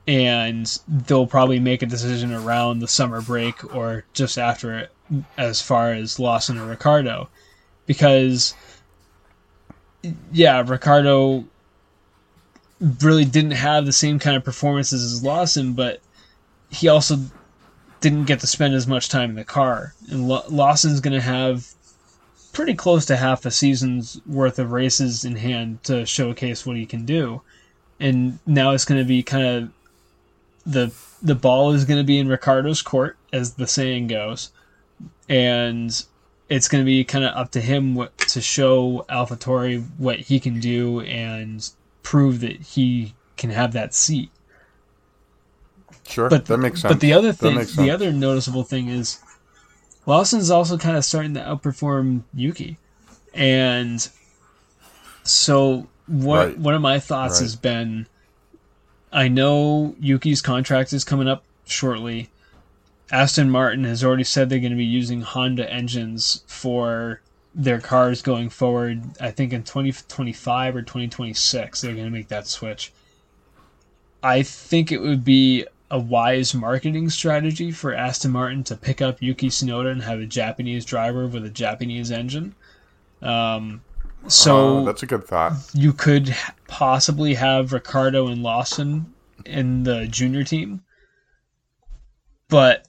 And 0.07 0.79
they'll 0.87 1.27
probably 1.27 1.59
make 1.59 1.81
a 1.83 1.85
decision 1.85 2.33
around 2.33 2.79
the 2.79 2.87
summer 2.87 3.21
break 3.21 3.75
or 3.75 4.05
just 4.13 4.37
after 4.37 4.77
it 4.77 4.91
as 5.37 5.61
far 5.61 5.93
as 5.93 6.19
Lawson 6.19 6.57
or 6.57 6.65
Ricciardo. 6.65 7.29
Because, 7.85 8.55
yeah, 10.31 10.63
Ricciardo 10.65 11.45
really 13.01 13.25
didn't 13.25 13.51
have 13.51 13.85
the 13.85 13.91
same 13.91 14.19
kind 14.19 14.35
of 14.35 14.43
performances 14.43 15.03
as 15.03 15.23
Lawson, 15.23 15.73
but 15.73 16.01
he 16.69 16.87
also 16.87 17.17
didn't 18.01 18.25
get 18.25 18.39
to 18.39 18.47
spend 18.47 18.73
as 18.73 18.87
much 18.87 19.09
time 19.09 19.29
in 19.29 19.35
the 19.35 19.43
car. 19.43 19.93
And 20.09 20.27
Lawson's 20.27 21.01
going 21.01 21.13
to 21.13 21.21
have 21.21 21.67
pretty 22.59 22.73
close 22.75 23.05
to 23.05 23.15
half 23.15 23.45
a 23.45 23.51
season's 23.51 24.19
worth 24.25 24.59
of 24.59 24.73
races 24.73 25.23
in 25.23 25.37
hand 25.37 25.81
to 25.81 26.05
showcase 26.05 26.65
what 26.65 26.75
he 26.75 26.85
can 26.85 27.05
do. 27.05 27.41
And 28.01 28.37
now 28.45 28.71
it's 28.71 28.83
going 28.83 28.99
to 28.99 29.07
be 29.07 29.23
kind 29.23 29.45
of 29.45 29.71
the 30.65 30.93
the 31.21 31.35
ball 31.35 31.71
is 31.71 31.85
going 31.85 32.01
to 32.01 32.03
be 32.03 32.19
in 32.19 32.27
Ricciardo's 32.27 32.81
court, 32.81 33.15
as 33.31 33.53
the 33.53 33.65
saying 33.65 34.07
goes, 34.07 34.51
and 35.29 36.03
it's 36.49 36.67
going 36.67 36.83
to 36.83 36.85
be 36.85 37.05
kind 37.05 37.23
of 37.23 37.33
up 37.33 37.49
to 37.51 37.61
him 37.61 37.95
what, 37.95 38.17
to 38.17 38.41
show 38.41 39.05
AlphaTauri 39.09 39.85
what 39.97 40.19
he 40.19 40.37
can 40.37 40.59
do 40.59 40.99
and 40.99 41.69
prove 42.03 42.41
that 42.41 42.59
he 42.59 43.13
can 43.37 43.51
have 43.51 43.71
that 43.71 43.93
seat. 43.93 44.31
Sure, 46.05 46.27
But 46.29 46.47
that 46.47 46.57
makes 46.57 46.81
sense. 46.81 46.93
But 46.93 46.99
the 46.99 47.13
other 47.13 47.31
thing, 47.31 47.57
the 47.77 47.89
other 47.89 48.11
noticeable 48.11 48.63
thing 48.63 48.89
is 48.89 49.19
Lawson's 50.05 50.49
also 50.49 50.77
kind 50.77 50.97
of 50.97 51.05
starting 51.05 51.33
to 51.35 51.41
outperform 51.41 52.23
Yuki, 52.33 52.77
and 53.33 54.09
so 55.23 55.87
what? 56.07 56.47
Right. 56.47 56.57
One 56.57 56.73
of 56.73 56.81
my 56.81 56.99
thoughts 56.99 57.35
Right. 57.35 57.43
has 57.43 57.55
been, 57.55 58.07
I 59.11 59.27
know 59.27 59.95
Yuki's 59.99 60.41
contract 60.41 60.93
is 60.93 61.03
coming 61.03 61.27
up 61.27 61.43
shortly. 61.65 62.29
Aston 63.11 63.49
Martin 63.49 63.83
has 63.85 64.03
already 64.03 64.23
said 64.23 64.49
they're 64.49 64.59
going 64.59 64.71
to 64.71 64.77
be 64.77 64.85
using 64.85 65.21
Honda 65.21 65.71
engines 65.71 66.43
for 66.47 67.21
their 67.55 67.79
cars 67.79 68.21
going 68.21 68.49
forward. 68.49 69.03
I 69.19 69.31
think 69.31 69.51
in 69.51 69.63
2025 69.63 70.75
or 70.75 70.81
2026 70.81 71.81
they're 71.81 71.93
going 71.93 72.05
to 72.05 72.11
make 72.11 72.27
that 72.27 72.47
switch. 72.47 72.91
I 74.21 74.43
think 74.43 74.91
it 74.91 75.01
would 75.01 75.23
be 75.23 75.65
a 75.91 75.99
wise 75.99 76.53
marketing 76.53 77.09
strategy 77.09 77.71
for 77.71 77.93
Aston 77.95 78.31
Martin 78.31 78.63
to 78.65 78.75
pick 78.75 79.01
up 79.01 79.21
Yuki 79.21 79.49
Tsunoda 79.49 79.91
and 79.91 80.03
have 80.03 80.19
a 80.19 80.25
Japanese 80.25 80.85
driver 80.85 81.27
with 81.27 81.45
a 81.45 81.49
Japanese 81.49 82.11
engine. 82.11 82.53
Um, 83.21 83.81
so 84.27 84.79
Uh, 84.79 84.83
that's 84.85 85.03
a 85.03 85.07
good 85.07 85.23
thought. 85.23 85.53
you 85.73 85.93
could 85.93 86.35
possibly 86.67 87.33
have 87.33 87.73
Ricciardo 87.73 88.27
and 88.27 88.43
Lawson 88.43 89.13
in 89.45 89.83
the 89.83 90.07
junior 90.07 90.43
team, 90.43 90.81
but 92.49 92.85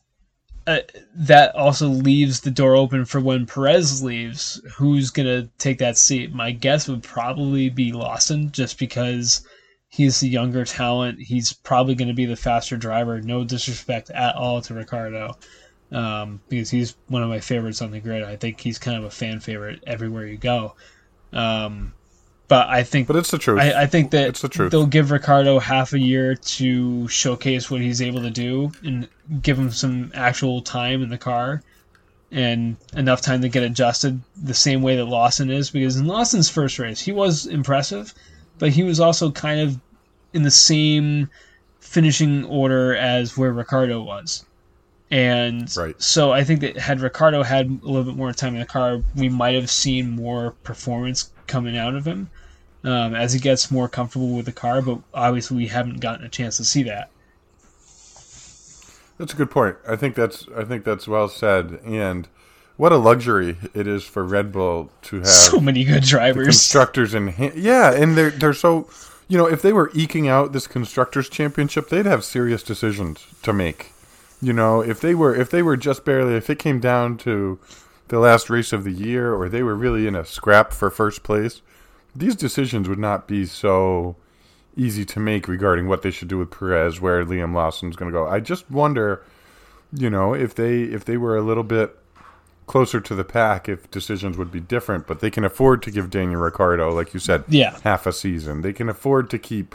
uh, 0.67 0.81
that 1.15 1.55
also 1.55 1.89
leaves 1.89 2.41
the 2.41 2.51
door 2.51 2.77
open 2.77 3.05
for 3.05 3.21
when 3.21 3.47
Perez 3.47 4.03
leaves. 4.03 4.61
Who's 4.77 5.11
gonna 5.11 5.49
take 5.59 5.79
that 5.79 5.97
seat? 5.97 6.35
My 6.35 6.51
guess 6.51 6.87
would 6.89 7.03
probably 7.03 7.71
be 7.71 7.93
Lawson, 7.93 8.53
just 8.53 8.79
because 8.79 9.47
he's 9.91 10.21
the 10.21 10.29
younger 10.29 10.65
talent. 10.65 11.21
He's 11.21 11.53
probably 11.53 11.95
going 11.95 12.09
to 12.09 12.15
be 12.15 12.25
the 12.27 12.37
faster 12.37 12.77
driver. 12.77 13.21
No 13.21 13.45
disrespect 13.45 14.09
at 14.11 14.35
all 14.37 14.63
to 14.63 14.75
Ricciardo, 14.75 15.37
um, 15.93 16.41
because 16.49 16.71
he's 16.71 16.95
one 17.09 17.23
of 17.23 17.29
my 17.29 17.41
favorites 17.41 17.83
on 17.83 17.91
the 17.91 18.01
grid. 18.01 18.23
I 18.23 18.37
think 18.37 18.61
he's 18.61 18.79
kind 18.79 18.97
of 18.97 19.05
a 19.05 19.11
fan 19.11 19.41
favorite 19.41 19.83
everywhere 19.87 20.27
you 20.27 20.39
go. 20.39 20.75
Um, 21.33 21.93
But 22.49 22.69
I 22.69 22.83
think, 22.83 23.07
but 23.07 23.17
it's 23.17 23.31
the 23.31 23.39
truth. 23.39 23.61
I, 23.61 23.83
I 23.83 23.87
think 23.87 24.11
that 24.13 24.29
It's 24.29 24.43
the 24.43 24.49
truth. 24.49 24.71
they'll 24.73 24.87
give 24.87 25.11
Ricciardo 25.11 25.59
half 25.61 25.93
a 25.93 25.99
year 25.99 26.35
to 26.35 27.07
showcase 27.09 27.71
what 27.71 27.81
he's 27.81 28.01
able 28.03 28.23
to 28.23 28.31
do 28.31 28.73
and 28.85 29.09
give 29.43 29.59
him 29.59 29.71
some 29.71 30.11
actual 30.15 30.61
time 30.63 31.03
in 31.03 31.11
the 31.11 31.19
car 31.19 31.63
and 32.33 32.77
enough 32.95 33.21
time 33.21 33.41
to 33.43 33.49
get 33.49 33.63
adjusted 33.65 34.21
the 34.37 34.55
same 34.55 34.83
way 34.83 34.97
that 34.97 35.05
Lawson 35.05 35.51
is. 35.51 35.71
Because 35.71 35.97
in 35.97 36.07
Lawson's 36.07 36.49
first 36.49 36.79
race, 36.81 37.01
he 37.01 37.13
was 37.13 37.47
impressive, 37.47 38.15
but 38.61 38.69
he 38.69 38.85
was 38.85 39.01
also 39.01 39.33
kind 39.33 39.59
of 39.61 39.81
in 40.33 40.45
the 40.45 40.51
same 40.51 41.29
finishing 41.81 42.45
order 42.45 42.95
as 42.95 43.37
where 43.37 43.53
Ricciardo 43.53 44.01
was. 44.03 44.45
And 45.11 45.75
Right. 45.77 46.01
so 46.01 46.31
I 46.31 46.45
think 46.45 46.61
that 46.61 46.77
had 46.77 47.01
Ricciardo 47.01 47.43
had 47.43 47.67
a 47.67 47.87
little 47.87 48.05
bit 48.05 48.17
more 48.17 48.33
time 48.33 48.55
in 48.55 48.61
the 48.61 48.67
car, 48.67 49.03
we 49.17 49.29
might 49.29 49.57
have 49.57 49.69
seen 49.69 50.11
more 50.11 50.53
performance 50.63 51.33
coming 51.49 51.77
out 51.77 51.97
of 51.97 52.07
him 52.07 52.31
um, 52.85 53.15
as 53.15 53.33
he 53.33 53.41
gets 53.41 53.73
more 53.73 53.89
comfortable 53.89 54.29
with 54.37 54.47
the 54.47 54.53
car. 54.53 54.81
But 54.83 55.01
obviously, 55.13 55.57
we 55.57 55.67
haven't 55.67 55.99
gotten 56.01 56.25
a 56.25 56.29
chance 56.29 56.59
to 56.59 56.65
see 56.65 56.85
that. 56.85 57.11
That's 59.19 59.35
a 59.35 59.37
good 59.37 59.51
point. 59.51 59.77
I 59.87 59.97
think 59.97 60.15
that's 60.15 60.47
I 60.57 60.65
think 60.65 60.85
that's 60.85 61.09
well 61.09 61.29
said. 61.29 61.81
And 61.85 62.29
what 62.81 62.93
a 62.93 62.97
luxury 62.97 63.59
it 63.75 63.87
is 63.87 64.05
for 64.05 64.25
Red 64.25 64.51
Bull 64.53 64.91
to 65.03 65.17
have 65.19 65.27
So 65.27 65.61
many 65.61 65.85
good 65.85 66.03
drivers. 66.03 66.47
constructors 66.47 67.13
and 67.13 67.29
hand. 67.29 67.53
Yeah, 67.55 67.93
and 67.93 68.17
they're 68.17 68.31
they're 68.31 68.55
so 68.55 68.89
you 69.29 69.37
know 69.37 69.45
if 69.47 69.61
they 69.61 69.75
were 69.75 69.91
eking 69.93 70.29
out 70.29 70.55
this 70.55 70.67
constructors 70.67 71.29
championship, 71.29 71.91
they'd 71.91 72.07
have 72.07 72.25
serious 72.25 72.63
decisions 72.63 73.27
to 73.43 73.53
make. 73.53 73.93
You 74.41 74.55
know, 74.55 74.81
if 74.81 74.99
they 74.99 75.15
were 75.15 75.35
if 75.37 75.51
they 75.51 75.63
were 75.63 75.77
just 75.77 76.07
barely 76.07 76.35
if 76.37 76.49
it 76.49 76.59
came 76.59 76.81
down 76.81 77.19
to 77.19 77.59
the 78.09 78.19
last 78.19 78.49
race 78.49 78.73
of 78.73 78.85
the 78.85 78.93
year 78.93 79.35
or 79.35 79.51
they 79.51 79.63
were 79.63 79.77
really 79.77 80.07
in 80.07 80.15
a 80.17 80.25
scrap 80.25 80.73
for 80.73 80.91
first 80.91 81.23
place, 81.23 81.61
these 82.17 82.35
decisions 82.35 82.89
would 82.89 82.99
not 82.99 83.29
be 83.29 83.45
so 83.45 84.17
easy 84.75 85.05
to 85.05 85.21
make 85.21 85.47
regarding 85.49 85.87
what 85.87 86.01
they 86.01 86.11
should 86.11 86.29
do 86.29 86.39
with 86.39 86.51
Perez, 86.51 86.99
where 86.99 87.27
Liam 87.27 87.55
Lawson's 87.55 87.95
going 87.97 88.11
to 88.11 88.17
go. 88.19 88.27
I 88.27 88.41
just 88.41 88.71
wonder, 88.71 89.23
you 89.93 90.09
know, 90.09 90.33
if 90.33 90.55
they 90.55 90.85
if 90.85 91.05
they 91.05 91.19
were 91.19 91.37
a 91.37 91.43
little 91.43 91.63
bit 91.63 91.95
closer 92.71 93.01
to 93.01 93.15
the 93.15 93.25
pack, 93.25 93.69
if 93.69 93.91
decisions 93.91 94.39
would 94.39 94.53
be 94.53 94.61
different. 94.61 95.07
But 95.07 95.21
they 95.21 95.31
can 95.31 95.45
afford 95.45 95.83
to 95.83 95.91
give 95.91 96.09
Daniel 96.09 96.41
Ricciardo, 96.41 96.91
like 96.95 97.13
you 97.13 97.21
said, 97.21 97.45
Yeah. 97.49 97.77
half 97.83 98.07
a 98.07 98.13
season. 98.13 98.63
They 98.63 98.73
can 98.73 98.89
afford 98.89 99.29
to 99.31 99.39
keep, 99.39 99.75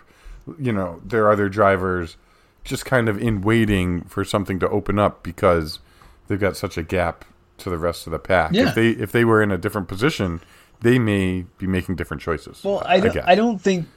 you 0.57 0.71
know, 0.71 1.01
their 1.05 1.29
other 1.29 1.49
drivers 1.49 2.15
just 2.63 2.85
kind 2.85 3.09
of 3.09 3.21
in 3.21 3.41
waiting 3.41 4.01
for 4.05 4.23
something 4.23 4.59
to 4.59 4.69
open 4.69 4.97
up 4.97 5.21
because 5.23 5.79
they've 6.27 6.39
got 6.39 6.55
such 6.57 6.77
a 6.77 6.83
gap 6.83 7.25
to 7.57 7.69
the 7.69 7.77
rest 7.77 8.07
of 8.07 8.11
the 8.11 8.19
pack. 8.19 8.51
Yeah. 8.53 8.69
If 8.69 8.75
they 8.75 8.89
if 8.89 9.11
they 9.11 9.25
were 9.25 9.41
in 9.43 9.51
a 9.51 9.57
different 9.57 9.87
position, 9.87 10.39
they 10.81 10.97
may 10.97 11.45
be 11.57 11.67
making 11.67 11.95
different 11.95 12.21
choices. 12.23 12.63
Well, 12.63 12.81
I 12.85 12.99
don't, 12.99 13.13
guess. 13.13 13.23
I 13.27 13.35
don't 13.35 13.59
think, 13.61 13.87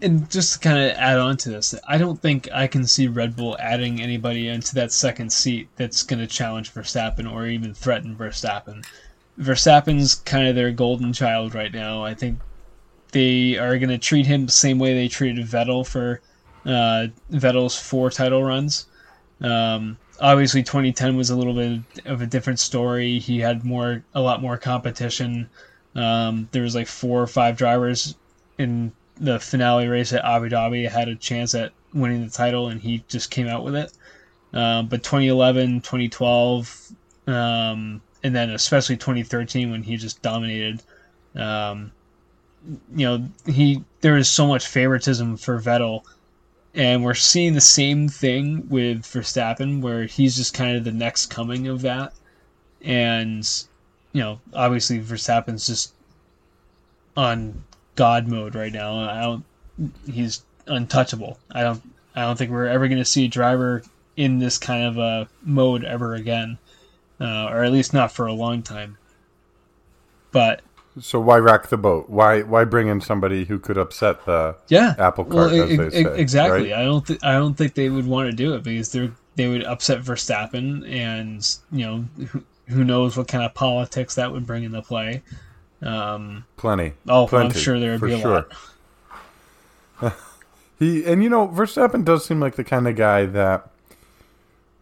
and 0.00 0.28
just 0.30 0.54
to 0.54 0.58
kind 0.58 0.78
of 0.78 0.96
add 0.96 1.18
on 1.18 1.36
to 1.38 1.50
this, 1.50 1.74
I 1.86 1.98
don't 1.98 2.20
think 2.20 2.48
I 2.52 2.66
can 2.66 2.86
see 2.86 3.06
Red 3.06 3.36
Bull 3.36 3.56
adding 3.58 4.00
anybody 4.00 4.48
into 4.48 4.74
that 4.74 4.92
second 4.92 5.32
seat 5.32 5.68
that's 5.76 6.02
going 6.02 6.20
to 6.20 6.26
challenge 6.26 6.72
Verstappen 6.72 7.30
or 7.30 7.46
even 7.46 7.74
threaten 7.74 8.16
Verstappen. 8.16 8.84
Verstappen's 9.38 10.16
kind 10.16 10.46
of 10.48 10.54
their 10.54 10.72
golden 10.72 11.12
child 11.12 11.54
right 11.54 11.72
now. 11.72 12.04
I 12.04 12.14
think 12.14 12.38
they 13.12 13.56
are 13.56 13.78
going 13.78 13.90
to 13.90 13.98
treat 13.98 14.26
him 14.26 14.46
the 14.46 14.52
same 14.52 14.78
way 14.78 14.94
they 14.94 15.08
treated 15.08 15.46
Vettel 15.46 15.86
for 15.86 16.20
uh, 16.66 17.08
Vettel's 17.32 17.78
four 17.78 18.10
title 18.10 18.42
runs. 18.42 18.86
Um, 19.40 19.96
obviously, 20.20 20.62
2010 20.62 21.16
was 21.16 21.30
a 21.30 21.36
little 21.36 21.54
bit 21.54 22.06
of 22.06 22.20
a 22.20 22.26
different 22.26 22.58
story. 22.58 23.18
He 23.18 23.38
had 23.38 23.64
more, 23.64 24.04
a 24.14 24.20
lot 24.20 24.42
more 24.42 24.56
competition. 24.56 25.48
Um, 25.94 26.48
there 26.52 26.62
was 26.62 26.74
like 26.74 26.88
four 26.88 27.22
or 27.22 27.26
five 27.26 27.56
drivers 27.56 28.16
in 28.58 28.92
the 29.16 29.38
finale 29.38 29.86
race 29.86 30.12
at 30.12 30.24
Abu 30.24 30.48
Dhabi 30.48 30.88
had 30.88 31.08
a 31.08 31.14
chance 31.14 31.54
at 31.54 31.72
winning 31.92 32.24
the 32.24 32.30
title, 32.30 32.68
and 32.68 32.80
he 32.80 33.04
just 33.08 33.30
came 33.30 33.46
out 33.46 33.64
with 33.64 33.76
it. 33.76 33.92
Um, 34.52 34.86
but 34.86 35.02
2011, 35.02 35.80
2012, 35.80 36.92
um, 37.26 38.00
and 38.22 38.34
then 38.34 38.50
especially 38.50 38.96
2013 38.96 39.70
when 39.70 39.82
he 39.82 39.96
just 39.96 40.22
dominated. 40.22 40.82
Um, 41.34 41.92
you 42.94 43.06
know, 43.06 43.28
he 43.46 43.84
there 44.00 44.16
is 44.16 44.28
so 44.28 44.46
much 44.46 44.66
favoritism 44.66 45.36
for 45.36 45.60
Vettel, 45.60 46.02
and 46.74 47.04
we're 47.04 47.14
seeing 47.14 47.52
the 47.52 47.60
same 47.60 48.08
thing 48.08 48.68
with 48.68 49.02
Verstappen, 49.02 49.80
where 49.80 50.04
he's 50.04 50.36
just 50.36 50.54
kind 50.54 50.76
of 50.76 50.84
the 50.84 50.92
next 50.92 51.26
coming 51.26 51.68
of 51.68 51.82
that. 51.82 52.12
And 52.82 53.46
you 54.12 54.22
know, 54.22 54.40
obviously 54.54 55.00
Verstappen's 55.00 55.66
just 55.66 55.92
on 57.16 57.64
God 57.96 58.26
mode 58.28 58.54
right 58.54 58.72
now. 58.72 58.98
I 58.98 59.20
don't. 59.22 59.44
He's 60.10 60.42
untouchable. 60.66 61.38
I 61.50 61.62
don't. 61.62 61.82
I 62.14 62.22
don't 62.22 62.36
think 62.36 62.50
we're 62.50 62.66
ever 62.66 62.86
going 62.88 62.98
to 62.98 63.04
see 63.04 63.24
a 63.24 63.28
driver 63.28 63.82
in 64.16 64.38
this 64.38 64.58
kind 64.58 64.84
of 64.84 64.98
a 64.98 65.28
mode 65.42 65.84
ever 65.84 66.14
again, 66.14 66.58
uh, 67.20 67.46
or 67.46 67.64
at 67.64 67.72
least 67.72 67.92
not 67.92 68.12
for 68.12 68.26
a 68.26 68.32
long 68.32 68.62
time. 68.62 68.96
But 70.32 70.62
So 71.00 71.18
why 71.20 71.38
rock 71.38 71.68
the 71.68 71.76
boat? 71.76 72.08
Why 72.08 72.42
why 72.42 72.64
bring 72.64 72.88
in 72.88 73.00
somebody 73.00 73.44
who 73.44 73.58
could 73.58 73.76
upset 73.78 74.24
the 74.26 74.56
yeah, 74.68 74.94
apple 74.98 75.24
well, 75.24 75.48
cart, 75.48 75.52
as 75.58 75.70
e- 75.72 75.76
they 75.76 75.86
e- 75.88 75.90
say? 75.90 76.18
exactly. 76.18 76.70
right? 76.72 76.80
I 76.80 76.84
don't. 76.84 77.06
Th- 77.06 77.20
I 77.22 77.32
don't 77.32 77.54
think 77.54 77.74
they 77.74 77.88
would 77.90 78.06
want 78.06 78.30
to 78.30 78.36
do 78.36 78.54
it 78.54 78.62
because 78.62 78.92
they're 78.92 79.12
they 79.36 79.48
would 79.48 79.64
upset 79.64 80.02
Verstappen, 80.02 80.88
and 80.88 81.44
you 81.72 81.84
know 81.86 82.04
who, 82.26 82.44
who 82.68 82.84
knows 82.84 83.16
what 83.16 83.28
kind 83.28 83.44
of 83.44 83.54
politics 83.54 84.14
that 84.14 84.30
would 84.32 84.46
bring 84.46 84.62
into 84.64 84.82
play. 84.82 85.22
Um, 85.84 86.44
Plenty. 86.56 86.94
oh, 87.08 87.26
Plenty, 87.26 87.54
I'm 87.54 87.60
sure 87.60 87.78
there 87.78 87.92
would 87.92 88.00
be 88.00 88.14
a 88.14 88.20
sure. 88.20 88.46
lot. 90.00 90.14
He 90.78 91.04
and 91.04 91.22
you 91.22 91.28
know 91.30 91.46
Verstappen 91.46 92.04
does 92.04 92.24
seem 92.24 92.40
like 92.40 92.56
the 92.56 92.64
kind 92.64 92.88
of 92.88 92.96
guy 92.96 93.26
that 93.26 93.70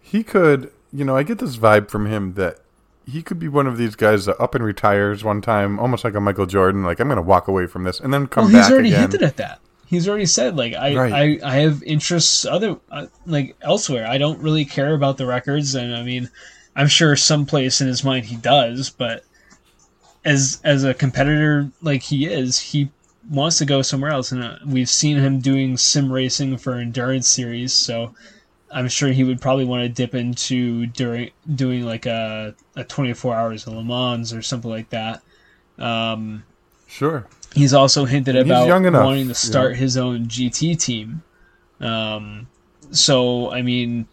he 0.01 0.23
could. 0.23 0.73
You 0.91 1.05
know, 1.05 1.15
I 1.17 1.23
get 1.23 1.39
this 1.39 1.57
vibe 1.57 1.91
from 1.91 2.07
him 2.07 2.33
that 2.35 2.61
he 3.07 3.23
could 3.23 3.39
be 3.39 3.47
one 3.49 3.67
of 3.67 3.77
these 3.77 3.95
guys 3.95 4.25
that 4.25 4.41
up 4.41 4.55
and 4.55 4.65
retires 4.65 5.23
one 5.23 5.43
time, 5.43 5.79
almost 5.79 6.03
like 6.03 6.15
a 6.15 6.21
Michael 6.21 6.47
Jordan. 6.47 6.83
Like 6.83 6.99
I'm 6.99 7.09
going 7.09 7.17
to 7.17 7.23
walk 7.23 7.47
away 7.47 7.67
from 7.67 7.85
this 7.85 8.01
and 8.01 8.13
then 8.13 8.27
come 8.27 8.45
Well, 8.45 8.53
back 8.55 8.65
he's 8.65 8.73
already 8.73 8.89
again. 8.89 9.01
hinted 9.03 9.23
at 9.23 9.37
that. 9.37 9.61
He's 9.87 10.09
already 10.09 10.25
said 10.27 10.57
like 10.57 10.73
I 10.73 10.95
Right. 10.97 11.41
I, 11.43 11.51
I 11.51 11.55
have 11.57 11.83
interests 11.83 12.47
other 12.47 12.79
uh, 12.91 13.07
like 13.27 13.55
elsewhere. 13.61 14.07
I 14.07 14.17
don't 14.17 14.41
really 14.41 14.65
care 14.65 14.95
about 14.95 15.19
the 15.19 15.27
records, 15.27 15.75
and 15.75 15.95
I 15.95 16.03
mean, 16.03 16.31
I'm 16.75 16.89
sure 16.89 17.17
someplace 17.17 17.83
in 17.83 17.87
his 17.87 18.03
mind 18.03 18.25
he 18.25 18.37
does, 18.37 18.89
but 18.89 19.25
as 20.25 20.61
as 20.65 20.85
a 20.85 20.95
competitor 20.95 21.71
like 21.81 22.03
he 22.03 22.27
is, 22.27 22.59
he 22.59 22.91
wants 23.31 23.59
to 23.59 23.65
go 23.65 23.83
somewhere 23.83 24.11
else, 24.11 24.33
and 24.33 24.43
uh, 24.43 24.57
we've 24.67 24.89
seen 24.91 25.19
him 25.19 25.41
doing 25.41 25.77
sim 25.77 26.13
racing 26.13 26.57
for 26.59 26.75
endurance 26.75 27.29
series, 27.29 27.73
so. 27.73 28.15
I'm 28.75 28.89
sure 28.89 29.11
he 29.11 29.23
would 29.23 29.39
probably 29.39 29.67
want 29.67 29.83
to 29.83 29.89
dip 29.91 30.15
into 30.15 30.87
during 30.87 31.31
doing 31.55 31.85
like 31.85 32.07
a, 32.07 32.55
a 32.75 32.85
24 32.85 33.35
hours 33.35 33.67
of 33.67 33.75
Le 33.75 33.85
Mans 33.85 34.33
or 34.33 34.41
something 34.41 34.71
like 34.71 34.89
that. 34.89 35.21
Um, 35.79 36.43
Sure. 36.93 37.27
He's 37.55 37.73
also 37.73 38.05
hinted 38.05 38.35
he's 38.35 38.45
about 38.45 38.85
enough, 38.85 39.05
wanting 39.07 39.29
to 39.29 39.35
start 39.35 39.73
know. 39.73 39.79
his 39.79 39.97
own 39.97 40.27
GT 40.27 40.79
team. 40.79 41.23
Um, 41.81 42.49
so, 42.91 43.51
I 43.51 43.63
mean, 43.63 44.07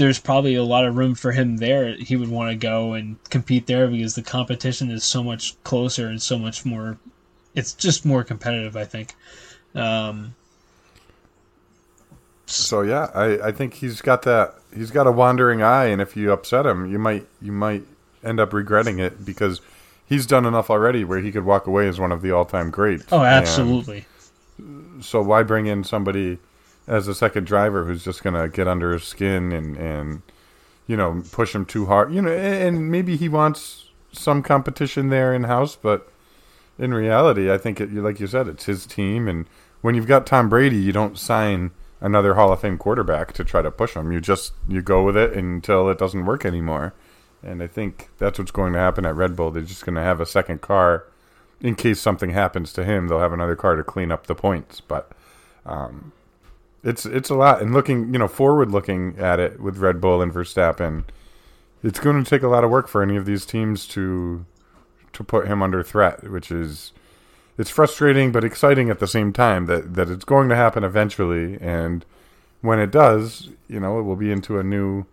there's 0.00 0.18
probably 0.18 0.56
a 0.56 0.64
lot 0.64 0.86
of 0.86 0.96
room 0.96 1.14
for 1.14 1.32
him 1.32 1.58
there. 1.58 1.94
He 1.94 2.16
would 2.16 2.30
want 2.30 2.50
to 2.50 2.56
go 2.56 2.94
and 2.94 3.18
compete 3.30 3.66
there 3.66 3.88
because 3.88 4.16
the 4.16 4.22
competition 4.22 4.90
is 4.90 5.04
so 5.04 5.22
much 5.22 5.62
closer 5.64 6.08
and 6.08 6.22
so 6.22 6.38
much 6.38 6.64
more. 6.66 6.98
It's 7.54 7.74
just 7.74 8.06
more 8.06 8.24
competitive, 8.24 8.76
I 8.76 8.84
think. 8.86 9.14
Um, 9.74 10.36
So 12.46 12.82
yeah, 12.82 13.10
I, 13.14 13.48
I 13.48 13.52
think 13.52 13.74
he's 13.74 14.00
got 14.00 14.22
that. 14.22 14.54
He's 14.74 14.90
got 14.90 15.06
a 15.06 15.12
wandering 15.12 15.62
eye, 15.62 15.86
and 15.86 16.00
if 16.00 16.16
you 16.16 16.32
upset 16.32 16.66
him, 16.66 16.90
you 16.90 16.98
might 16.98 17.26
you 17.40 17.52
might 17.52 17.84
end 18.24 18.40
up 18.40 18.52
regretting 18.52 18.98
it 18.98 19.24
because 19.24 19.60
he's 20.06 20.26
done 20.26 20.44
enough 20.46 20.68
already 20.70 21.04
where 21.04 21.20
he 21.20 21.32
could 21.32 21.44
walk 21.44 21.66
away 21.66 21.88
as 21.88 22.00
one 22.00 22.12
of 22.12 22.22
the 22.22 22.32
all 22.32 22.44
time 22.44 22.70
greats. 22.70 23.06
oh, 23.12 23.22
And 23.22 23.24
absolutely. 23.24 24.06
so 25.00 25.22
why 25.22 25.42
bring 25.42 25.66
in 25.66 25.84
somebody 25.84 26.38
as 26.86 27.08
a 27.08 27.14
second 27.14 27.46
driver 27.46 27.84
who's 27.84 28.04
just 28.04 28.22
to 28.22 28.48
get 28.52 28.68
under 28.68 28.92
his 28.92 29.04
skin 29.04 29.52
and 29.52 29.76
and 29.76 30.22
you 30.86 30.96
know 30.96 31.22
push 31.32 31.54
him 31.54 31.64
too 31.64 31.86
hard 31.86 32.12
you 32.12 32.20
know 32.20 32.32
and, 32.32 32.76
and 32.76 32.90
maybe 32.90 33.16
he 33.16 33.28
wants 33.28 33.90
some 34.12 34.42
competition 34.42 35.08
there 35.08 35.32
in 35.34 35.44
house 35.44 35.76
but 35.76 36.10
in 36.78 36.92
reality 36.92 37.50
i 37.50 37.58
think 37.58 37.80
it 37.80 37.92
like 37.94 38.18
you 38.18 38.26
said 38.26 38.48
it's 38.48 38.64
his 38.64 38.86
team 38.86 39.28
and 39.28 39.46
when 39.82 39.94
you've 39.94 40.06
got 40.06 40.26
tom 40.26 40.48
brady 40.48 40.78
you 40.78 40.92
don't 40.92 41.18
sign 41.18 41.70
another 42.00 42.34
hall 42.34 42.52
of 42.52 42.60
fame 42.60 42.78
quarterback 42.78 43.32
to 43.34 43.44
try 43.44 43.62
to 43.62 43.70
push 43.70 43.94
him. 43.94 44.10
You 44.12 44.20
just 44.20 44.52
you 44.68 44.82
go 44.82 45.02
with 45.02 45.16
it 45.16 45.34
until 45.34 45.88
it 45.90 45.98
doesn't 45.98 46.24
work 46.24 46.44
anymore. 46.44 46.94
And 47.42 47.62
i 47.62 47.66
think 47.66 48.10
that's 48.18 48.38
what's 48.38 48.50
going 48.50 48.72
to 48.72 48.78
happen 48.78 49.06
at 49.06 49.14
red 49.14 49.36
bull. 49.36 49.50
They're 49.50 49.62
just 49.62 49.84
going 49.84 49.96
to 49.96 50.02
have 50.02 50.20
a 50.20 50.26
second 50.26 50.60
car 50.60 51.04
in 51.60 51.74
case 51.74 52.00
something 52.00 52.30
happens 52.30 52.72
to 52.72 52.84
him, 52.84 53.08
they'll 53.08 53.20
have 53.20 53.34
another 53.34 53.56
car 53.56 53.76
to 53.76 53.84
clean 53.84 54.10
up 54.10 54.26
the 54.26 54.34
points. 54.34 54.80
But 54.80 55.12
um, 55.66 56.12
it's 56.82 57.06
it's 57.06 57.30
a 57.30 57.34
lot. 57.34 57.60
And 57.60 57.72
looking, 57.72 58.12
you 58.12 58.18
know, 58.18 58.28
forward 58.28 58.70
looking 58.70 59.18
at 59.18 59.38
it 59.40 59.60
with 59.60 59.78
Red 59.78 60.00
Bull 60.00 60.22
and 60.22 60.32
Verstappen, 60.32 61.04
it's 61.82 62.00
going 62.00 62.22
to 62.22 62.28
take 62.28 62.42
a 62.42 62.48
lot 62.48 62.64
of 62.64 62.70
work 62.70 62.88
for 62.88 63.02
any 63.02 63.16
of 63.16 63.26
these 63.26 63.44
teams 63.46 63.86
to 63.88 64.44
to 65.12 65.24
put 65.24 65.46
him 65.46 65.62
under 65.62 65.82
threat. 65.82 66.30
Which 66.30 66.50
is, 66.50 66.92
it's 67.58 67.70
frustrating 67.70 68.32
but 68.32 68.44
exciting 68.44 68.90
at 68.90 68.98
the 68.98 69.06
same 69.06 69.32
time 69.32 69.66
that 69.66 69.94
that 69.94 70.08
it's 70.08 70.24
going 70.24 70.48
to 70.48 70.56
happen 70.56 70.84
eventually, 70.84 71.58
and 71.60 72.04
when 72.60 72.78
it 72.78 72.90
does, 72.90 73.50
you 73.68 73.80
know, 73.80 73.98
it 73.98 74.02
will 74.02 74.16
be 74.16 74.30
into 74.30 74.58
a 74.58 74.62
new 74.62 75.06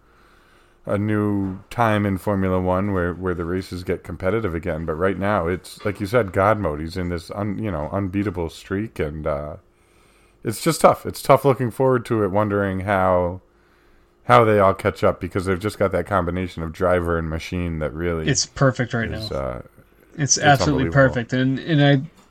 a 0.85 0.97
new 0.97 1.59
time 1.69 2.05
in 2.05 2.17
Formula 2.17 2.61
One 2.61 2.93
where, 2.93 3.13
where 3.13 3.33
the 3.33 3.43
races 3.43 3.83
get 3.83 4.05
competitive 4.05 4.55
again. 4.55 4.85
But 4.85 4.93
right 4.93 5.19
now, 5.19 5.47
it's 5.47 5.83
like 5.83 5.99
you 5.99 6.07
said, 6.07 6.31
God 6.31 6.59
mode. 6.59 6.79
He's 6.79 6.95
in 6.95 7.09
this 7.09 7.29
un, 7.31 7.61
you 7.61 7.69
know 7.69 7.89
unbeatable 7.91 8.49
streak, 8.49 8.97
and 8.97 9.27
uh, 9.27 9.57
it's 10.47 10.61
just 10.61 10.81
tough. 10.81 11.05
It's 11.05 11.21
tough 11.21 11.43
looking 11.43 11.71
forward 11.71 12.05
to 12.05 12.23
it, 12.23 12.31
wondering 12.31 12.81
how 12.81 13.41
how 14.23 14.43
they 14.43 14.59
all 14.59 14.73
catch 14.73 15.03
up 15.03 15.19
because 15.19 15.45
they've 15.45 15.59
just 15.59 15.77
got 15.77 15.91
that 15.91 16.05
combination 16.05 16.63
of 16.63 16.73
driver 16.73 17.17
and 17.17 17.29
machine 17.29 17.79
that 17.79 17.93
really 17.93 18.27
it's 18.27 18.45
perfect 18.45 18.93
right 18.93 19.11
is, 19.11 19.29
now. 19.29 19.37
Uh, 19.37 19.61
it's, 20.13 20.37
it's 20.37 20.39
absolutely 20.39 20.89
perfect, 20.89 21.33
and 21.33 21.59
and 21.59 21.83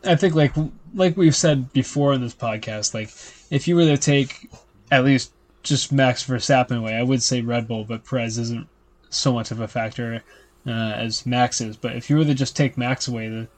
I 0.05 0.11
I 0.11 0.17
think 0.17 0.35
like 0.35 0.53
like 0.95 1.17
we've 1.17 1.37
said 1.37 1.73
before 1.73 2.15
in 2.15 2.23
this 2.23 2.35
podcast, 2.35 2.95
like 2.95 3.11
if 3.51 3.69
you 3.69 3.77
were 3.77 3.85
to 3.85 3.99
take 3.99 4.51
at 4.91 5.05
least 5.05 5.33
just 5.63 5.93
Max 5.93 6.25
Verstappen 6.25 6.79
away, 6.79 6.95
I 6.95 7.03
would 7.03 7.23
say 7.23 7.43
Red 7.43 7.69
Bull, 7.69 7.85
but 7.85 8.05
Perez 8.05 8.39
isn't 8.39 8.67
so 9.11 9.33
much 9.33 9.51
of 9.51 9.61
a 9.61 9.69
factor 9.69 10.23
uh, 10.67 10.71
as 10.71 11.27
Max 11.27 11.61
is. 11.61 11.77
But 11.77 11.97
if 11.97 12.09
you 12.09 12.17
were 12.17 12.25
to 12.25 12.35
just 12.35 12.57
take 12.57 12.79
Max 12.79 13.09
away, 13.09 13.29
the 13.29 13.49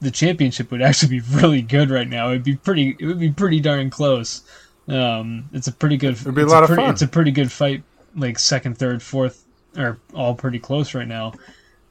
the 0.00 0.10
championship 0.10 0.70
would 0.70 0.82
actually 0.82 1.20
be 1.20 1.26
really 1.36 1.62
good 1.62 1.90
right 1.90 2.08
now. 2.08 2.30
It'd 2.30 2.44
be 2.44 2.56
pretty. 2.56 2.96
It 2.98 3.06
would 3.06 3.20
be 3.20 3.30
pretty 3.30 3.60
darn 3.60 3.90
close. 3.90 4.42
Um, 4.88 5.48
it's 5.52 5.66
a 5.66 5.72
pretty 5.72 5.96
good. 5.96 6.14
It'd 6.14 6.34
be 6.34 6.42
a 6.42 6.46
lot 6.46 6.60
a 6.60 6.64
of 6.64 6.68
pretty, 6.68 6.82
fun. 6.82 6.90
It's 6.92 7.02
a 7.02 7.08
pretty 7.08 7.30
good 7.30 7.50
fight. 7.50 7.82
Like 8.16 8.38
second, 8.38 8.78
third, 8.78 9.02
fourth 9.02 9.44
are 9.76 9.98
all 10.14 10.34
pretty 10.34 10.58
close 10.58 10.94
right 10.94 11.08
now. 11.08 11.32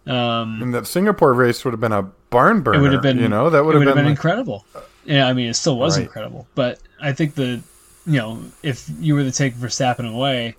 Um, 0.05 0.61
and 0.61 0.73
that 0.73 0.85
Singapore 0.87 1.33
race 1.33 1.63
would 1.65 1.71
have 1.71 1.79
been 1.79 1.91
a 1.93 2.03
barn 2.29 2.61
burner. 2.61 2.77
it 2.79 2.81
would 2.81 2.93
have 2.93 3.01
been. 3.01 3.17
you 3.19 3.29
know, 3.29 3.49
that 3.49 3.63
would 3.63 3.75
have 3.75 3.83
been, 3.83 3.95
been 3.95 4.05
like- 4.05 4.11
incredible. 4.11 4.65
Yeah, 5.05 5.27
I 5.27 5.33
mean, 5.33 5.49
it 5.49 5.55
still 5.55 5.77
was 5.77 5.97
Right. 5.97 6.05
incredible. 6.05 6.47
But 6.55 6.79
I 7.01 7.11
think 7.13 7.35
the, 7.35 7.61
you 8.05 8.17
know, 8.19 8.39
if 8.63 8.89
you 8.99 9.15
were 9.15 9.23
to 9.23 9.31
take 9.31 9.55
Verstappen 9.55 10.09
away, 10.09 10.55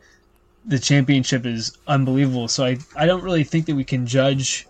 the 0.66 0.78
championship 0.78 1.46
is 1.46 1.76
unbelievable. 1.86 2.48
So 2.48 2.64
I, 2.64 2.78
I 2.96 3.06
don't 3.06 3.22
really 3.22 3.44
think 3.44 3.66
that 3.66 3.74
we 3.74 3.84
can 3.84 4.06
judge 4.06 4.66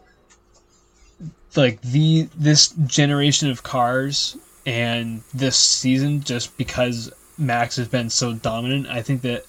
like 1.57 1.81
the 1.83 2.29
this 2.37 2.69
generation 2.87 3.51
of 3.51 3.63
cars 3.63 4.37
and 4.67 5.23
this 5.33 5.57
season 5.57 6.23
just 6.23 6.57
because 6.57 7.13
Max 7.37 7.77
has 7.77 7.89
been 7.89 8.11
so 8.11 8.33
dominant. 8.33 8.87
I 8.87 9.03
think 9.03 9.23
that, 9.23 9.45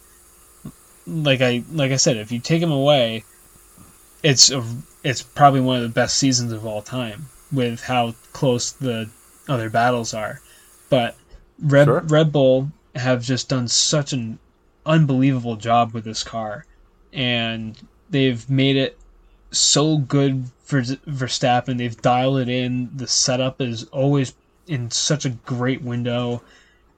like 1.08 1.41
I 1.41 1.64
like 1.72 1.91
I 1.91 1.97
said, 1.97 2.18
if 2.18 2.32
you 2.32 2.39
take 2.39 2.62
him 2.62 2.72
away, 2.72 3.24
it's 4.24 4.51
a, 4.51 4.64
it's 5.03 5.22
probably 5.22 5.62
one 5.62 5.78
of 5.78 5.84
the 5.84 5.89
best 5.89 6.18
seasons 6.18 6.51
of 6.51 6.66
all 6.66 6.82
time 6.82 7.28
with 7.51 7.82
how 7.82 8.16
close 8.34 8.72
the 8.72 9.10
other 9.47 9.70
battles 9.70 10.14
are. 10.14 10.41
But 10.89 11.16
Red 11.60 11.86
Sure. 11.86 12.01
Red 12.01 12.32
Bull 12.32 12.72
have 12.95 13.22
just 13.22 13.49
done 13.49 13.68
such 13.68 14.14
an 14.14 14.39
unbelievable 14.86 15.56
job 15.56 15.93
with 15.93 16.03
this 16.03 16.24
car, 16.24 16.66
and 17.14 17.78
they've 18.10 18.49
made 18.49 18.76
it 18.76 18.97
so 19.51 19.97
good 19.97 20.49
for 20.66 20.82
Verstappen. 20.82 21.78
They've 21.78 21.99
dialed 22.01 22.39
it 22.39 22.49
in. 22.49 22.89
The 22.95 23.07
setup 23.07 23.61
is 23.61 23.86
always 23.86 24.34
in 24.68 24.91
such 24.91 25.26
a 25.26 25.30
great 25.30 25.82
window, 25.82 26.41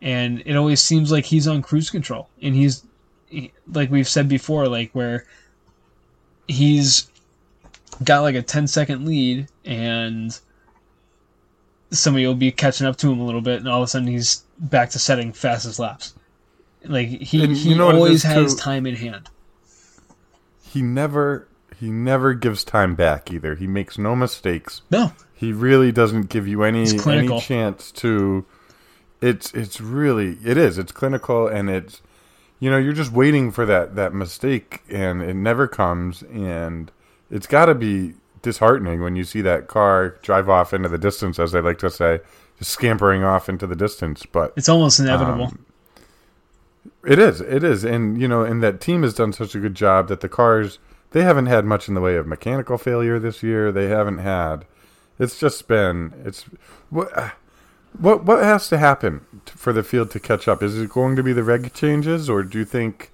and 0.01 0.41
it 0.45 0.55
always 0.55 0.81
seems 0.81 1.11
like 1.11 1.25
he's 1.25 1.47
on 1.47 1.61
cruise 1.61 1.89
control. 1.89 2.29
And 2.41 2.55
he's 2.55 2.83
he- 3.29 3.51
like 3.71 3.91
we've 3.91 4.07
said 4.07 4.27
before, 4.29 4.67
like 4.67 4.91
where 4.93 5.25
he's 6.47 7.09
got 8.03 8.21
like 8.21 8.35
a 8.35 8.41
10 8.41 8.67
second 8.67 9.05
lead 9.05 9.47
and 9.65 10.39
somebody 11.91 12.25
will 12.27 12.35
be 12.35 12.51
catching 12.51 12.85
up 12.85 12.95
to 12.97 13.11
him 13.11 13.19
a 13.19 13.25
little 13.25 13.41
bit 13.41 13.59
and 13.59 13.67
all 13.67 13.81
of 13.81 13.85
a 13.85 13.87
sudden 13.87 14.07
he's 14.07 14.43
back 14.59 14.89
to 14.89 14.99
setting 14.99 15.33
fastest 15.33 15.79
laps 15.79 16.13
like 16.85 17.07
he, 17.07 17.43
And 17.43 17.55
he 17.55 17.69
you 17.71 17.75
know 17.75 17.89
always 17.91 18.23
has 18.23 18.53
too? 18.53 18.59
time 18.61 18.85
in 18.85 18.95
hand 18.95 19.29
he 20.61 20.81
never 20.81 21.47
he 21.79 21.89
never 21.91 22.33
gives 22.33 22.63
time 22.63 22.95
back 22.95 23.31
either. 23.31 23.55
He 23.55 23.67
makes 23.67 23.97
no 23.97 24.15
mistakes. 24.15 24.81
no 24.91 25.11
He 25.33 25.53
really 25.53 25.91
doesn't 25.91 26.29
give 26.29 26.47
you 26.47 26.63
any 26.63 26.85
any 26.89 27.27
chance 27.41 27.91
to. 27.93 28.45
It's 29.21 29.51
it's 29.53 29.81
really 29.81 30.37
it 30.43 30.57
is 30.57 30.77
it's 30.77 30.91
clinical 30.91 31.47
and 31.47 31.69
it's 31.69 32.01
you 32.59 32.69
know 32.69 32.77
you're 32.77 32.93
just 32.93 33.11
waiting 33.11 33.51
for 33.51 33.65
that 33.65 33.95
that 33.95 34.13
mistake 34.13 34.81
and 34.89 35.21
it 35.23 35.35
never 35.35 35.67
comes 35.67 36.21
and 36.23 36.91
it's 37.31 37.47
got 37.47 37.65
to 37.65 37.73
be 37.75 38.13
disheartening 38.43 39.01
when 39.01 39.15
you 39.15 39.23
see 39.23 39.41
that 39.41 39.67
car 39.67 40.09
drive 40.21 40.47
off 40.49 40.71
into 40.71 40.87
the 40.87 40.99
distance 40.99 41.39
as 41.39 41.51
they 41.51 41.59
like 41.61 41.79
to 41.79 41.89
say 41.89 42.19
just 42.59 42.71
scampering 42.71 43.23
off 43.23 43.49
into 43.49 43.65
the 43.65 43.75
distance 43.75 44.23
but 44.31 44.53
it's 44.55 44.69
almost 44.69 44.99
inevitable 44.99 45.45
Um, 45.45 45.65
it 47.05 47.19
is, 47.19 47.41
it 47.41 47.63
is, 47.63 47.83
and 47.85 48.19
you 48.21 48.27
know, 48.27 48.43
and 48.43 48.61
that 48.63 48.81
team 48.81 49.03
has 49.03 49.13
done 49.13 49.31
such 49.31 49.55
a 49.55 49.59
good 49.59 49.75
job 49.75 50.09
that 50.09 50.19
the 50.21 50.29
cars 50.29 50.77
they 51.11 51.23
haven't 51.23 51.45
had 51.47 51.65
much 51.65 51.87
in 51.87 51.93
the 51.93 52.01
way 52.01 52.15
of 52.15 52.27
mechanical 52.27 52.77
failure 52.77 53.19
this 53.19 53.41
year. 53.43 53.71
They 53.71 53.87
haven't 53.87 54.19
had. 54.19 54.65
It's 55.19 55.39
just 55.39 55.67
been 55.67 56.13
it's 56.25 56.43
what 56.89 57.33
what 57.97 58.23
what 58.25 58.43
has 58.43 58.67
to 58.69 58.77
happen 58.77 59.21
t- 59.45 59.53
for 59.55 59.73
the 59.73 59.83
field 59.83 60.11
to 60.11 60.19
catch 60.19 60.47
up. 60.47 60.61
Is 60.61 60.77
it 60.79 60.89
going 60.89 61.15
to 61.15 61.23
be 61.23 61.33
the 61.33 61.43
reg 61.43 61.73
changes, 61.73 62.29
or 62.29 62.43
do 62.43 62.59
you 62.59 62.65
think 62.65 63.11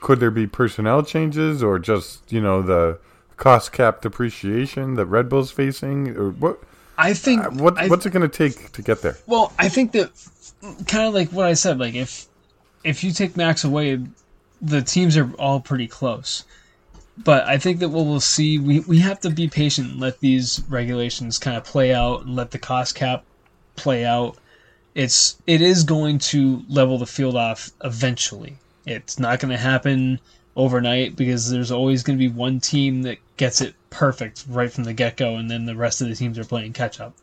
could 0.00 0.20
there 0.20 0.30
be 0.30 0.46
personnel 0.46 1.02
changes, 1.02 1.62
or 1.62 1.78
just 1.78 2.30
you 2.30 2.40
know 2.40 2.60
the 2.62 2.98
cost 3.36 3.72
cap 3.72 4.02
depreciation 4.02 4.94
that 4.94 5.06
Red 5.06 5.28
Bull's 5.28 5.50
facing, 5.50 6.08
or 6.16 6.30
what? 6.30 6.58
i 6.98 7.14
think 7.14 7.44
uh, 7.44 7.50
What 7.50 7.78
I- 7.78 7.86
what's 7.88 8.04
it 8.04 8.10
going 8.10 8.28
to 8.28 8.36
take 8.36 8.72
to 8.72 8.82
get 8.82 9.00
there? 9.02 9.16
Well, 9.26 9.52
I 9.58 9.68
think 9.68 9.92
that 9.92 10.10
kind 10.88 11.06
of 11.06 11.14
like 11.14 11.30
what 11.30 11.46
I 11.46 11.54
said, 11.54 11.78
like 11.78 11.94
if 11.94 12.26
if 12.84 13.02
you 13.02 13.12
take 13.12 13.36
Max 13.36 13.64
away, 13.64 14.00
the 14.60 14.82
teams 14.82 15.16
are 15.16 15.30
all 15.38 15.60
pretty 15.60 15.86
close. 15.88 16.44
But 17.24 17.46
I 17.46 17.58
think 17.58 17.80
that 17.80 17.88
what 17.88 18.06
we'll 18.06 18.20
see, 18.20 18.58
we, 18.58 18.80
we 18.80 18.98
have 19.00 19.20
to 19.20 19.30
be 19.30 19.48
patient 19.48 19.92
and 19.92 20.00
let 20.00 20.20
these 20.20 20.62
regulations 20.68 21.38
kind 21.38 21.56
of 21.56 21.64
play 21.64 21.92
out 21.92 22.24
and 22.24 22.36
let 22.36 22.52
the 22.52 22.58
cost 22.58 22.94
cap 22.94 23.24
play 23.76 24.04
out. 24.04 24.36
It's 24.94 25.36
it 25.46 25.60
is 25.60 25.84
going 25.84 26.18
to 26.18 26.62
level 26.68 26.98
the 26.98 27.06
field 27.06 27.36
off 27.36 27.70
eventually. 27.84 28.56
It's 28.86 29.18
not 29.18 29.40
going 29.40 29.50
to 29.50 29.58
happen 29.58 30.20
overnight 30.56 31.16
because 31.16 31.50
there's 31.50 31.70
always 31.70 32.02
going 32.02 32.18
to 32.18 32.22
be 32.28 32.32
one 32.32 32.60
team 32.60 33.02
that 33.02 33.18
gets 33.36 33.60
it 33.60 33.74
perfect 33.90 34.44
right 34.48 34.72
from 34.72 34.84
the 34.84 34.92
get 34.92 35.16
go, 35.16 35.36
and 35.36 35.50
then 35.50 35.66
the 35.66 35.76
rest 35.76 36.00
of 36.00 36.08
the 36.08 36.14
teams 36.14 36.38
are 36.38 36.44
playing 36.44 36.72
catch 36.72 37.00
up. 37.00 37.14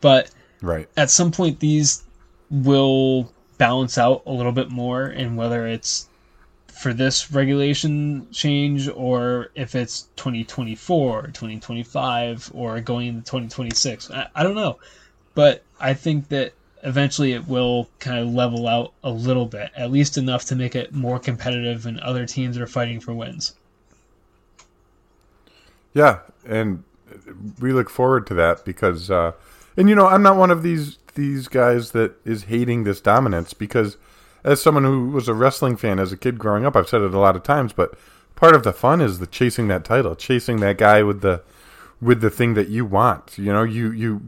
But 0.00 0.30
Right. 0.60 0.88
at 0.96 1.10
some 1.10 1.30
point 1.30 1.60
these 1.60 2.02
will 2.50 3.32
balance 3.58 3.98
out 3.98 4.22
a 4.26 4.32
little 4.32 4.52
bit 4.52 4.70
more 4.70 5.04
and 5.04 5.36
whether 5.36 5.66
it's 5.66 6.08
for 6.74 6.92
this 6.92 7.30
regulation 7.30 8.26
change 8.32 8.88
or 8.88 9.50
if 9.54 9.74
it's 9.74 10.08
2024 10.16 11.18
or 11.18 11.22
2025 11.26 12.50
or 12.54 12.80
going 12.80 13.08
into 13.08 13.20
2026 13.20 14.10
I, 14.10 14.28
I 14.34 14.42
don't 14.42 14.54
know. 14.54 14.78
But 15.34 15.62
i 15.80 15.94
think 15.94 16.28
that 16.28 16.52
eventually 16.84 17.32
it 17.32 17.48
will 17.48 17.88
kind 17.98 18.18
of 18.18 18.32
level 18.32 18.68
out 18.68 18.92
a 19.02 19.10
little 19.10 19.46
bit 19.46 19.70
at 19.76 19.90
least 19.90 20.18
enough 20.18 20.44
to 20.44 20.54
make 20.54 20.76
it 20.76 20.92
more 20.92 21.18
competitive 21.18 21.86
and 21.86 21.98
other 22.00 22.26
teams 22.26 22.58
are 22.58 22.66
fighting 22.66 23.00
for 23.00 23.14
wins. 23.14 23.54
Yeah, 25.94 26.20
and 26.44 26.84
we 27.60 27.72
look 27.72 27.88
forward 27.88 28.26
to 28.26 28.34
that 28.34 28.64
because, 28.64 29.10
uh, 29.10 29.32
and 29.76 29.88
you 29.88 29.94
know, 29.94 30.06
I'm 30.06 30.22
not 30.22 30.36
one 30.36 30.50
of 30.50 30.62
these 30.62 30.98
these 31.14 31.46
guys 31.46 31.92
that 31.92 32.12
is 32.24 32.44
hating 32.44 32.82
this 32.82 33.00
dominance 33.00 33.54
because, 33.54 33.96
as 34.44 34.62
someone 34.62 34.84
who 34.84 35.08
was 35.08 35.26
a 35.28 35.34
wrestling 35.34 35.76
fan 35.76 35.98
as 35.98 36.12
a 36.12 36.16
kid 36.16 36.38
growing 36.38 36.64
up, 36.66 36.76
I've 36.76 36.88
said 36.88 37.00
it 37.02 37.14
a 37.14 37.18
lot 37.18 37.34
of 37.36 37.42
times, 37.42 37.72
but 37.72 37.94
part 38.36 38.54
of 38.54 38.62
the 38.62 38.72
fun 38.72 39.00
is 39.00 39.18
the 39.18 39.26
chasing 39.26 39.68
that 39.68 39.84
title, 39.84 40.14
chasing 40.14 40.58
that 40.60 40.78
guy 40.78 41.02
with 41.02 41.20
the 41.22 41.42
with 42.00 42.20
the 42.20 42.28
thing 42.30 42.54
that 42.54 42.68
you 42.68 42.84
want. 42.84 43.38
You 43.38 43.52
know, 43.52 43.62
you 43.62 43.90
you 43.92 44.20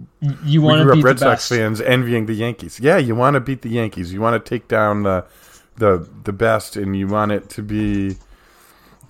you 0.45 0.63
want 0.63 0.79
to 0.81 0.85
grew 0.85 0.95
beat 0.95 1.05
Red 1.05 1.19
Sox 1.19 1.49
fans 1.49 1.81
envying 1.81 2.27
the 2.27 2.35
Yankees. 2.35 2.81
Yeah, 2.81 2.97
you 2.97 3.15
want 3.15 3.35
to 3.35 3.41
beat 3.41 3.63
the 3.63 3.69
Yankees. 3.69 4.13
You 4.13 4.21
want 4.21 4.43
to 4.43 4.49
take 4.49 4.69
down 4.69 5.03
the 5.03 5.25
the 5.77 6.09
the 6.25 6.33
best, 6.33 6.77
and 6.77 6.97
you 6.97 7.07
want 7.07 7.33
it 7.33 7.51
to 7.51 7.63
be 7.63 8.17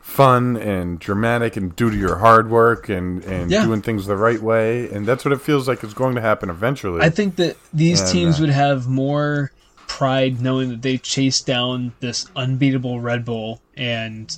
fun 0.00 0.56
and 0.56 1.00
dramatic 1.00 1.56
and 1.56 1.74
due 1.74 1.90
to 1.90 1.96
your 1.96 2.16
hard 2.16 2.48
work 2.48 2.88
and 2.88 3.24
and 3.24 3.50
Yeah. 3.50 3.64
doing 3.64 3.82
things 3.82 4.06
the 4.06 4.16
right 4.16 4.40
way. 4.40 4.88
And 4.90 5.04
that's 5.06 5.24
what 5.24 5.32
it 5.32 5.40
feels 5.40 5.66
like 5.68 5.82
is 5.84 5.94
going 5.94 6.14
to 6.14 6.20
happen 6.20 6.48
eventually. 6.48 7.02
I 7.02 7.10
think 7.10 7.36
that 7.36 7.56
these 7.72 8.00
And, 8.00 8.10
teams 8.10 8.38
uh, 8.38 8.42
would 8.42 8.50
have 8.50 8.86
more 8.88 9.50
pride 9.86 10.40
knowing 10.40 10.68
that 10.70 10.82
they 10.82 10.98
chased 10.98 11.46
down 11.46 11.92
this 12.00 12.26
unbeatable 12.36 13.00
Red 13.00 13.24
Bull 13.24 13.60
and 13.76 14.36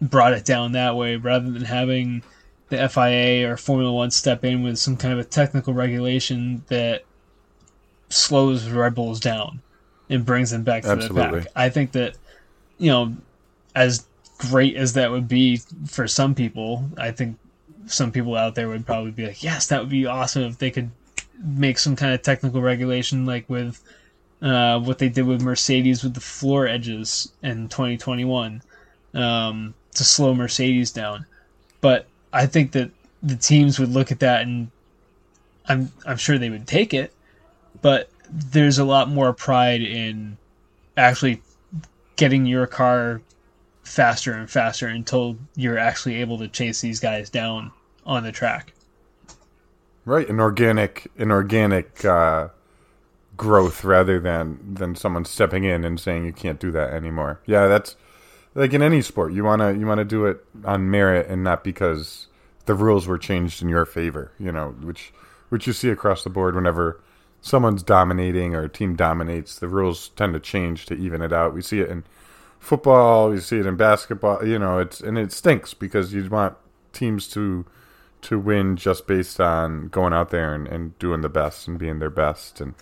brought 0.00 0.32
it 0.32 0.44
down 0.44 0.72
that 0.72 0.96
way 0.96 1.16
rather 1.16 1.50
than 1.50 1.64
having 1.64 2.22
the 2.68 2.88
FIA 2.88 3.50
or 3.50 3.56
Formula 3.56 3.92
One 3.92 4.10
step 4.10 4.44
in 4.44 4.62
with 4.62 4.78
some 4.78 4.96
kind 4.96 5.12
of 5.12 5.20
a 5.20 5.24
technical 5.24 5.74
regulation 5.74 6.64
that 6.68 7.04
slows 8.08 8.68
Red 8.68 8.94
Bulls 8.94 9.20
down 9.20 9.60
and 10.08 10.24
brings 10.24 10.50
them 10.50 10.62
back 10.62 10.82
to 10.82 10.90
Absolutely. 10.90 11.40
the 11.40 11.44
pack. 11.44 11.52
I 11.56 11.68
think 11.68 11.92
that, 11.92 12.16
you 12.78 12.90
know, 12.90 13.16
as 13.74 14.06
great 14.38 14.76
as 14.76 14.92
that 14.94 15.10
would 15.10 15.28
be 15.28 15.60
for 15.86 16.06
some 16.06 16.34
people, 16.34 16.88
I 16.98 17.10
think 17.10 17.38
some 17.86 18.12
people 18.12 18.36
out 18.36 18.54
there 18.54 18.68
would 18.68 18.86
probably 18.86 19.10
be 19.10 19.26
like, 19.26 19.42
yes, 19.42 19.68
that 19.68 19.80
would 19.80 19.90
be 19.90 20.06
awesome 20.06 20.42
if 20.44 20.58
they 20.58 20.70
could 20.70 20.90
make 21.42 21.78
some 21.78 21.96
kind 21.96 22.14
of 22.14 22.22
technical 22.22 22.60
regulation 22.60 23.26
like 23.26 23.48
with 23.48 23.82
uh, 24.44 24.78
what 24.78 24.98
they 24.98 25.08
did 25.08 25.26
with 25.26 25.40
Mercedes 25.40 26.04
with 26.04 26.14
the 26.14 26.20
floor 26.20 26.68
edges 26.68 27.32
in 27.42 27.68
2021 27.68 28.62
um, 29.14 29.74
to 29.94 30.04
slow 30.04 30.34
Mercedes 30.34 30.92
down. 30.92 31.24
But 31.80 32.06
I 32.32 32.46
think 32.46 32.72
that 32.72 32.90
the 33.22 33.36
teams 33.36 33.78
would 33.78 33.88
look 33.88 34.12
at 34.12 34.20
that 34.20 34.42
and 34.42 34.70
I'm 35.66 35.90
I'm 36.04 36.18
sure 36.18 36.36
they 36.36 36.50
would 36.50 36.66
take 36.66 36.92
it, 36.92 37.14
but 37.80 38.10
there's 38.30 38.78
a 38.78 38.84
lot 38.84 39.08
more 39.08 39.32
pride 39.32 39.80
in 39.80 40.36
actually 40.98 41.40
getting 42.16 42.44
your 42.44 42.66
car 42.66 43.22
faster 43.82 44.34
and 44.34 44.50
faster 44.50 44.88
until 44.88 45.36
you're 45.56 45.78
actually 45.78 46.16
able 46.16 46.36
to 46.38 46.48
chase 46.48 46.82
these 46.82 47.00
guys 47.00 47.30
down 47.30 47.72
on 48.04 48.24
the 48.24 48.32
track. 48.32 48.74
Right, 50.04 50.28
an 50.28 50.38
organic, 50.38 51.10
an 51.16 51.30
organic 51.30 52.04
uh, 52.04 52.48
growth 53.36 53.84
rather 53.84 54.20
than 54.20 54.74
than 54.74 54.94
someone 54.94 55.24
stepping 55.24 55.64
in 55.64 55.84
and 55.84 55.98
saying 55.98 56.24
you 56.24 56.32
can't 56.32 56.60
do 56.60 56.70
that 56.72 56.92
anymore. 56.92 57.40
Yeah, 57.46 57.66
that's 57.66 57.96
like 58.54 58.72
in 58.72 58.82
any 58.82 59.02
sport. 59.02 59.32
You 59.32 59.44
wanna 59.44 59.72
you 59.72 59.86
wanna 59.86 60.04
do 60.04 60.26
it 60.26 60.44
on 60.64 60.90
merit 60.90 61.28
and 61.28 61.42
not 61.42 61.64
because 61.64 62.28
the 62.66 62.74
rules 62.74 63.06
were 63.06 63.18
changed 63.18 63.62
in 63.62 63.68
your 63.68 63.84
favor. 63.84 64.32
You 64.38 64.52
know, 64.52 64.70
which 64.80 65.12
which 65.48 65.66
you 65.66 65.72
see 65.72 65.90
across 65.90 66.24
the 66.24 66.30
board 66.30 66.54
whenever 66.54 67.00
someone's 67.40 67.82
dominating 67.82 68.54
or 68.54 68.64
a 68.64 68.68
team 68.68 68.96
dominates. 68.96 69.58
The 69.58 69.68
rules 69.68 70.08
tend 70.10 70.32
to 70.34 70.40
change 70.40 70.86
to 70.86 70.94
even 70.94 71.20
it 71.20 71.32
out. 71.32 71.54
We 71.54 71.62
see 71.62 71.80
it 71.80 71.90
in 71.90 72.04
football. 72.58 73.30
We 73.30 73.40
see 73.40 73.58
it 73.58 73.66
in 73.66 73.76
basketball. 73.76 74.46
You 74.46 74.58
know, 74.58 74.78
it's 74.78 75.00
and 75.00 75.18
it 75.18 75.32
stinks 75.32 75.74
because 75.74 76.12
you 76.12 76.28
want 76.28 76.56
teams 76.92 77.28
to 77.28 77.66
to 78.22 78.38
win 78.38 78.76
just 78.76 79.06
based 79.06 79.38
on 79.38 79.88
going 79.88 80.14
out 80.14 80.30
there 80.30 80.54
and, 80.54 80.66
and 80.66 80.98
doing 80.98 81.20
the 81.20 81.28
best 81.28 81.68
and 81.68 81.78
being 81.78 81.98
their 81.98 82.08
best 82.08 82.60
and 82.60 82.74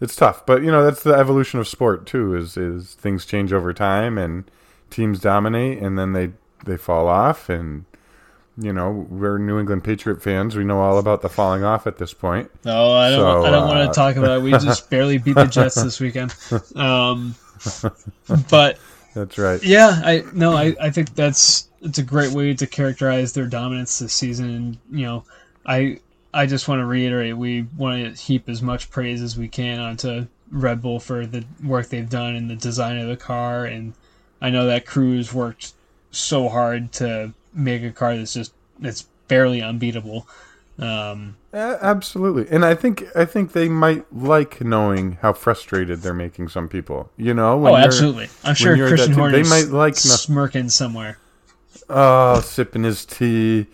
it's 0.00 0.16
tough 0.16 0.44
but 0.46 0.62
you 0.62 0.70
know 0.70 0.84
that's 0.84 1.02
the 1.02 1.14
evolution 1.14 1.60
of 1.60 1.68
sport 1.68 2.06
too 2.06 2.34
is 2.34 2.56
is 2.56 2.94
things 2.94 3.24
change 3.24 3.52
over 3.52 3.72
time 3.72 4.18
and 4.18 4.50
teams 4.90 5.20
dominate 5.20 5.78
and 5.78 5.98
then 5.98 6.12
they 6.12 6.30
they 6.64 6.76
fall 6.76 7.08
off 7.08 7.48
and 7.48 7.84
you 8.56 8.72
know 8.72 9.06
we're 9.10 9.38
New 9.38 9.58
England 9.58 9.84
Patriot 9.84 10.22
fans. 10.22 10.56
We 10.56 10.64
know 10.64 10.80
all 10.80 10.98
about 10.98 11.22
the 11.22 11.28
falling 11.28 11.64
off 11.64 11.86
at 11.86 11.98
this 11.98 12.14
point. 12.14 12.50
No 12.64 12.92
I 12.92 13.10
don't 13.10 13.18
so, 13.18 13.44
I 13.44 13.50
don't 13.50 13.64
uh, 13.64 13.66
want 13.66 13.92
to 13.92 13.94
talk 13.94 14.16
about 14.16 14.38
it. 14.38 14.42
We 14.42 14.52
just 14.52 14.88
barely 14.90 15.18
beat 15.18 15.34
the 15.34 15.46
Jets 15.46 15.74
this 15.74 16.00
weekend. 16.00 16.34
Um, 16.76 17.34
but 18.50 18.78
that's 19.14 19.38
right. 19.38 19.62
Yeah 19.62 20.00
I 20.04 20.24
no 20.32 20.54
I, 20.54 20.74
I 20.80 20.90
think 20.90 21.14
that's 21.14 21.68
it's 21.82 21.98
a 21.98 22.02
great 22.02 22.32
way 22.32 22.54
to 22.54 22.66
characterize 22.66 23.32
their 23.32 23.46
dominance 23.46 23.98
this 23.98 24.12
season. 24.12 24.50
And 24.50 24.78
you 24.90 25.06
know, 25.06 25.24
I 25.66 25.98
I 26.34 26.46
just 26.46 26.66
want 26.66 26.80
to 26.80 26.86
reiterate 26.86 27.36
we 27.36 27.66
want 27.76 28.04
to 28.04 28.22
heap 28.22 28.48
as 28.48 28.60
much 28.60 28.90
praise 28.90 29.22
as 29.22 29.38
we 29.38 29.48
can 29.48 29.78
onto 29.78 30.26
Red 30.50 30.82
Bull 30.82 31.00
for 31.00 31.26
the 31.26 31.44
work 31.62 31.88
they've 31.88 32.08
done 32.08 32.34
and 32.34 32.50
the 32.50 32.56
design 32.56 32.98
of 32.98 33.08
the 33.08 33.16
car. 33.16 33.64
And 33.64 33.94
I 34.42 34.50
know 34.50 34.66
that 34.66 34.84
crew's 34.84 35.32
worked 35.32 35.72
so 36.10 36.48
hard 36.48 36.92
to 36.92 37.32
make 37.52 37.82
a 37.82 37.90
car 37.90 38.16
that's 38.16 38.34
just 38.34 38.52
that's 38.78 39.02
barely 39.28 39.62
unbeatable. 39.62 40.26
Um, 40.76 41.36
absolutely, 41.52 42.48
and 42.50 42.64
I 42.64 42.74
think 42.74 43.04
I 43.14 43.24
think 43.24 43.52
they 43.52 43.68
might 43.68 44.12
like 44.12 44.60
knowing 44.60 45.18
how 45.22 45.32
frustrated 45.32 46.02
they're 46.02 46.12
making 46.12 46.48
some 46.48 46.68
people. 46.68 47.10
You 47.16 47.32
know, 47.32 47.64
oh, 47.64 47.76
absolutely. 47.76 48.28
I'm 48.42 48.56
sure 48.56 48.76
Christian 48.76 49.12
Horner 49.12 49.40
they 49.42 49.48
might 49.48 49.68
like 49.68 49.94
smirking 49.94 50.68
somewhere. 50.68 51.18
Oh, 51.88 52.40
sipping 52.40 52.82
his 52.82 53.04
tea, 53.04 53.66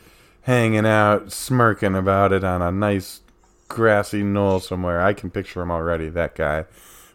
hanging 0.51 0.85
out, 0.85 1.31
smirking 1.31 1.95
about 1.95 2.33
it 2.33 2.43
on 2.43 2.61
a 2.61 2.73
nice 2.73 3.21
grassy 3.69 4.25
knoll 4.25 4.59
somewhere. 4.59 5.01
I 5.01 5.13
can 5.13 5.31
picture 5.31 5.63
him 5.63 5.71
already, 5.71 6.09
that 6.09 6.35
guy. 6.35 6.65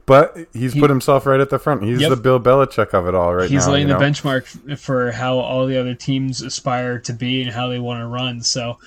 But 0.05 0.37
he's 0.53 0.71
he, 0.71 0.79
put 0.79 0.89
himself 0.89 1.25
right 1.25 1.41
at 1.41 1.49
the 1.49 1.59
front. 1.59 1.83
He's 1.83 1.99
yep. 1.99 2.11
the 2.11 2.15
Bill 2.15 2.39
Belichick 2.39 2.93
of 2.93 3.07
it 3.07 3.13
all 3.13 3.35
right 3.35 3.49
he's 3.49 3.67
now. 3.67 3.73
laying 3.73 3.87
the 3.87 3.95
know? 3.95 3.99
benchmark 3.99 4.79
for 4.79 5.11
how 5.11 5.39
all 5.39 5.67
the 5.67 5.77
other 5.77 5.95
teams 5.95 6.41
aspire 6.41 6.97
to 6.99 7.11
be 7.11 7.41
and 7.41 7.51
how 7.51 7.67
they 7.67 7.79
want 7.79 7.99
to 8.01 8.07
run. 8.07 8.41
So 8.41 8.77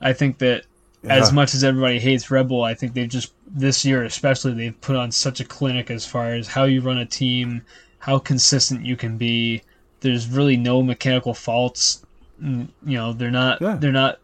I 0.00 0.14
think 0.14 0.38
that 0.38 0.64
yeah. 1.02 1.16
as 1.16 1.30
much 1.30 1.54
as 1.54 1.62
everybody 1.62 1.98
hates 1.98 2.30
Red 2.30 2.48
Bull, 2.48 2.62
I 2.62 2.72
think 2.72 2.94
they've 2.94 3.08
just 3.08 3.32
this 3.46 3.84
year 3.84 4.04
especially 4.04 4.54
they've 4.54 4.80
put 4.80 4.96
on 4.96 5.10
such 5.10 5.40
a 5.40 5.44
clinic 5.44 5.90
as 5.90 6.06
far 6.06 6.32
as 6.32 6.46
how 6.46 6.64
you 6.64 6.80
run 6.80 6.98
a 6.98 7.06
team, 7.06 7.62
how 7.98 8.18
consistent 8.18 8.86
you 8.86 8.96
can 8.96 9.18
be, 9.18 9.62
there's 10.00 10.26
really 10.28 10.56
no 10.56 10.82
mechanical 10.82 11.34
faults. 11.34 12.06
You 12.42 12.68
know, 12.84 13.12
they're 13.12 13.30
not 13.30 13.60
yeah. 13.60 13.76
they're 13.76 13.92
not 13.92 14.18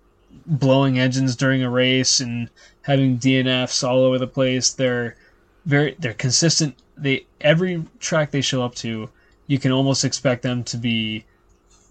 blowing 0.46 0.98
engines 0.98 1.36
during 1.36 1.62
a 1.62 1.70
race 1.70 2.20
and 2.20 2.48
having 2.82 3.18
DNFs 3.18 3.86
all 3.86 3.98
over 3.98 4.18
the 4.18 4.26
place. 4.26 4.72
They're 4.72 5.16
very 5.64 5.96
they're 5.98 6.14
consistent. 6.14 6.76
They 6.96 7.26
every 7.40 7.84
track 8.00 8.30
they 8.30 8.40
show 8.40 8.62
up 8.62 8.74
to, 8.76 9.10
you 9.46 9.58
can 9.58 9.72
almost 9.72 10.04
expect 10.04 10.42
them 10.42 10.64
to 10.64 10.76
be 10.76 11.24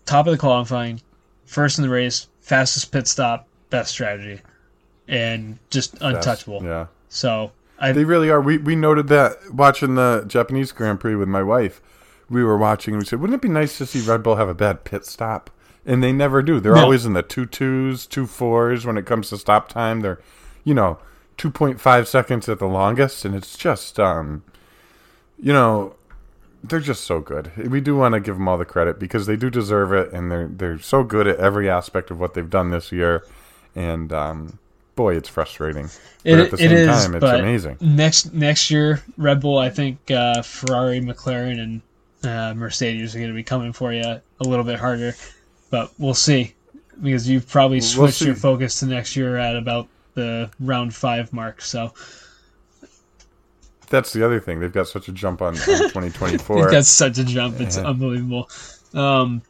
top 0.05 0.27
of 0.27 0.31
the 0.31 0.37
qualifying, 0.37 1.01
first 1.45 1.77
in 1.77 1.83
the 1.83 1.89
race, 1.89 2.27
fastest 2.41 2.91
pit 2.91 3.07
stop, 3.07 3.47
best 3.69 3.91
strategy, 3.91 4.41
and 5.07 5.59
just 5.69 5.95
untouchable. 6.01 6.63
yeah. 6.63 6.87
So 7.09 7.51
I, 7.77 7.91
they 7.91 8.05
really 8.05 8.29
are. 8.29 8.41
We 8.41 8.57
we 8.57 8.75
noted 8.75 9.07
that 9.09 9.53
watching 9.53 9.95
the 9.95 10.23
Japanese 10.27 10.71
Grand 10.71 10.99
Prix 10.99 11.15
with 11.15 11.27
my 11.27 11.43
wife 11.43 11.81
we 12.29 12.43
were 12.43 12.57
watching 12.57 12.93
and 12.93 13.01
we 13.01 13.05
said, 13.05 13.19
wouldn't 13.19 13.35
it 13.35 13.41
be 13.41 13.49
nice 13.49 13.77
to 13.77 13.85
see 13.85 14.01
Red 14.01 14.23
Bull 14.23 14.35
have 14.35 14.49
a 14.49 14.53
bad 14.53 14.83
pit 14.83 15.05
stop? 15.05 15.49
And 15.85 16.03
they 16.03 16.11
never 16.11 16.41
do. 16.41 16.59
They're 16.59 16.73
no. 16.73 16.81
always 16.81 17.05
in 17.05 17.13
the 17.13 17.21
two 17.21 17.45
twos, 17.45 18.07
two 18.07 18.25
fours 18.25 18.85
when 18.85 18.97
it 18.97 19.05
comes 19.05 19.29
to 19.29 19.37
stop 19.37 19.69
time. 19.69 20.01
They're, 20.01 20.19
you 20.63 20.73
know, 20.73 20.97
two 21.37 21.51
point 21.51 21.79
five 21.79 22.07
seconds 22.07 22.49
at 22.49 22.59
the 22.59 22.67
longest, 22.67 23.23
and 23.23 23.35
it's 23.35 23.55
just, 23.55 23.99
um, 23.99 24.43
you 25.37 25.53
know, 25.53 25.95
they're 26.63 26.79
just 26.79 27.03
so 27.03 27.19
good. 27.19 27.51
We 27.69 27.81
do 27.81 27.95
want 27.95 28.13
to 28.13 28.19
give 28.19 28.35
them 28.35 28.47
all 28.47 28.57
the 28.57 28.65
credit 28.65 28.97
because 28.97 29.27
they 29.27 29.35
do 29.35 29.49
deserve 29.49 29.93
it, 29.93 30.11
and 30.11 30.31
they're 30.31 30.47
they're 30.47 30.79
so 30.79 31.03
good 31.03 31.27
at 31.27 31.37
every 31.37 31.69
aspect 31.69 32.09
of 32.09 32.19
what 32.19 32.33
they've 32.33 32.49
done 32.49 32.71
this 32.71 32.91
year. 32.91 33.23
And 33.75 34.11
um, 34.11 34.57
boy, 34.95 35.15
it's 35.15 35.29
frustrating. 35.29 35.89
But 36.23 36.31
it, 36.31 36.39
at 36.39 36.51
the 36.51 36.57
same 36.57 36.71
it 36.71 36.77
is, 36.77 36.87
time, 36.87 37.15
it's 37.15 37.25
amazing. 37.25 37.77
Next 37.81 38.33
next 38.33 38.71
year, 38.71 39.03
Red 39.17 39.41
Bull, 39.41 39.59
I 39.59 39.69
think 39.69 40.09
uh, 40.09 40.41
Ferrari, 40.41 40.99
McLaren, 40.99 41.59
and 41.61 41.81
uh, 42.23 42.53
Mercedes 42.55 43.15
are 43.15 43.19
going 43.19 43.29
to 43.29 43.35
be 43.35 43.43
coming 43.43 43.73
for 43.73 43.93
you 43.93 44.01
a 44.01 44.21
little 44.39 44.65
bit 44.65 44.79
harder, 44.79 45.13
but 45.75 45.91
we'll 45.99 46.13
see 46.13 46.55
because 47.03 47.27
you've 47.27 47.49
probably 47.49 47.81
switched 47.81 48.21
we'll 48.21 48.27
your 48.27 48.35
focus 48.37 48.79
to 48.79 48.85
next 48.85 49.17
year 49.17 49.35
at 49.35 49.57
about 49.57 49.89
the 50.13 50.49
round 50.61 50.95
five 50.95 51.33
mark. 51.33 51.61
So 51.61 51.91
that's 53.89 54.13
the 54.13 54.25
other 54.25 54.39
thing; 54.39 54.61
they've 54.61 54.71
got 54.71 54.87
such 54.87 55.09
a 55.09 55.11
jump 55.11 55.41
on, 55.41 55.49
on 55.49 55.55
2024. 55.65 56.61
they've 56.61 56.71
got 56.71 56.85
such 56.85 57.17
a 57.17 57.25
jump; 57.25 57.59
it's 57.59 57.75
yeah. 57.75 57.87
unbelievable. 57.87 58.49
Um, 58.93 59.41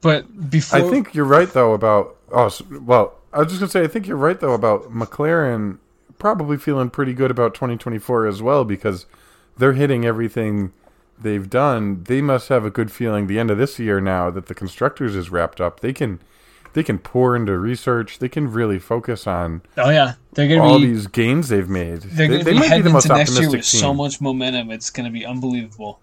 but 0.00 0.50
before, 0.50 0.80
I 0.80 0.90
think 0.90 1.14
you're 1.14 1.24
right 1.24 1.48
though 1.48 1.74
about 1.74 2.16
oh 2.32 2.50
well, 2.82 3.14
I 3.32 3.38
was 3.38 3.46
just 3.46 3.60
gonna 3.60 3.70
say 3.70 3.84
I 3.84 3.86
think 3.86 4.08
you're 4.08 4.16
right 4.16 4.40
though 4.40 4.54
about 4.54 4.92
McLaren 4.92 5.78
probably 6.18 6.56
feeling 6.56 6.90
pretty 6.90 7.14
good 7.14 7.30
about 7.30 7.54
2024 7.54 8.26
as 8.26 8.42
well 8.42 8.64
because 8.64 9.06
they're 9.56 9.74
hitting 9.74 10.04
everything 10.04 10.72
they've 11.22 11.48
done, 11.48 12.04
they 12.04 12.20
must 12.20 12.48
have 12.48 12.64
a 12.64 12.70
good 12.70 12.90
feeling. 12.90 13.26
The 13.26 13.38
end 13.38 13.50
of 13.50 13.58
this 13.58 13.78
year 13.78 14.00
now 14.00 14.30
that 14.30 14.46
the 14.46 14.54
constructors 14.54 15.14
is 15.14 15.30
wrapped 15.30 15.60
up, 15.60 15.80
they 15.80 15.92
can 15.92 16.20
they 16.74 16.82
can 16.82 16.98
pour 16.98 17.34
into 17.34 17.58
research. 17.58 18.18
They 18.18 18.28
can 18.28 18.50
really 18.50 18.78
focus 18.78 19.26
on. 19.26 19.62
Oh 19.76 19.90
yeah, 19.90 20.14
they're 20.32 20.48
gonna 20.48 20.62
all 20.62 20.78
be, 20.78 20.86
these 20.86 21.06
gains 21.06 21.48
they've 21.48 21.68
made. 21.68 22.02
They're 22.02 22.28
gonna 22.28 22.44
they, 22.44 22.52
be 22.52 22.58
they 22.60 22.68
heading 22.68 22.94
into 22.94 23.08
next 23.08 23.38
year 23.38 23.50
with 23.50 23.68
team. 23.68 23.80
so 23.80 23.94
much 23.94 24.20
momentum. 24.20 24.70
It's 24.70 24.90
gonna 24.90 25.10
be 25.10 25.24
unbelievable. 25.24 26.00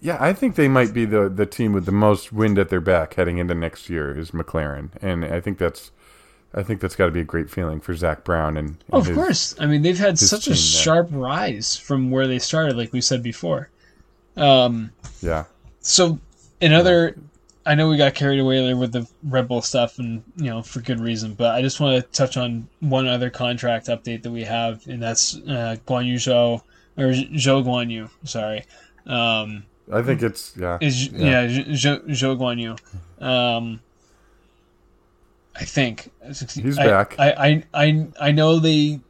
Yeah, 0.00 0.18
I 0.20 0.34
think 0.34 0.56
they 0.56 0.68
might 0.68 0.92
be 0.92 1.04
the 1.04 1.28
the 1.28 1.46
team 1.46 1.72
with 1.72 1.86
the 1.86 1.92
most 1.92 2.32
wind 2.32 2.58
at 2.58 2.68
their 2.68 2.80
back 2.80 3.14
heading 3.14 3.38
into 3.38 3.54
next 3.54 3.88
year 3.88 4.16
is 4.16 4.30
McLaren, 4.30 4.90
and 5.00 5.24
I 5.24 5.40
think 5.40 5.58
that's 5.58 5.90
I 6.54 6.62
think 6.62 6.80
that's 6.80 6.96
got 6.96 7.06
to 7.06 7.12
be 7.12 7.20
a 7.20 7.24
great 7.24 7.50
feeling 7.50 7.80
for 7.80 7.94
Zak 7.94 8.24
Brown 8.24 8.56
and, 8.56 8.68
and 8.68 8.78
oh, 8.92 8.98
of 8.98 9.06
his, 9.06 9.16
course. 9.16 9.54
I 9.60 9.66
mean, 9.66 9.82
they've 9.82 9.98
had 9.98 10.18
such 10.18 10.48
a 10.48 10.54
sharp 10.54 11.08
rise 11.10 11.76
from 11.76 12.10
where 12.10 12.26
they 12.26 12.38
started, 12.38 12.76
like 12.76 12.92
we 12.92 13.00
said 13.00 13.22
before. 13.22 13.68
Um, 14.36 14.90
yeah. 15.22 15.44
So 15.80 16.18
another, 16.60 17.16
I 17.64 17.74
know 17.74 17.88
we 17.88 17.96
got 17.96 18.14
carried 18.14 18.40
away 18.40 18.64
there 18.64 18.76
with 18.76 18.92
the 18.92 19.08
Red 19.22 19.48
Bull 19.48 19.62
stuff, 19.62 19.98
and 19.98 20.22
you 20.36 20.50
know 20.50 20.62
for 20.62 20.80
good 20.80 21.00
reason. 21.00 21.34
But 21.34 21.54
I 21.54 21.62
just 21.62 21.80
want 21.80 22.02
to 22.02 22.10
touch 22.10 22.36
on 22.36 22.68
one 22.80 23.06
other 23.06 23.30
contract 23.30 23.86
update 23.86 24.22
that 24.22 24.30
we 24.30 24.44
have, 24.44 24.86
and 24.86 25.02
that's 25.02 25.36
uh, 25.36 25.76
Guan 25.86 26.06
Yu 26.06 26.16
Zhou 26.16 26.62
or 26.96 27.04
Zhou 27.04 27.64
Guan 27.64 27.90
Yu. 27.90 28.08
Sorry. 28.24 28.64
Um, 29.06 29.64
I 29.92 30.02
think 30.02 30.22
it's 30.22 30.56
yeah. 30.56 30.78
Is 30.80 31.08
yeah, 31.08 31.42
yeah 31.42 31.64
Zhou, 31.64 32.06
Zhou 32.08 32.36
Guan 32.36 32.60
Yu. 32.60 33.26
Um, 33.26 33.80
I 35.54 35.64
think 35.64 36.10
he's 36.24 36.78
I, 36.78 36.86
back. 36.86 37.16
I, 37.18 37.30
I 37.32 37.64
I 37.72 38.06
I 38.20 38.32
know 38.32 38.58
they 38.58 39.00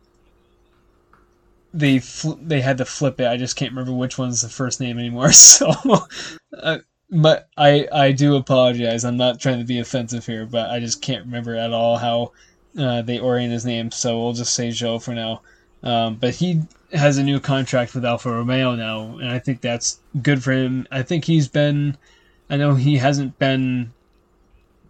they 1.76 1.98
fl- 1.98 2.38
they 2.40 2.60
had 2.60 2.78
to 2.78 2.84
flip 2.84 3.20
it. 3.20 3.26
I 3.26 3.36
just 3.36 3.56
can't 3.56 3.72
remember 3.72 3.92
which 3.92 4.18
one's 4.18 4.42
the 4.42 4.48
first 4.48 4.80
name 4.80 4.98
anymore. 4.98 5.30
So, 5.32 5.72
uh, 6.58 6.78
but 7.10 7.48
I 7.56 7.86
I 7.92 8.12
do 8.12 8.36
apologize. 8.36 9.04
I'm 9.04 9.16
not 9.16 9.40
trying 9.40 9.58
to 9.58 9.64
be 9.64 9.78
offensive 9.78 10.26
here, 10.26 10.46
but 10.46 10.70
I 10.70 10.80
just 10.80 11.02
can't 11.02 11.26
remember 11.26 11.54
at 11.54 11.72
all 11.72 11.98
how 11.98 12.32
uh, 12.78 13.02
they 13.02 13.18
orient 13.18 13.52
his 13.52 13.64
name, 13.64 13.90
so 13.90 14.18
we'll 14.18 14.32
just 14.32 14.54
say 14.54 14.70
Joe 14.70 14.98
for 14.98 15.14
now. 15.14 15.42
Um, 15.82 16.16
but 16.16 16.34
he 16.34 16.62
has 16.92 17.18
a 17.18 17.22
new 17.22 17.40
contract 17.40 17.94
with 17.94 18.04
Alfa 18.04 18.30
Romeo 18.30 18.74
now, 18.74 19.18
and 19.18 19.30
I 19.30 19.38
think 19.38 19.60
that's 19.60 20.00
good 20.22 20.42
for 20.42 20.52
him. 20.52 20.86
I 20.90 21.02
think 21.02 21.24
he's 21.24 21.48
been, 21.48 21.96
I 22.50 22.56
know 22.56 22.74
he 22.74 22.96
hasn't 22.96 23.38
been 23.38 23.92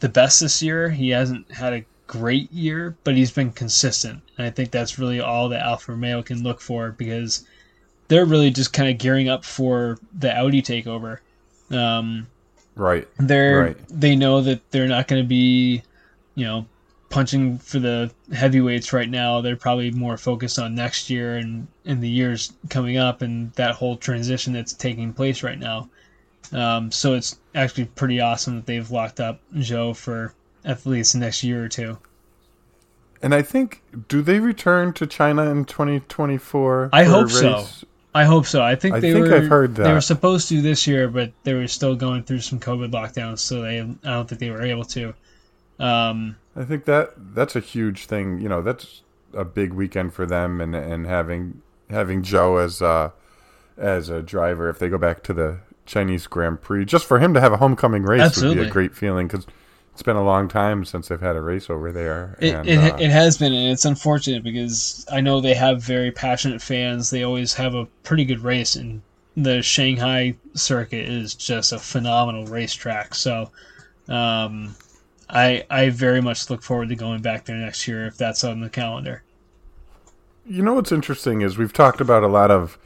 the 0.01 0.09
best 0.09 0.41
this 0.41 0.62
year. 0.62 0.91
He 0.91 1.11
hasn't 1.11 1.51
had 1.53 1.72
a 1.72 1.84
great 2.07 2.53
year, 2.53 2.97
but 3.05 3.17
he's 3.17 3.31
been 3.31 3.53
consistent. 3.53 4.23
And 4.39 4.47
I 4.47 4.51
think 4.51 4.71
that's 4.71 4.99
really 4.99 5.21
all 5.21 5.49
that 5.49 5.63
Alfa 5.63 5.93
Romeo 5.93 6.23
can 6.23 6.43
look 6.43 6.61
for 6.61 6.93
because 6.93 7.45
they're 8.09 8.25
really 8.25 8.51
just 8.51 8.73
kind 8.73 8.89
of 8.89 8.99
gearing 8.99 9.29
up 9.29 9.45
for 9.45 9.99
the 10.17 10.35
Audi 10.37 10.63
takeover. 10.63 11.19
Um, 11.71 12.27
right. 12.75 13.07
They're 13.19 13.61
right. 13.61 13.77
they 13.89 14.15
know 14.17 14.41
that 14.41 14.71
they're 14.71 14.89
not 14.89 15.09
going 15.09 15.23
to 15.23 15.29
be, 15.29 15.83
you 16.35 16.45
know, 16.45 16.67
punching 17.09 17.59
for 17.59 17.79
the 17.79 18.11
heavyweights 18.33 18.93
right 18.93 19.09
now. 19.09 19.41
They're 19.41 19.57
probably 19.57 19.91
more 19.91 20.17
focused 20.17 20.59
on 20.59 20.75
next 20.75 21.11
year 21.11 21.37
and 21.37 21.67
in 21.85 22.01
the 22.01 22.09
years 22.09 22.53
coming 22.69 22.97
up 22.97 23.23
and 23.23 23.53
that 23.55 23.75
whole 23.75 23.97
transition 23.97 24.53
that's 24.53 24.73
taking 24.73 25.13
place 25.13 25.43
right 25.43 25.59
now. 25.59 25.89
Um, 26.53 26.93
so 26.93 27.15
it's 27.15 27.39
actually 27.55 27.87
pretty 27.87 28.21
awesome 28.21 28.57
that 28.57 28.67
they've 28.67 28.91
locked 28.91 29.19
up 29.19 29.41
Joe 29.59 29.95
for 29.95 30.33
at 30.67 30.85
least 30.85 31.14
next 31.14 31.43
year 31.43 31.64
or 31.64 31.69
two. 31.69 31.97
And 33.23 33.35
I 33.35 33.41
think, 33.41 33.83
do 34.09 34.21
they 34.21 34.41
return 34.41 34.93
to 34.95 35.07
China 35.07 35.51
in 35.51 35.64
2024? 35.64 36.91
I 36.93 37.05
hope 37.05 37.31
so. 37.31 37.67
I 38.14 38.25
hope 38.25 38.47
so. 38.47 38.62
I 38.62 38.75
think 38.75 38.97
I 38.97 39.01
they 39.01 39.12
think 39.12 39.27
were. 39.27 39.35
I've 39.37 39.47
heard 39.47 39.75
that. 39.77 39.85
They 39.85 39.93
were 39.93 40.01
supposed 40.01 40.49
to 40.49 40.61
this 40.62 40.87
year, 40.87 41.09
but 41.09 41.33
they 41.45 41.55
were 41.55 41.69
still 41.69 41.95
going 41.95 42.23
through 42.25 42.41
some 42.41 42.59
COVID 42.59 42.91
lockdowns, 42.91 43.41
so 43.41 43.62
they. 43.62 43.81
I 43.81 43.85
don't 43.85 44.29
think 44.29 44.41
they 44.41 44.51
were 44.51 44.62
able 44.62 44.85
to. 44.85 45.14
Um, 45.79 46.37
I 46.55 46.64
think 46.64 46.87
that 46.87 47.12
that's 47.35 47.57
a 47.57 47.61
huge 47.61 48.07
thing. 48.07 48.41
You 48.41 48.49
know, 48.49 48.62
that's 48.62 49.03
a 49.35 49.45
big 49.45 49.75
weekend 49.75 50.14
for 50.14 50.25
them, 50.25 50.62
and 50.62 50.75
and 50.75 51.07
having 51.07 51.61
having 51.91 52.23
Zhou 52.23 52.62
as 52.64 52.81
uh, 52.81 53.11
as 53.77 54.09
a 54.09 54.23
driver 54.23 54.71
if 54.71 54.79
they 54.79 54.89
go 54.89 54.99
back 54.99 55.23
to 55.25 55.35
the 55.35 55.59
Chinese 55.85 56.27
Grand 56.27 56.62
Prix, 56.62 56.87
just 56.87 57.05
for 57.05 57.19
him 57.19 57.35
to 57.35 57.41
have 57.41 57.53
a 57.53 57.59
homecoming 57.59 58.03
race 58.03 58.23
Absolutely. 58.23 58.59
would 58.59 58.64
be 58.64 58.69
a 58.71 58.73
great 58.73 58.95
feeling 58.95 59.27
because 59.27 59.47
it's 59.97 60.03
been 60.03 60.15
a 60.17 60.23
long 60.23 60.47
time 60.47 60.85
since 60.85 61.09
they've 61.09 61.19
had 61.19 61.37
a 61.37 61.41
race 61.41 61.71
over 61.71 61.91
there. 61.91 62.37
It, 62.39 62.53
and, 62.53 62.69
it, 62.69 62.77
uh, 62.77 62.97
it 62.99 63.11
has 63.11 63.39
been, 63.39 63.55
and 63.55 63.73
it's 63.73 63.87
unfortunate 63.87 64.45
because 64.45 65.07
I 65.11 65.23
know 65.23 65.41
they 65.41 65.55
have 65.55 65.83
very 65.83 66.11
passionate 66.11 66.61
fans. 66.61 67.09
They 67.09 67.23
always 67.23 67.55
have 67.55 67.75
a 67.75 67.87
pretty 68.03 68.27
good 68.27 68.41
race, 68.41 68.77
and 68.77 69.01
the 69.39 69.63
Shanghai 69.63 70.35
circuit 70.53 71.09
is 71.09 71.35
just 71.35 71.73
a 71.73 71.79
phenomenal 71.79 72.45
racetrack. 72.45 73.15
So, 73.15 73.51
um, 74.07 74.77
I 75.31 75.65
I 75.71 75.89
very 75.89 76.21
much 76.21 76.51
look 76.51 76.63
forward 76.63 76.91
to 76.91 76.95
going 76.95 77.23
back 77.23 77.47
there 77.47 77.57
next 77.57 77.89
year 77.89 78.05
if 78.05 78.19
that's 78.19 78.45
on 78.45 78.61
the 78.61 78.69
calendar. 78.69 79.23
You 80.45 80.63
know 80.63 80.75
what's 80.75 80.93
interesting 80.93 81.41
is 81.41 81.57
we've 81.57 81.73
talked 81.73 82.03
about 82.03 82.23
a 82.23 82.29
lot 82.29 82.51
of 82.51 82.77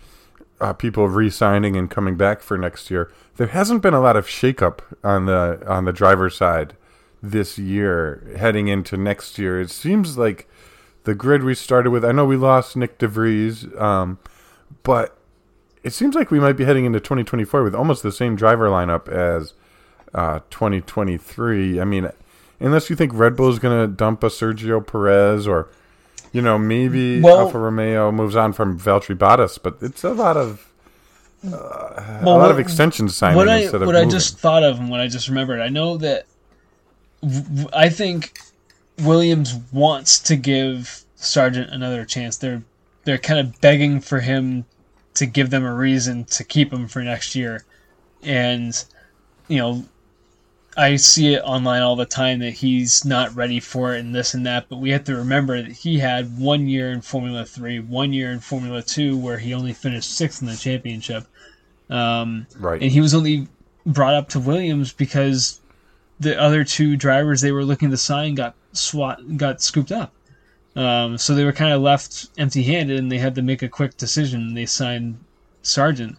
uh, 0.61 0.75
people 0.75 1.09
re-signing 1.09 1.75
and 1.75 1.91
coming 1.91 2.15
back 2.15 2.41
for 2.41 2.57
next 2.57 2.89
year. 2.89 3.11
There 3.35 3.49
hasn't 3.49 3.83
been 3.83 3.95
a 3.95 4.01
lot 4.01 4.17
of 4.17 4.29
shakeup 4.29 4.79
on 5.03 5.27
the 5.27 5.61
on 5.67 5.87
the 5.87 5.93
driver's 5.93 6.37
side 6.37 6.75
this 7.23 7.59
year 7.59 8.35
heading 8.39 8.69
into 8.69 8.97
next 8.97 9.39
year. 9.39 9.61
It 9.61 9.71
seems 9.71 10.17
like 10.17 10.49
the 11.05 11.15
grid 11.15 11.43
we 11.43 11.55
started 11.55 11.91
with. 11.91 12.05
I 12.05 12.13
know 12.13 12.25
we 12.25 12.37
lost 12.37 12.77
Nyck 12.77 12.99
de 12.99 13.09
Vries, 13.09 13.67
um, 13.79 14.19
but 14.83 15.17
it 15.83 15.93
seems 15.93 16.15
like 16.15 16.31
we 16.31 16.41
might 16.41 16.55
be 16.57 16.65
heading 16.65 16.85
into 16.85 17.01
2024 17.01 17.63
with 17.63 17.75
almost 17.75 18.03
the 18.03 18.13
same 18.13 18.37
driver 18.37 18.69
lineup 18.69 19.09
as 19.09 19.55
uh, 20.15 20.41
2023. 20.51 21.81
I 21.81 21.85
mean, 21.85 22.11
unless 22.59 22.91
you 22.91 22.97
think 22.97 23.13
Red 23.15 23.37
Bull 23.37 23.49
is 23.51 23.59
going 23.59 23.81
to 23.81 23.93
dump 23.95 24.23
a 24.23 24.27
Sergio 24.29 24.87
Perez 24.87 25.47
or 25.47 25.69
you 26.33 26.41
know, 26.41 26.59
maybe 26.59 27.21
Well- 27.21 27.41
Alfa 27.41 27.59
Romeo 27.59 28.13
moves 28.13 28.37
on 28.37 28.53
from 28.53 28.79
Valtteri 28.79 29.17
Bottas, 29.17 29.59
but 29.61 29.79
it's 29.81 30.05
a 30.05 30.11
lot 30.13 30.37
of 30.37 30.71
uh, 31.45 31.57
a 31.57 32.21
Well, 32.25 32.39
lot 32.39 32.51
of 32.51 32.57
what- 32.57 32.61
extensions 32.61 33.17
signing 33.17 33.37
what 33.37 33.49
I 33.49 33.61
of 33.63 33.81
what 33.83 33.97
I 33.97 34.05
just 34.05 34.39
thought 34.39 34.63
of 34.63 34.79
and 34.79 34.89
what 34.91 35.01
I 35.01 35.09
just 35.09 35.29
remembered, 35.29 35.61
I 35.61 35.69
know 35.71 35.97
that 35.97 36.27
I 37.73 37.89
think 37.89 38.39
Williams 38.99 39.55
wants 39.73 40.19
to 40.21 40.37
give 40.37 41.05
Sargent 41.17 41.71
another 41.71 42.05
chance. 42.05 42.37
They're 42.37 42.63
they're 43.05 43.19
kind 43.19 43.41
of 43.41 43.61
begging 43.61 44.01
for 44.01 44.21
him 44.21 44.65
to 45.15 45.27
give 45.27 45.51
them 45.51 45.65
a 45.65 45.75
reason 45.75 46.25
to 46.25 46.45
keep 46.45 46.73
him 46.73 46.89
for 46.89 47.03
next 47.03 47.35
year, 47.35 47.65
and 48.23 48.85
you 49.49 49.59
know. 49.59 49.85
I 50.77 50.97
see 50.97 51.35
it 51.35 51.41
online 51.41 51.83
all 51.83 51.97
the 51.97 52.07
time 52.07 52.39
that 52.39 52.53
he's 52.53 53.05
not 53.05 53.35
ready 53.35 53.59
for 53.59 53.93
it 53.93 54.01
and 54.01 54.15
this 54.15 54.35
and 54.35 54.47
that, 54.47 54.69
but 54.69 54.77
we 54.77 54.91
have 54.91 55.03
to 55.05 55.17
remember 55.17 55.61
that 55.61 55.73
he 55.73 55.99
had 55.99 56.39
one 56.39 56.69
year 56.69 56.93
in 56.93 57.01
Formula 57.01 57.45
3, 57.45 57.81
one 57.81 58.13
year 58.13 58.31
in 58.31 58.39
Formula 58.39 58.81
2 58.81 59.19
where 59.19 59.37
he 59.37 59.53
only 59.53 59.73
finished 59.73 60.17
sixth 60.17 60.41
in 60.41 60.47
the 60.47 60.57
championship. 60.57 61.27
Um, 61.91 62.47
right. 62.57 62.81
and 62.81 62.91
he 62.91 63.01
was 63.01 63.15
only 63.15 63.49
brought 63.85 64.15
up 64.15 64.29
to 64.31 64.41
Williams 64.41 64.93
because 64.93 65.60
the 66.21 66.39
other 66.39 66.65
two 66.65 66.97
drivers 66.97 67.41
they 67.41 67.51
were 67.51 67.65
looking 67.65 67.91
to 67.91 67.97
sign 67.97 68.35
got 68.35 68.55
swat 68.73 69.37
got 69.37 69.61
scooped 69.61 69.91
up. 69.91 70.13
Um, 70.77 71.19
so 71.19 71.35
they 71.35 71.45
were 71.45 71.53
kind 71.53 71.73
of 71.73 71.83
left 71.83 72.29
empty-handed, 72.39 72.99
and 72.99 73.11
they 73.11 73.19
had 73.19 73.35
to 73.35 73.43
make 73.43 73.63
a 73.63 73.69
quick 73.69 73.97
decision. 73.97 74.55
They 74.55 74.67
signed 74.67 75.19
Sargent, 75.63 76.17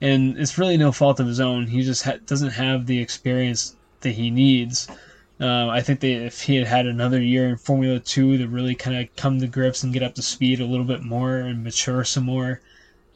and 0.00 0.36
it's 0.36 0.58
really 0.58 0.76
no 0.76 0.90
fault 0.90 1.20
of 1.20 1.28
his 1.28 1.38
own. 1.38 1.66
He 1.66 1.82
just 1.82 2.02
ha- 2.02 2.18
doesn't 2.26 2.50
have 2.50 2.86
the 2.86 2.98
experience 2.98 3.76
that 4.00 4.12
he 4.12 4.30
needs. 4.30 4.88
Um, 5.38 5.70
I 5.70 5.80
think 5.80 6.00
that 6.00 6.26
if 6.26 6.42
he 6.42 6.56
had 6.56 6.66
had 6.66 6.86
another 6.86 7.20
year 7.20 7.48
in 7.48 7.56
Formula 7.56 8.00
Two 8.00 8.38
to 8.38 8.48
really 8.48 8.74
kind 8.74 8.96
of 8.96 9.14
come 9.16 9.38
to 9.40 9.46
grips 9.46 9.82
and 9.82 9.92
get 9.92 10.02
up 10.02 10.14
to 10.16 10.22
speed 10.22 10.60
a 10.60 10.66
little 10.66 10.84
bit 10.84 11.02
more 11.02 11.36
and 11.36 11.62
mature 11.62 12.04
some 12.04 12.24
more, 12.24 12.60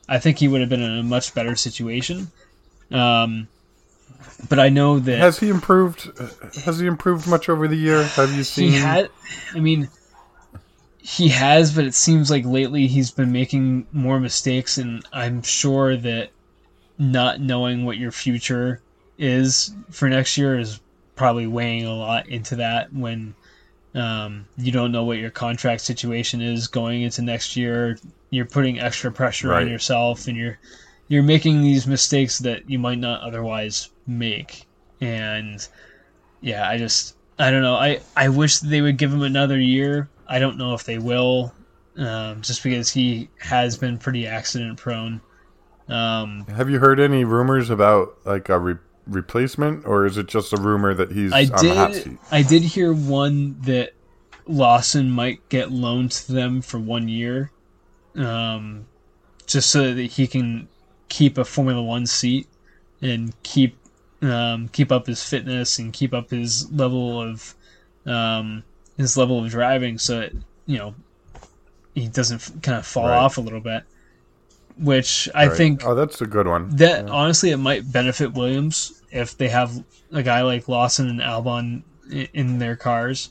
I 0.09 0.19
think 0.19 0.39
he 0.39 0.49
would 0.49 0.61
have 0.61 0.71
been 0.71 0.83
in 0.83 0.99
a 0.99 1.03
much 1.03 1.35
better 1.35 1.57
situation. 1.57 2.31
Um, 2.93 3.49
but 4.49 4.59
I 4.59 4.69
know 4.69 4.99
that 4.99 5.19
Has 5.19 5.39
he 5.39 5.49
improved? 5.49 6.11
Has 6.65 6.79
he 6.79 6.87
improved 6.87 7.27
much 7.29 7.49
over 7.49 7.67
the 7.69 7.77
year? 7.77 8.03
Have 8.05 8.33
you 8.33 8.45
seen? 8.45 8.71
he 8.73 8.77
had. 8.79 9.11
I 9.55 9.61
mean, 9.61 9.89
he 11.01 11.29
has, 11.29 11.75
but 11.75 11.85
it 11.85 11.95
seems 11.95 12.31
like 12.31 12.45
lately 12.45 12.87
he's 12.87 13.11
been 13.11 13.33
making 13.33 13.87
more 13.93 14.19
mistakes, 14.21 14.79
and 14.79 15.05
I'm 15.13 15.43
sure 15.43 15.97
that 15.97 16.31
not 16.99 17.41
knowing 17.41 17.85
what 17.85 17.97
your 17.99 18.11
future 18.11 18.81
is 19.19 19.75
for 19.91 20.09
next 20.09 20.37
year 20.37 20.59
is 20.59 20.81
probably 21.15 21.47
weighing 21.47 21.87
a 21.87 21.95
lot 21.95 22.29
into 22.29 22.57
that 22.57 22.93
when 22.93 23.35
um, 23.95 24.47
you 24.59 24.71
don't 24.73 24.93
know 24.93 25.05
what 25.05 25.17
your 25.19 25.31
contract 25.31 25.81
situation 25.81 26.43
is 26.43 26.67
going 26.69 27.03
into 27.03 27.23
next 27.23 27.57
year. 27.57 27.99
You're 28.31 28.45
putting 28.45 28.81
extra 28.81 29.11
pressure 29.13 29.49
Right. 29.49 29.63
on 29.63 29.69
yourself, 29.69 30.27
and 30.27 30.37
you're 30.37 30.59
you're 31.09 31.23
making 31.23 31.63
these 31.63 31.87
mistakes 31.87 32.39
that 32.41 32.69
you 32.69 32.79
might 32.79 32.99
not 32.99 33.23
otherwise 33.23 33.91
make. 34.07 34.67
And 35.01 35.67
yeah, 36.41 36.69
I 36.69 36.79
just 36.79 37.17
I 37.39 37.51
don't 37.51 37.63
know. 37.63 37.75
I 37.75 38.01
I 38.17 38.29
wish 38.29 38.61
they 38.61 38.81
would 38.81 38.97
give 38.97 39.13
him 39.13 39.23
another 39.23 39.59
year. 39.59 40.09
I 40.27 40.39
don't 40.39 40.59
know 40.59 40.75
if 40.75 40.85
they 40.85 40.99
will, 40.99 41.55
um, 41.97 42.43
just 42.43 42.63
because 42.63 42.91
he 42.91 43.29
has 43.39 43.77
been 43.77 43.99
pretty 43.99 44.27
accident 44.27 44.79
prone. 44.79 45.21
Um, 45.89 46.47
Have 46.47 46.69
you 46.69 46.81
heard 46.81 46.99
any 46.99 47.25
rumors 47.25 47.71
about 47.71 48.19
like 48.25 48.49
a 48.49 48.59
re- 48.59 48.79
replacement, 49.07 49.87
or 49.87 50.05
is 50.05 50.19
it 50.19 50.27
just 50.27 50.53
a 50.53 50.57
rumor 50.57 50.95
that 50.95 51.13
he's 51.13 51.33
I 51.33 51.43
on 51.43 51.65
the 51.65 51.75
hot 51.75 51.93
did. 51.93 52.03
seat? 52.03 52.19
I 52.33 52.43
did 52.43 52.63
hear 52.63 52.93
one 52.93 53.61
that 53.63 53.93
Lawson 54.47 55.11
might 55.11 55.49
get 55.49 55.71
loaned 55.71 56.11
to 56.13 56.33
them 56.33 56.61
for 56.61 56.79
one 56.79 57.09
year, 57.09 57.53
um, 58.17 58.87
just 59.47 59.71
so 59.71 59.95
that 59.95 60.03
he 60.03 60.27
can 60.27 60.69
keep 61.09 61.39
a 61.39 61.45
Formula 61.45 61.83
One 61.83 62.07
seat 62.07 62.47
and 63.03 63.35
keep 63.43 63.77
um, 64.23 64.69
keep 64.69 64.91
up 64.91 65.07
his 65.07 65.23
fitness 65.23 65.79
and 65.79 65.93
keep 65.93 66.15
up 66.15 66.31
his 66.31 66.71
level 66.73 67.21
of 67.21 67.55
um, 68.07 68.63
his 68.97 69.17
level 69.17 69.45
of 69.45 69.51
driving, 69.51 69.99
so 69.99 70.21
that 70.21 70.33
you 70.67 70.79
know 70.79 70.95
he 71.95 72.09
doesn't 72.09 72.63
kind 72.63 72.79
of 72.79 72.87
fall 72.87 73.09
Right. 73.09 73.17
off 73.19 73.39
a 73.39 73.41
little 73.41 73.61
bit. 73.61 73.83
Which 74.79 75.29
I 75.35 75.47
Right. 75.47 75.57
think 75.57 75.85
Oh, 75.87 75.95
that's 75.95 76.21
a 76.21 76.27
good 76.27 76.47
one. 76.47 76.69
that 76.77 77.07
Yeah. 77.07 77.11
honestly, 77.11 77.51
it 77.51 77.57
might 77.57 77.91
benefit 77.91 78.35
Williams 78.35 79.01
if 79.11 79.37
they 79.37 79.49
have 79.49 79.83
a 80.13 80.23
guy 80.23 80.43
like 80.43 80.69
Lawson 80.69 81.09
and 81.09 81.21
Albon 81.21 81.83
in 82.35 82.59
their 82.59 82.77
cars. 82.77 83.31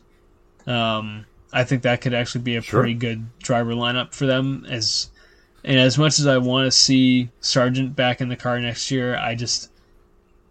Um, 0.65 1.26
I 1.53 1.63
think 1.63 1.84
that 1.84 2.01
could 2.01 2.13
actually 2.15 2.41
be 2.41 2.55
a 2.55 2.61
Sure. 2.61 2.80
pretty 2.82 2.95
good 2.95 3.28
driver 3.39 3.73
lineup 3.73 4.13
for 4.13 4.26
them. 4.26 4.65
As 4.67 5.09
and 5.66 5.80
as 5.80 5.97
much 5.97 6.20
as 6.20 6.28
I 6.28 6.38
want 6.38 6.66
to 6.66 6.72
see 6.72 7.30
Sargent 7.39 7.95
back 7.95 8.22
in 8.22 8.30
the 8.30 8.36
car 8.36 8.59
next 8.59 8.91
year, 8.91 9.18
I 9.18 9.34
just 9.34 9.72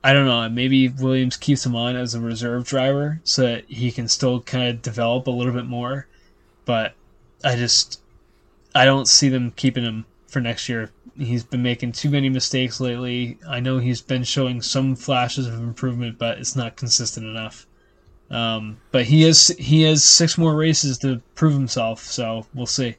I 0.03 0.13
don't 0.13 0.27
know. 0.27 0.49
Maybe 0.49 0.89
Williams 0.89 1.37
keeps 1.37 1.65
him 1.65 1.77
on 1.77 1.95
as 1.95 2.15
a 2.15 2.21
reserve 2.21 2.67
driver 2.67 3.21
so 3.23 3.43
that 3.43 3.65
he 3.69 3.93
can 3.93 4.09
still 4.09 4.43
kind 4.43 4.69
of 4.69 4.83
develop 4.83 5.29
a 5.29 5.31
little 5.31 5.53
bit 5.53 5.67
more. 5.67 6.09
But 6.65 6.95
I 7.45 7.55
just 7.55 8.01
I 8.75 8.85
don't 8.85 9.07
see 9.07 9.29
them 9.29 9.53
keeping 9.53 9.85
him 9.85 10.05
for 10.27 10.41
next 10.41 10.69
year. 10.69 10.91
He's 11.17 11.45
been 11.45 11.63
making 11.63 11.93
too 11.93 12.11
many 12.11 12.29
mistakes 12.29 12.81
lately. 12.81 13.39
I 13.49 13.61
know 13.61 13.79
he's 13.79 14.03
been 14.03 14.25
showing 14.25 14.63
some 14.63 14.97
flashes 14.97 15.47
of 15.47 15.55
improvement, 15.55 16.19
but 16.19 16.39
it's 16.39 16.57
not 16.57 16.77
consistent 16.77 17.27
enough. 17.27 17.69
Um, 18.31 18.79
but 18.91 19.05
he 19.05 19.23
has 19.23 19.49
he 19.61 19.83
has 19.83 20.03
six 20.03 20.37
more 20.37 20.57
races 20.57 20.99
to 20.99 21.23
prove 21.37 21.53
himself, 21.53 22.03
so 22.03 22.47
we'll 22.53 22.67
see. 22.67 22.97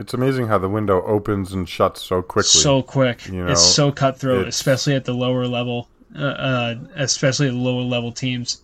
It's 0.00 0.14
amazing 0.14 0.48
how 0.48 0.58
the 0.58 0.68
window 0.68 1.02
opens 1.04 1.52
and 1.52 1.68
shuts 1.68 2.02
so 2.02 2.22
quickly. 2.22 2.48
So 2.48 2.82
quick, 2.82 3.26
You 3.28 3.44
know, 3.44 3.52
it's 3.52 3.62
so 3.62 3.92
cutthroat, 3.92 4.38
it's- 4.40 4.54
especially 4.56 4.94
at 4.96 5.04
the 5.04 5.12
lower 5.14 5.46
level, 5.46 5.88
uh, 6.18 6.22
uh, 6.24 6.74
especially 6.96 7.48
the 7.50 7.54
lower 7.56 7.82
level 7.82 8.10
teams. 8.10 8.62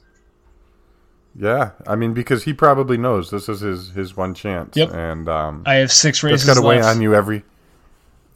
yeah, 1.39 1.71
I 1.87 1.95
mean 1.95 2.15
because 2.15 2.45
he 2.45 2.53
probably 2.55 2.97
knows 2.97 3.31
this 3.31 3.49
is 3.49 3.61
his 3.61 3.91
his 3.91 4.17
one 4.17 4.33
chance. 4.35 4.77
Yep. 4.77 4.93
And 4.95 5.29
um, 5.29 5.63
I 5.67 5.75
have 5.75 5.93
six 5.93 6.19
it's 6.19 6.25
races 6.25 6.47
got 6.47 6.55
to 6.55 6.63
weigh 6.63 6.81
on 6.81 7.01
you 7.03 7.15
every 7.15 7.45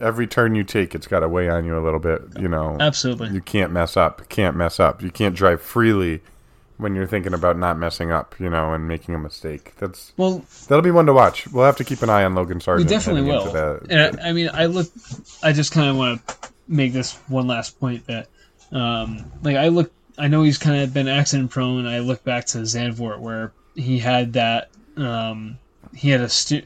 every 0.01 0.27
turn 0.27 0.55
you 0.55 0.65
take. 0.65 0.95
It's 0.95 1.07
got 1.07 1.21
to 1.21 1.29
weigh 1.29 1.49
on 1.49 1.65
you 1.65 1.79
a 1.79 1.83
little 1.83 1.99
bit. 2.01 2.21
You 2.39 2.49
know, 2.49 2.77
Absolutely. 2.79 3.31
you 3.31 3.41
can't 3.41 3.73
mess 3.73 3.97
up. 3.97 4.21
You 4.21 4.27
can't 4.29 4.57
mess 4.57 4.79
up. 4.79 5.03
You 5.03 5.11
can't 5.11 5.35
drive 5.35 5.63
freely 5.63 6.21
when 6.81 6.95
you're 6.95 7.07
thinking 7.07 7.35
about 7.35 7.59
not 7.59 7.79
messing 7.79 8.11
up. 8.13 8.35
You 8.41 8.51
know, 8.51 8.73
and 8.75 8.87
making 8.89 9.15
a 9.15 9.19
mistake. 9.19 9.75
That's 9.79 10.13
Well, 10.17 10.45
that'll 10.69 10.83
be 10.83 10.91
one 10.91 11.07
to 11.07 11.13
watch. 11.13 11.47
We'll 11.49 11.65
have 11.67 11.77
to 11.77 11.85
keep 11.85 12.03
an 12.03 12.11
eye 12.11 12.25
on 12.25 12.35
Logan 12.35 12.61
Sargent. 12.61 12.89
we 12.89 12.95
definitely 12.95 13.23
will. 13.23 13.51
the- 13.53 13.87
And 13.91 14.21
I, 14.21 14.29
I 14.29 14.33
mean, 14.33 14.51
I 14.53 14.67
look. 14.67 14.89
I 15.43 15.53
just 15.53 15.73
kind 15.73 15.89
of 15.89 15.97
want 15.97 16.27
to 16.29 16.35
make 16.69 16.93
this 16.93 17.15
one 17.29 17.47
last 17.47 17.79
point 17.81 18.07
that, 18.07 18.29
um, 18.73 19.25
like, 19.43 19.57
I 19.57 19.69
look. 19.69 19.93
I 20.19 20.29
know 20.29 20.43
he's 20.43 20.59
kind 20.59 20.83
of 20.83 20.93
been 20.93 21.09
accident 21.09 21.51
prone. 21.51 21.87
I 21.87 22.01
look 22.01 22.23
back 22.25 22.45
to 22.47 22.59
Zandvoort 22.59 23.21
where 23.21 23.53
he 23.75 23.99
had 23.99 24.35
that. 24.35 24.69
Um, 24.97 25.59
he 25.95 26.11
had 26.11 26.21
a 26.21 26.29
stu- 26.29 26.63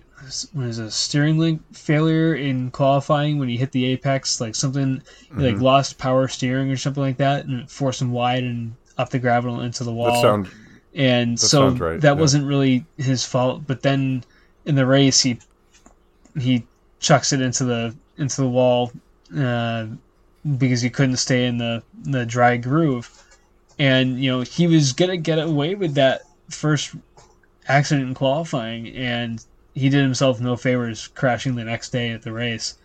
what 0.55 0.67
is 0.67 0.79
it, 0.79 0.87
a 0.87 0.91
steering 0.91 1.39
link 1.39 1.63
failure 1.73 2.35
in 2.35 2.71
qualifying 2.71 3.39
when 3.39 3.49
he 3.49 3.57
hit 3.57 3.71
the 3.73 3.85
apex, 3.87 4.41
like 4.41 4.55
something 4.55 5.03
he, 5.37 5.43
like 5.53 5.61
lost 5.61 5.99
power 5.99 6.27
steering 6.29 6.71
or 6.71 6.77
something 6.77 7.03
like 7.03 7.19
that, 7.19 7.45
and 7.45 7.61
it 7.61 7.71
forced 7.71 8.01
him 8.03 8.11
wide 8.11 8.43
and 8.43 8.75
up 8.99 9.11
the 9.11 9.19
gravel 9.19 9.61
into 9.61 9.85
the 9.85 9.93
wall 9.93 10.13
that 10.13 10.21
sound 10.23 10.49
and 10.95 11.37
That 11.37 11.47
so 11.47 11.69
right, 11.71 12.01
that 12.01 12.15
yeah. 12.15 12.21
wasn't 12.21 12.47
really 12.47 12.85
his 12.97 13.25
fault. 13.25 13.67
But 13.67 13.83
then 13.83 14.25
in 14.65 14.75
the 14.75 14.87
race, 14.87 15.21
he 15.21 15.39
he 16.39 16.65
chucks 17.01 17.33
it 17.33 17.41
into 17.41 17.65
the 17.65 17.95
into 18.17 18.41
the 18.43 18.49
wall 18.49 18.93
uh, 19.37 19.87
because 20.59 20.81
he 20.81 20.91
couldn't 20.91 21.17
stay 21.17 21.47
in 21.47 21.59
the 21.59 21.83
the 22.05 22.25
dry 22.25 22.57
groove, 22.57 23.11
and 23.79 24.23
you 24.23 24.31
know 24.31 24.41
he 24.43 24.67
was 24.67 24.93
gonna 24.93 25.17
get 25.17 25.39
away 25.39 25.75
with 25.75 25.95
that 25.95 26.23
first 26.49 26.95
accident 27.67 28.09
in 28.09 28.15
qualifying, 28.15 28.89
and 28.95 29.45
he 29.75 29.89
did 29.89 30.03
himself 30.03 30.41
no 30.41 30.57
favors 30.57 31.09
crashing 31.09 31.57
the 31.57 31.65
next 31.65 31.91
day 31.91 32.11
at 32.11 32.23
the 32.23 32.33
race, 32.33 32.77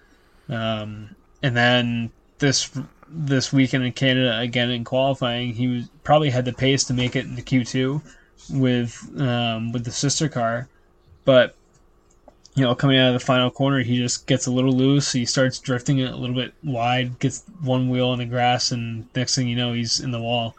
um, 0.50 1.16
and 1.44 1.56
then 1.56 2.10
this 2.40 2.72
this 3.12 3.52
weekend 3.52 3.84
in 3.84 3.92
Canada 3.92 4.40
again 4.40 4.70
in 4.70 4.84
qualifying, 4.84 5.54
he 5.54 5.68
was 5.68 5.90
probably 6.04 6.30
had 6.30 6.46
the 6.46 6.54
pace 6.54 6.84
to 6.86 6.94
make 6.94 7.16
it 7.16 7.26
into 7.26 7.42
Q 7.42 7.64
two 7.64 8.02
with 8.50 9.10
um, 9.20 9.72
with 9.72 9.86
the 9.86 9.92
sister 9.92 10.30
car, 10.30 10.68
but 11.26 11.56
you 12.56 12.64
know 12.64 12.76
coming 12.76 12.98
out 12.98 13.14
of 13.14 13.14
the 13.14 13.26
final 13.26 13.52
corner, 13.52 13.82
he 13.82 13.98
just 13.98 14.28
gets 14.28 14.48
a 14.48 14.52
little 14.52 14.74
loose. 14.74 15.12
He 15.12 15.26
starts 15.26 15.60
drifting 15.60 16.02
a 16.02 16.16
little 16.16 16.36
bit 16.36 16.54
wide, 16.64 17.20
gets 17.20 17.44
one 17.62 17.90
wheel 17.90 18.14
in 18.14 18.20
the 18.20 18.26
grass, 18.26 18.72
and 18.72 19.08
next 19.16 19.36
thing 19.36 19.48
you 19.48 19.56
know, 19.56 19.74
he's 19.74 20.00
in 20.00 20.12
the 20.12 20.22
wall, 20.22 20.56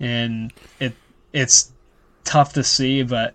and 0.00 0.52
it 0.80 0.94
it's 1.32 1.72
tough 2.24 2.52
to 2.54 2.64
see, 2.64 3.02
but 3.02 3.34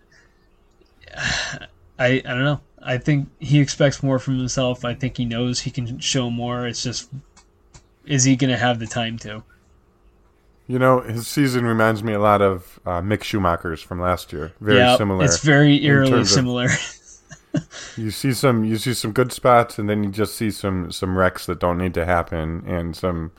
I 1.18 1.60
I 2.00 2.20
don't 2.22 2.44
know. 2.44 2.62
I 2.84 2.98
think 2.98 3.30
he 3.40 3.60
expects 3.60 4.02
more 4.02 4.18
from 4.18 4.40
himself. 4.40 4.84
I 4.84 4.96
think 4.96 5.18
he 5.18 5.26
knows 5.26 5.60
he 5.60 5.72
can 5.72 6.00
show 6.00 6.32
more. 6.32 6.66
It's 6.66 6.82
just 6.82 7.10
is 8.06 8.24
he 8.24 8.36
going 8.36 8.52
to 8.52 8.58
have 8.58 8.80
the 8.80 8.88
time 8.88 9.18
to? 9.20 9.44
You 10.68 10.80
know, 10.80 11.02
his 11.02 11.28
season 11.28 11.66
reminds 11.66 12.04
me 12.04 12.14
a 12.14 12.20
lot 12.20 12.42
of 12.42 12.80
uh, 12.86 13.02
Mick 13.02 13.24
Schumacher's 13.24 13.82
from 13.82 14.00
last 14.00 14.32
year. 14.32 14.54
Very 14.62 14.78
yeah, 14.78 14.96
similar. 14.96 15.26
It's 15.26 15.44
very 15.44 15.84
eerily 15.84 16.22
of- 16.22 16.30
similar. 16.30 16.70
you 17.98 18.12
see 18.12 18.32
some, 18.32 18.64
you 18.64 18.78
see 18.78 18.94
some 18.94 19.12
good 19.12 19.34
spots, 19.34 19.78
and 19.78 19.90
then 19.90 20.04
you 20.04 20.10
just 20.10 20.36
see 20.36 20.50
some 20.52 20.92
some 20.92 21.18
wrecks 21.18 21.46
that 21.48 21.60
don't 21.60 21.78
need 21.78 21.94
to 21.96 22.06
happen, 22.06 22.64
and 22.66 22.96
some, 22.96 23.32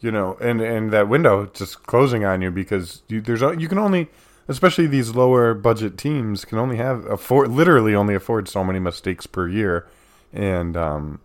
you 0.00 0.10
know, 0.10 0.36
and 0.40 0.60
and 0.60 0.90
that 0.92 1.08
window 1.08 1.46
just 1.46 1.84
closing 1.84 2.24
on 2.24 2.42
you 2.42 2.50
because 2.50 3.02
you, 3.08 3.20
there's 3.22 3.40
you 3.40 3.68
can 3.68 3.78
only, 3.78 4.08
especially 4.48 4.86
these 4.86 5.14
lower 5.14 5.54
budget 5.54 5.96
teams, 5.96 6.44
can 6.44 6.58
only 6.58 6.76
have 6.76 7.06
afford 7.06 7.48
literally 7.48 7.94
only 7.94 8.14
afford 8.14 8.48
so 8.48 8.62
many 8.62 8.78
mistakes 8.78 9.26
per 9.26 9.48
year, 9.48 9.86
and 10.32 10.76
um, 10.76 11.20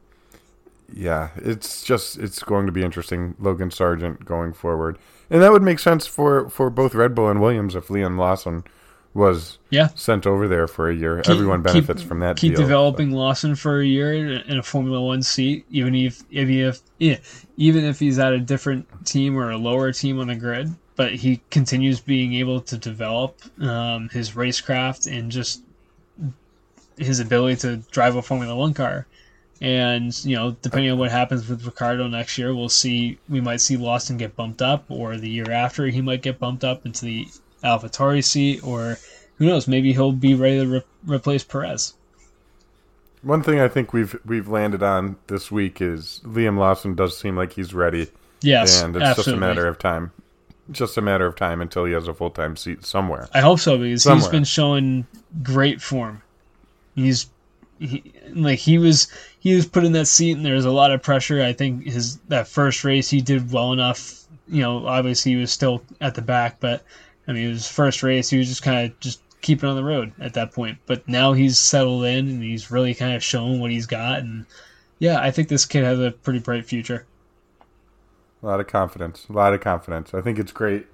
yeah, 0.95 1.31
it's 1.35 1.83
just 1.83 2.17
it's 2.17 2.41
going 2.41 2.65
to 2.65 2.71
be 2.71 2.81
interesting. 2.81 3.35
Logan 3.37 3.69
Sargent 3.69 4.23
going 4.23 4.53
forward, 4.53 4.97
and 5.29 5.41
that 5.41 5.51
would 5.51 5.61
make 5.61 5.79
sense 5.79 6.07
for 6.07 6.49
for 6.49 6.69
both 6.69 6.95
Red 6.95 7.13
Bull 7.13 7.27
and 7.27 7.41
Williams 7.41 7.75
if 7.75 7.89
Liam 7.89 8.17
Lawson 8.17 8.63
was 9.13 9.57
yeah. 9.69 9.87
sent 9.95 10.25
over 10.25 10.47
there 10.47 10.67
for 10.67 10.89
a 10.89 10.95
year. 10.95 11.21
Keep- 11.21 11.33
Everyone 11.33 11.59
keep- 11.63 11.73
benefits 11.73 12.01
from 12.01 12.19
that. 12.19 12.37
Keep 12.37 12.53
deal. 12.53 12.61
developing 12.61 13.11
Lawson 13.11 13.55
for 13.55 13.81
a 13.81 13.85
year 13.85 14.13
in 14.13 14.41
in 14.49 14.57
a 14.57 14.63
Formula 14.63 15.01
One 15.01 15.21
seat, 15.21 15.65
even 15.69 15.93
if 15.95 16.23
even 16.31 16.55
if 16.55 16.81
yeah, 16.97 17.17
even 17.57 17.83
if 17.83 17.99
he's 17.99 18.17
at 18.17 18.31
a 18.31 18.39
different 18.39 18.87
team 19.05 19.37
or 19.37 19.51
a 19.51 19.57
lower 19.57 19.91
team 19.91 20.19
on 20.19 20.27
the 20.27 20.35
grid. 20.35 20.73
But 20.95 21.13
he 21.13 21.41
continues 21.49 21.99
being 21.99 22.35
able 22.35 22.61
to 22.61 22.77
develop 22.77 23.41
um, 23.59 24.07
his 24.13 24.31
racecraft 24.31 25.11
and 25.11 25.29
just 25.29 25.61
his 26.97 27.19
ability 27.19 27.57
to 27.57 27.77
drive 27.91 28.15
a 28.15 28.21
Formula 28.21 28.55
One 28.55 28.73
car. 28.73 29.05
And 29.61 30.13
you 30.25 30.35
know, 30.35 30.51
depending 30.61 30.91
on 30.91 30.97
what 30.97 31.11
happens 31.11 31.47
with 31.47 31.65
Ricciardo 31.65 32.07
next 32.07 32.37
year, 32.37 32.53
we'll 32.53 32.69
see. 32.69 33.17
We 33.29 33.39
might 33.41 33.61
see 33.61 33.77
Lawson 33.77 34.17
get 34.17 34.35
bumped 34.35 34.61
up, 34.61 34.85
or 34.89 35.15
the 35.17 35.29
year 35.29 35.49
after 35.51 35.87
he 35.87 36.01
might 36.01 36.21
get 36.21 36.39
bumped 36.39 36.63
up 36.63 36.85
into 36.85 37.05
the 37.05 37.27
AlphaTauri 37.63 38.23
seat, 38.23 38.63
or 38.65 38.97
who 39.37 39.45
knows? 39.45 39.67
Maybe 39.67 39.93
he'll 39.93 40.11
be 40.11 40.33
ready 40.35 40.59
to 40.59 40.67
re- 40.67 40.83
replace 41.15 41.43
Perez. 41.43 41.93
One 43.21 43.41
thing 43.41 43.59
I 43.59 43.67
think 43.69 43.93
we've 43.93 44.15
we've 44.25 44.47
landed 44.47 44.83
on 44.83 45.15
this 45.27 45.51
week 45.51 45.81
is 45.81 46.21
Liam 46.25 46.57
Lawson 46.57 46.93
does 46.93 47.17
seem 47.17 47.35
like 47.35 47.53
he's 47.53 47.73
ready, 47.73 48.09
Yes, 48.41 48.81
and 48.81 48.95
it's 48.95 49.03
absolutely. 49.03 49.31
just 49.31 49.37
a 49.37 49.39
matter 49.39 49.67
of 49.67 49.79
time. 49.79 50.11
Just 50.71 50.97
a 50.97 51.01
matter 51.01 51.25
of 51.25 51.35
time 51.35 51.61
until 51.61 51.85
he 51.85 51.93
has 51.93 52.07
a 52.07 52.13
full 52.13 52.29
time 52.29 52.55
seat 52.55 52.85
somewhere. 52.85 53.29
I 53.33 53.39
hope 53.41 53.59
so 53.59 53.77
because 53.77 54.03
he's 54.03 54.27
been 54.27 54.43
showing 54.43 55.07
great 55.41 55.81
form. 55.81 56.21
He's 56.95 57.27
he, 57.79 58.13
like 58.33 58.59
he 58.59 58.77
was 58.77 59.07
he 59.39 59.55
was 59.55 59.65
put 59.65 59.83
in 59.83 59.91
that 59.93 60.07
seat 60.07 60.37
and 60.37 60.45
there 60.45 60.55
was 60.55 60.65
a 60.65 60.71
lot 60.71 60.91
of 60.91 61.03
pressure. 61.03 61.41
I 61.41 61.53
think 61.53 61.85
his 61.85 62.17
that 62.29 62.47
first 62.47 62.83
race 62.83 63.09
he 63.09 63.21
did 63.21 63.51
well 63.51 63.73
enough. 63.73 64.25
You 64.47 64.61
know, 64.61 64.85
obviously 64.87 65.33
he 65.33 65.37
was 65.37 65.51
still 65.51 65.81
at 66.01 66.15
the 66.15 66.21
back, 66.21 66.59
but 66.59 66.83
I 67.27 67.33
mean 67.33 67.49
his 67.49 67.67
first 67.67 68.03
race 68.03 68.29
he 68.29 68.37
was 68.37 68.47
just 68.47 68.63
kind 68.63 68.85
of 68.85 68.99
just 68.99 69.21
keeping 69.41 69.69
on 69.69 69.75
the 69.75 69.83
road 69.83 70.11
at 70.19 70.33
that 70.33 70.51
point. 70.51 70.77
But 70.85 71.07
now 71.07 71.33
he's 71.33 71.59
settled 71.59 72.05
in 72.05 72.27
and 72.27 72.43
he's 72.43 72.71
really 72.71 72.95
kind 72.95 73.15
of 73.15 73.23
shown 73.23 73.59
what 73.59 73.71
he's 73.71 73.85
got. 73.85 74.19
And 74.19 74.45
yeah, 74.99 75.19
I 75.19 75.31
think 75.31 75.49
this 75.49 75.65
kid 75.65 75.83
has 75.83 75.99
a 75.99 76.11
pretty 76.11 76.39
bright 76.39 76.65
future. 76.65 77.05
A 78.41 78.45
lot 78.45 78.59
of 78.59 78.67
confidence. 78.67 79.25
A 79.29 79.33
lot 79.33 79.53
of 79.53 79.61
confidence. 79.61 80.13
I 80.13 80.21
think 80.21 80.39
it's 80.39 80.51
great. 80.51 80.87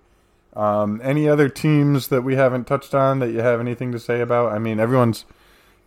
Um, 0.54 1.00
any 1.04 1.30
other 1.30 1.48
teams 1.48 2.10
that 2.10 2.24
we 2.24 2.36
haven't 2.36 2.66
touched 2.66 2.94
on 2.94 3.20
that 3.20 3.32
you 3.32 3.40
have 3.40 3.60
anything 3.60 3.92
to 3.94 4.00
say 4.00 4.22
about? 4.22 4.52
I 4.52 4.60
mean, 4.60 4.80
everyone's, 4.80 5.26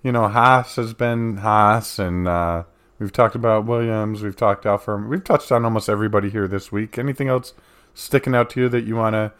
you 0.04 0.12
know, 0.12 0.28
Haas 0.28 0.76
has 0.76 0.92
been 0.92 1.38
Haas, 1.38 1.98
and 1.98 2.28
uh, 2.28 2.64
we've 2.98 3.10
talked 3.10 3.34
about 3.34 3.64
Williams. 3.64 4.22
We've 4.22 4.36
talked 4.36 4.66
Alfa. 4.66 4.96
We've 4.96 5.24
touched 5.24 5.50
on 5.50 5.64
almost 5.64 5.88
everybody 5.88 6.28
here 6.28 6.46
this 6.46 6.70
week. 6.70 6.98
Anything 6.98 7.28
else 7.28 7.54
sticking 7.94 8.34
out 8.34 8.50
to 8.50 8.60
you 8.60 8.68
that 8.68 8.84
you 8.84 8.96
wanna 8.96 9.32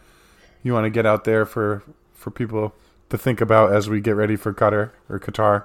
you 0.63 0.73
wanna 0.73 0.89
get 0.89 1.05
out 1.05 1.25
there 1.25 1.45
for 1.45 1.83
for 2.15 2.31
people 2.31 2.75
to 3.11 3.19
think 3.19 3.43
about 3.43 3.73
as 3.73 3.91
we 3.91 4.01
get 4.01 4.17
ready 4.17 4.37
for 4.37 4.55
Qatar 4.55 4.91
or 5.11 5.21
Qatar? 5.21 5.65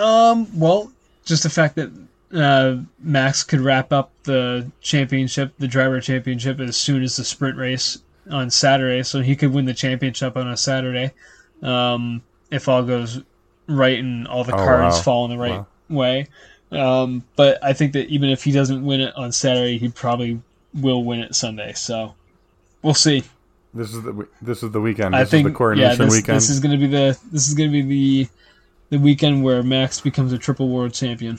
Um, 0.00 0.46
well, 0.58 0.92
just 1.24 1.42
the 1.42 1.50
fact 1.50 1.74
that 1.74 1.90
uh, 2.32 2.76
Max 3.00 3.42
could 3.42 3.60
wrap 3.60 3.92
up 3.92 4.12
the 4.22 4.70
championship, 4.80 5.52
the 5.58 5.66
driver 5.66 6.00
championship, 6.00 6.60
as 6.60 6.76
soon 6.76 7.02
as 7.02 7.16
the 7.16 7.24
sprint 7.24 7.58
race 7.58 7.98
on 8.30 8.48
Saturday, 8.48 9.02
so 9.02 9.20
he 9.22 9.34
could 9.34 9.52
win 9.52 9.64
the 9.64 9.74
championship 9.74 10.36
on 10.36 10.46
a 10.46 10.56
Saturday, 10.56 11.10
um, 11.62 12.22
if 12.52 12.68
all 12.68 12.84
goes 12.84 13.22
right 13.70 13.98
and 13.98 14.26
all 14.28 14.44
the 14.44 14.52
Oh, 14.52 14.56
cards 14.56 14.96
wow. 14.96 15.02
fall 15.02 15.24
in 15.26 15.30
the 15.30 15.38
right 15.38 15.60
Wow. 15.60 15.66
way. 15.88 16.26
Um, 16.72 17.24
but 17.36 17.58
I 17.62 17.72
think 17.72 17.92
that 17.94 18.08
even 18.08 18.30
if 18.30 18.44
he 18.44 18.52
doesn't 18.52 18.84
win 18.84 19.00
it 19.00 19.14
on 19.16 19.32
Saturday, 19.32 19.78
he 19.78 19.88
probably 19.88 20.40
will 20.74 21.04
win 21.04 21.20
it 21.20 21.34
Sunday. 21.34 21.72
So 21.74 22.14
we'll 22.82 22.94
see. 22.94 23.24
This 23.74 23.94
is 23.94 24.02
the 24.02 24.26
this 24.42 24.62
is 24.62 24.70
the 24.72 24.80
weekend. 24.80 25.14
I 25.14 25.20
This 25.20 25.30
think 25.30 25.46
is 25.46 25.52
the 25.52 25.56
coronation 25.56 25.90
yeah, 25.90 26.04
this, 26.06 26.14
weekend. 26.16 26.36
this 26.36 26.50
is 26.50 26.60
going 26.60 26.72
to 26.72 26.78
be 26.78 26.86
the 26.88 27.18
this 27.32 27.48
is 27.48 27.54
going 27.54 27.70
to 27.70 27.82
be 27.82 27.82
the 27.82 28.28
the 28.90 28.98
weekend 28.98 29.44
where 29.44 29.62
Max 29.62 30.00
becomes 30.00 30.32
a 30.32 30.38
triple 30.38 30.68
world 30.68 30.92
champion. 30.92 31.38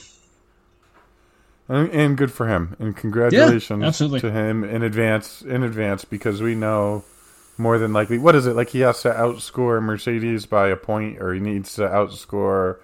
And, 1.68 1.90
and 1.90 2.16
good 2.18 2.32
for 2.32 2.48
him. 2.48 2.76
And 2.78 2.96
congratulations 2.96 3.82
absolutely. 3.82 4.20
to 4.20 4.30
him 4.32 4.64
in 4.64 4.82
advance 4.82 5.42
in 5.42 5.62
advance 5.62 6.04
because 6.04 6.42
we 6.42 6.54
know 6.54 7.04
more 7.58 7.78
than 7.78 7.92
likely 7.92 8.18
what 8.18 8.34
is 8.34 8.46
it 8.46 8.56
like 8.56 8.70
he 8.70 8.80
has 8.80 9.02
to 9.02 9.10
outscore 9.10 9.82
Mercedes 9.82 10.46
by 10.46 10.68
a 10.68 10.76
point 10.76 11.20
or 11.20 11.34
he 11.34 11.40
needs 11.40 11.74
to 11.74 11.82
outscore 11.82 12.78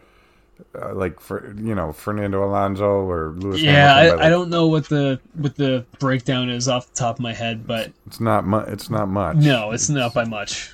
uh, 0.74 0.92
like 0.94 1.20
for 1.20 1.54
you 1.56 1.74
know 1.74 1.92
Fernando 1.92 2.44
Alonso 2.44 2.84
or 3.08 3.30
Lewis. 3.36 3.60
Yeah, 3.62 3.72
Hamilton 3.94 4.10
I, 4.10 4.14
like- 4.16 4.26
I 4.26 4.28
don't 4.30 4.50
know 4.50 4.66
what 4.66 4.88
the 4.88 5.20
what 5.34 5.54
the 5.56 5.86
breakdown 6.00 6.50
is 6.50 6.68
off 6.68 6.88
the 6.92 6.94
top 6.98 7.16
of 7.16 7.20
my 7.20 7.32
head, 7.32 7.66
but 7.66 7.92
It's 8.06 8.20
not 8.20 8.44
much. 8.46 8.68
It's 8.68 8.90
not 8.90 9.08
much. 9.08 9.36
no, 9.36 9.70
it's 9.70 9.88
not 9.88 10.12
by 10.14 10.24
much. 10.24 10.72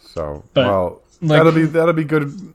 So 0.00 0.44
But, 0.54 0.66
well, 0.66 1.02
like- 1.22 1.38
that'll 1.38 1.52
be 1.52 1.64
that'll 1.64 1.94
be 1.94 2.04
good. 2.04 2.52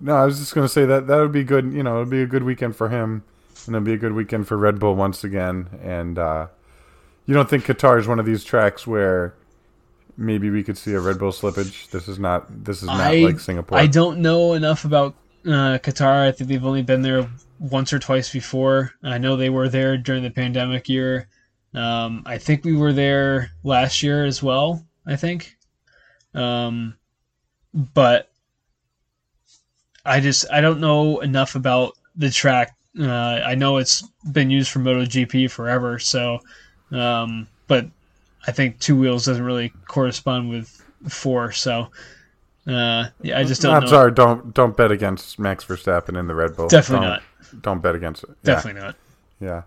No, 0.00 0.14
I 0.16 0.24
was 0.24 0.38
just 0.38 0.54
gonna 0.54 0.68
say 0.68 0.84
that 0.86 1.06
that 1.08 1.16
would 1.18 1.32
be 1.32 1.44
good. 1.44 1.72
You 1.72 1.82
know, 1.82 2.00
it'll 2.00 2.10
be 2.10 2.22
a 2.22 2.26
good 2.26 2.44
weekend 2.44 2.76
for 2.76 2.88
him, 2.88 3.24
and 3.66 3.74
it'll 3.74 3.84
be 3.84 3.92
a 3.94 3.98
good 3.98 4.12
weekend 4.12 4.46
for 4.46 4.56
Red 4.56 4.78
Bull 4.78 4.94
once 4.94 5.24
again. 5.24 5.68
And 5.82 6.18
uh, 6.18 6.46
you 7.28 7.34
don't 7.34 7.48
think 7.48 7.66
Qatar 7.66 8.00
is 8.00 8.08
one 8.08 8.18
of 8.18 8.24
these 8.24 8.42
tracks 8.42 8.86
where 8.86 9.34
maybe 10.16 10.48
we 10.48 10.64
could 10.64 10.78
see 10.78 10.94
a 10.94 11.00
Red 11.00 11.18
Bull 11.18 11.30
slippage? 11.30 11.90
This 11.90 12.08
is 12.08 12.18
not. 12.18 12.64
This 12.64 12.78
is 12.78 12.84
not 12.84 13.00
I 13.00 13.16
like 13.18 13.38
Singapore. 13.38 13.76
I 13.76 13.86
don't 13.86 14.20
know 14.20 14.54
enough 14.54 14.86
about 14.86 15.14
uh, 15.44 15.76
Qatar. 15.76 16.26
I 16.26 16.32
think 16.32 16.48
they've 16.48 16.64
only 16.64 16.82
been 16.82 17.02
there 17.02 17.28
once 17.58 17.92
or 17.92 17.98
twice 17.98 18.32
before. 18.32 18.94
I 19.02 19.18
know 19.18 19.36
they 19.36 19.50
were 19.50 19.68
there 19.68 19.98
during 19.98 20.22
the 20.22 20.30
pandemic 20.30 20.88
year. 20.88 21.28
Um, 21.74 22.22
I 22.24 22.38
think 22.38 22.64
we 22.64 22.74
were 22.74 22.94
there 22.94 23.50
last 23.62 24.02
year 24.02 24.24
as 24.24 24.42
well. 24.42 24.82
I 25.06 25.16
think, 25.16 25.54
um, 26.34 26.96
but 27.74 28.30
I 30.02 30.20
just 30.20 30.50
I 30.50 30.62
don't 30.62 30.80
know 30.80 31.20
enough 31.20 31.56
about 31.56 31.92
the 32.16 32.30
track. 32.30 32.74
Uh, 32.98 33.06
I 33.06 33.54
know 33.54 33.76
it's 33.76 34.02
been 34.32 34.48
used 34.48 34.70
for 34.70 34.78
MotoGP 34.78 35.50
forever, 35.50 35.98
so 35.98 36.40
um, 36.92 37.46
but 37.66 37.86
I 38.46 38.52
think 38.52 38.78
two 38.78 38.96
wheels 38.96 39.24
doesn't 39.26 39.44
really 39.44 39.72
correspond 39.86 40.50
with 40.50 40.82
four. 41.08 41.52
So 41.52 41.88
uh, 42.66 43.08
yeah, 43.22 43.38
I 43.38 43.44
just 43.44 43.62
don't 43.62 43.72
Not 43.72 43.82
know. 43.84 43.88
sorry. 43.88 44.12
Don't 44.12 44.52
don't 44.54 44.76
bet 44.76 44.90
against 44.90 45.38
Max 45.38 45.64
Verstappen 45.64 46.18
in 46.18 46.26
the 46.26 46.34
Red 46.34 46.56
Bull. 46.56 46.68
Definitely 46.68 47.06
Don't- 47.06 47.14
not. 47.14 47.22
Don't 47.62 47.80
bet 47.82 47.94
against 47.94 48.24
it. 48.24 48.30
Yeah. 48.30 48.54
Definitely 48.54 48.80
not. 48.82 48.96
Yeah. 49.40 49.62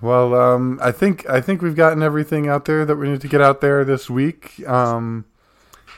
Well, 0.00 0.34
um, 0.34 0.78
I 0.82 0.90
think 0.92 1.28
I 1.28 1.40
think 1.40 1.62
we've 1.62 1.76
gotten 1.76 2.02
everything 2.02 2.48
out 2.48 2.64
there 2.64 2.84
that 2.84 2.96
we 2.96 3.08
need 3.08 3.20
to 3.20 3.28
get 3.28 3.40
out 3.40 3.60
there 3.60 3.84
this 3.84 4.10
week. 4.10 4.66
Um, 4.68 5.24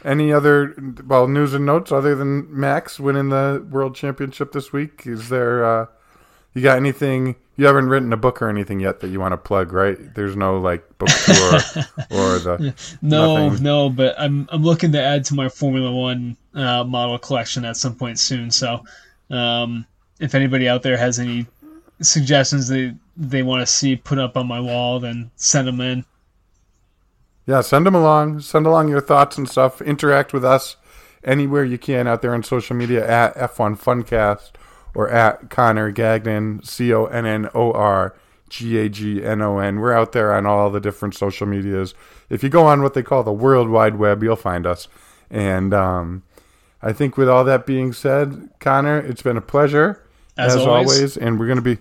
any 0.05 0.33
other 0.33 0.75
well 1.07 1.27
news 1.27 1.55
and 1.55 1.67
notes 1.67 1.91
other 1.91 2.15
than 2.15 2.47
Max 2.57 3.01
winning 3.01 3.31
the 3.31 3.67
world 3.71 3.95
championship 3.97 4.53
this 4.53 4.73
week? 4.73 5.07
Is 5.07 5.29
there 5.31 5.65
uh, 5.65 5.87
you 6.55 6.63
got 6.63 6.77
anything? 6.77 7.37
You 7.59 7.67
haven't 7.67 7.89
written 7.89 8.13
a 8.13 8.17
book 8.17 8.41
or 8.41 8.49
anything 8.49 8.79
yet 8.79 9.01
that 9.01 9.09
you 9.09 9.19
want 9.19 9.33
to 9.33 9.37
plug, 9.37 9.73
right? 9.73 9.99
There's 10.15 10.37
no 10.37 10.61
like 10.61 10.97
book 10.97 11.09
tour 11.09 11.35
or 12.11 12.39
the 12.39 12.75
No, 13.03 13.49
Nothing. 13.49 13.65
no, 13.65 13.91
but 13.91 14.15
I'm 14.17 14.49
I'm 14.53 14.63
looking 14.63 14.93
to 14.93 15.03
add 15.03 15.25
to 15.27 15.35
my 15.35 15.49
Formula 15.49 15.91
One 15.93 16.37
uh, 16.55 16.85
model 16.85 17.19
collection 17.19 17.65
at 17.65 17.77
some 17.77 17.97
point 17.97 18.21
soon. 18.21 18.53
So, 18.53 18.85
um, 19.31 19.85
if 20.21 20.37
anybody 20.37 20.69
out 20.69 20.85
there 20.85 20.97
has 20.97 21.19
any 21.19 21.47
suggestions 22.01 22.69
they 22.69 22.95
they 23.17 23.43
want 23.43 23.61
to 23.61 23.67
see 23.67 23.97
put 23.97 24.19
up 24.19 24.37
on 24.37 24.47
my 24.47 24.61
wall, 24.61 25.01
then 25.01 25.29
send 25.35 25.67
them 25.67 25.81
in. 25.81 26.05
Yeah, 27.45 27.63
send 27.63 27.87
them 27.87 27.95
along. 27.97 28.41
Send 28.43 28.67
along 28.67 28.89
your 28.89 29.01
thoughts 29.01 29.37
and 29.37 29.49
stuff. 29.49 29.83
Interact 29.83 30.33
with 30.33 30.45
us 30.45 30.77
anywhere 31.25 31.65
you 31.65 31.77
can 31.79 32.07
out 32.07 32.23
there 32.23 32.35
on 32.35 32.45
social 32.45 32.77
media 32.77 33.05
at 33.05 33.35
F1 33.35 33.77
Funcast 33.77 34.53
or 34.95 35.09
at 35.09 35.51
Connor 35.51 35.91
Gagnon, 35.91 36.63
C 36.65 36.93
O 36.93 37.07
N 37.07 37.27
N 37.27 37.49
O 37.55 37.73
R 37.73 38.15
G 38.49 38.79
A 38.79 38.89
G 38.89 39.25
N 39.25 39.43
O 39.43 39.59
N. 39.59 39.81
We're 39.81 39.93
out 39.93 40.13
there 40.13 40.33
on 40.33 40.47
all 40.47 40.71
the 40.71 40.81
different 40.81 41.15
social 41.15 41.47
medias. 41.47 41.95
If 42.31 42.43
you 42.43 42.49
go 42.49 42.67
on 42.67 42.83
what 42.83 42.95
they 42.95 43.03
call 43.03 43.23
the 43.23 43.33
World 43.33 43.69
Wide 43.69 43.97
Web, 43.97 44.23
you'll 44.23 44.37
find 44.37 44.67
us. 44.67 44.89
And 45.31 45.73
um, 45.75 46.23
I 46.83 46.93
think 46.93 47.17
with 47.17 47.29
all 47.29 47.45
that 47.45 47.67
being 47.67 47.93
said, 47.93 48.51
Connor, 48.61 48.99
it's 48.99 49.23
been 49.23 49.37
a 49.37 49.43
pleasure 49.43 50.03
As 50.37 50.57
as, 50.57 50.67
always. 50.67 50.97
always. 50.97 51.17
and 51.17 51.39
we're 51.39 51.49
gonna 51.49 51.61
be 51.63 51.79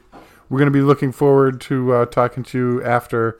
we're 0.49 0.59
gonna 0.59 0.71
be 0.71 0.81
looking 0.81 1.11
forward 1.11 1.61
to 1.61 1.93
uh, 1.93 2.05
talking 2.05 2.43
to 2.43 2.57
you 2.57 2.83
after. 2.83 3.39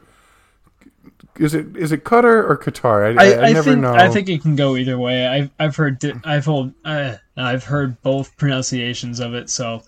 Is 1.37 1.53
it 1.53 1.75
is 1.75 1.91
it 1.91 2.03
Qatar 2.03 2.49
or 2.49 2.57
Qatar? 2.57 3.17
I, 3.17 3.23
I, 3.23 3.27
I, 3.27 3.49
I 3.49 3.53
never 3.53 3.71
think 3.71 3.81
know. 3.81 3.93
I 3.93 4.09
think 4.09 4.29
it 4.29 4.41
can 4.41 4.55
go 4.55 4.75
either 4.75 4.97
way. 4.97 5.27
I've 5.27 5.51
I've 5.59 5.75
heard 5.75 6.03
I've 6.23 6.45
heard 6.45 6.73
uh, 6.83 7.15
I've 7.35 7.63
heard 7.63 8.01
both 8.01 8.35
pronunciations 8.37 9.19
of 9.19 9.33
it, 9.33 9.49
so 9.49 9.83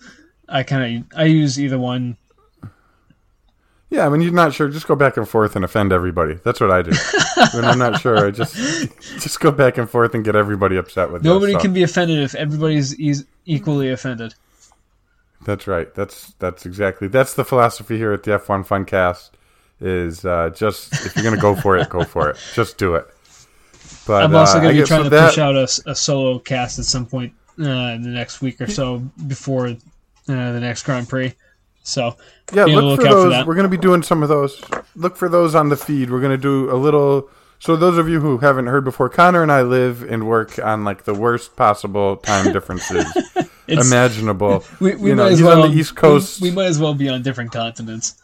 I 0.47 0.63
kind 0.63 0.97
of 0.97 1.20
I 1.20 1.26
use 1.26 1.59
either 1.59 1.80
one. 1.80 2.17
yeah, 3.89 4.07
when 4.07 4.22
you're 4.22 4.32
not 4.32 4.53
sure, 4.53 4.70
just 4.70 4.88
go 4.88 4.95
back 4.95 5.17
and 5.17 5.28
forth 5.28 5.55
and 5.55 5.65
offend 5.65 5.91
everybody. 5.91 6.36
That's 6.43 6.59
what 6.59 6.72
I 6.72 6.84
do. 6.84 6.91
when 7.53 7.65
I'm 7.65 7.80
not 7.80 7.99
sure, 7.99 8.28
I 8.28 8.32
just 8.32 8.55
just 9.20 9.39
go 9.39 9.51
back 9.51 9.78
and 9.78 9.89
forth 9.89 10.13
and 10.13 10.24
get 10.24 10.36
everybody 10.36 10.78
upset 10.78 11.11
with. 11.11 11.24
Nobody 11.24 11.53
so. 11.53 11.59
can 11.59 11.74
be 11.74 11.84
offended 11.84 12.20
if 12.20 12.36
everybody's 12.36 12.99
eas 12.99 13.26
equally 13.45 13.89
offended. 13.89 14.36
That's 15.45 15.67
right. 15.67 15.93
That's 15.95 16.34
that's 16.39 16.65
exactly 16.65 17.07
that's 17.07 17.34
the 17.34 17.45
philosophy 17.45 17.97
here 17.97 18.11
at 18.11 18.24
the 18.24 18.32
F1 18.32 18.67
Funcast. 18.67 19.32
Is 19.82 20.25
uh, 20.25 20.49
just 20.55 20.93
if 21.05 21.15
you're 21.15 21.23
gonna 21.23 21.41
go 21.41 21.55
for 21.55 21.77
it, 21.77 21.89
go 21.89 22.03
for 22.03 22.30
it. 22.30 22.38
Just 22.53 22.77
do 22.77 22.95
it. 22.95 23.07
But 24.05 24.23
I'm 24.23 24.36
also 24.36 24.57
uh, 24.57 24.61
going 24.61 24.75
to 24.75 24.82
be 24.82 24.88
trying 24.88 25.03
to 25.03 25.09
that- 25.11 25.30
push 25.30 25.38
out 25.38 25.55
a 25.55 25.95
solo 25.95 26.39
cast 26.39 26.80
at 26.80 26.86
some 26.86 27.05
point 27.05 27.32
uh, 27.59 27.63
in 27.63 28.01
the 28.01 28.09
next 28.09 28.41
week 28.41 28.59
or 28.59 28.67
so 28.67 28.99
before 29.27 29.67
uh, 29.67 29.75
the 30.25 30.59
next 30.59 30.84
Grand 30.84 31.07
Prix. 31.07 31.34
So 31.84 32.15
Yeah, 32.51 32.65
look 32.65 32.99
for 32.99 33.05
for 33.05 33.11
those. 33.13 33.32
that. 33.32 33.45
We're 33.47 33.55
going 33.55 33.69
to 33.69 33.69
be 33.69 33.82
doing 33.82 34.01
some 34.01 34.23
of 34.23 34.30
those. 34.30 34.63
Look 34.95 35.15
for 35.15 35.30
those 35.30 35.53
on 35.55 35.69
the 35.69 35.77
feed. 35.77 36.09
We're 36.09 36.21
going 36.21 36.32
to 36.32 36.41
do 36.41 36.71
a 36.71 36.75
little. 36.75 37.30
So 37.59 37.75
those 37.75 37.97
of 37.97 38.09
you 38.09 38.19
who 38.19 38.39
haven't 38.39 38.67
heard 38.67 38.84
before, 38.84 39.09
Connor 39.09 39.43
and 39.43 39.51
I 39.51 39.61
live 39.61 40.01
and 40.01 40.27
work 40.27 40.57
on 40.59 40.84
like 40.84 41.03
the 41.03 41.13
worst 41.13 41.55
possible 41.55 42.17
time 42.17 42.51
differences 42.51 43.05
imaginable. 43.67 44.63
we, 44.80 44.95
we 44.95 45.09
you 45.09 45.15
know, 45.15 45.23
might 45.25 45.34
as 45.34 45.39
he's 45.39 45.45
well 45.47 45.63
on 45.63 45.71
the 45.71 45.77
East 45.77 45.95
Coast. 45.95 46.41
We, 46.41 46.49
we 46.49 46.55
might 46.55 46.65
as 46.67 46.80
well 46.80 46.93
be 46.93 47.09
on 47.09 47.21
different 47.21 47.51
continents. 47.51 48.21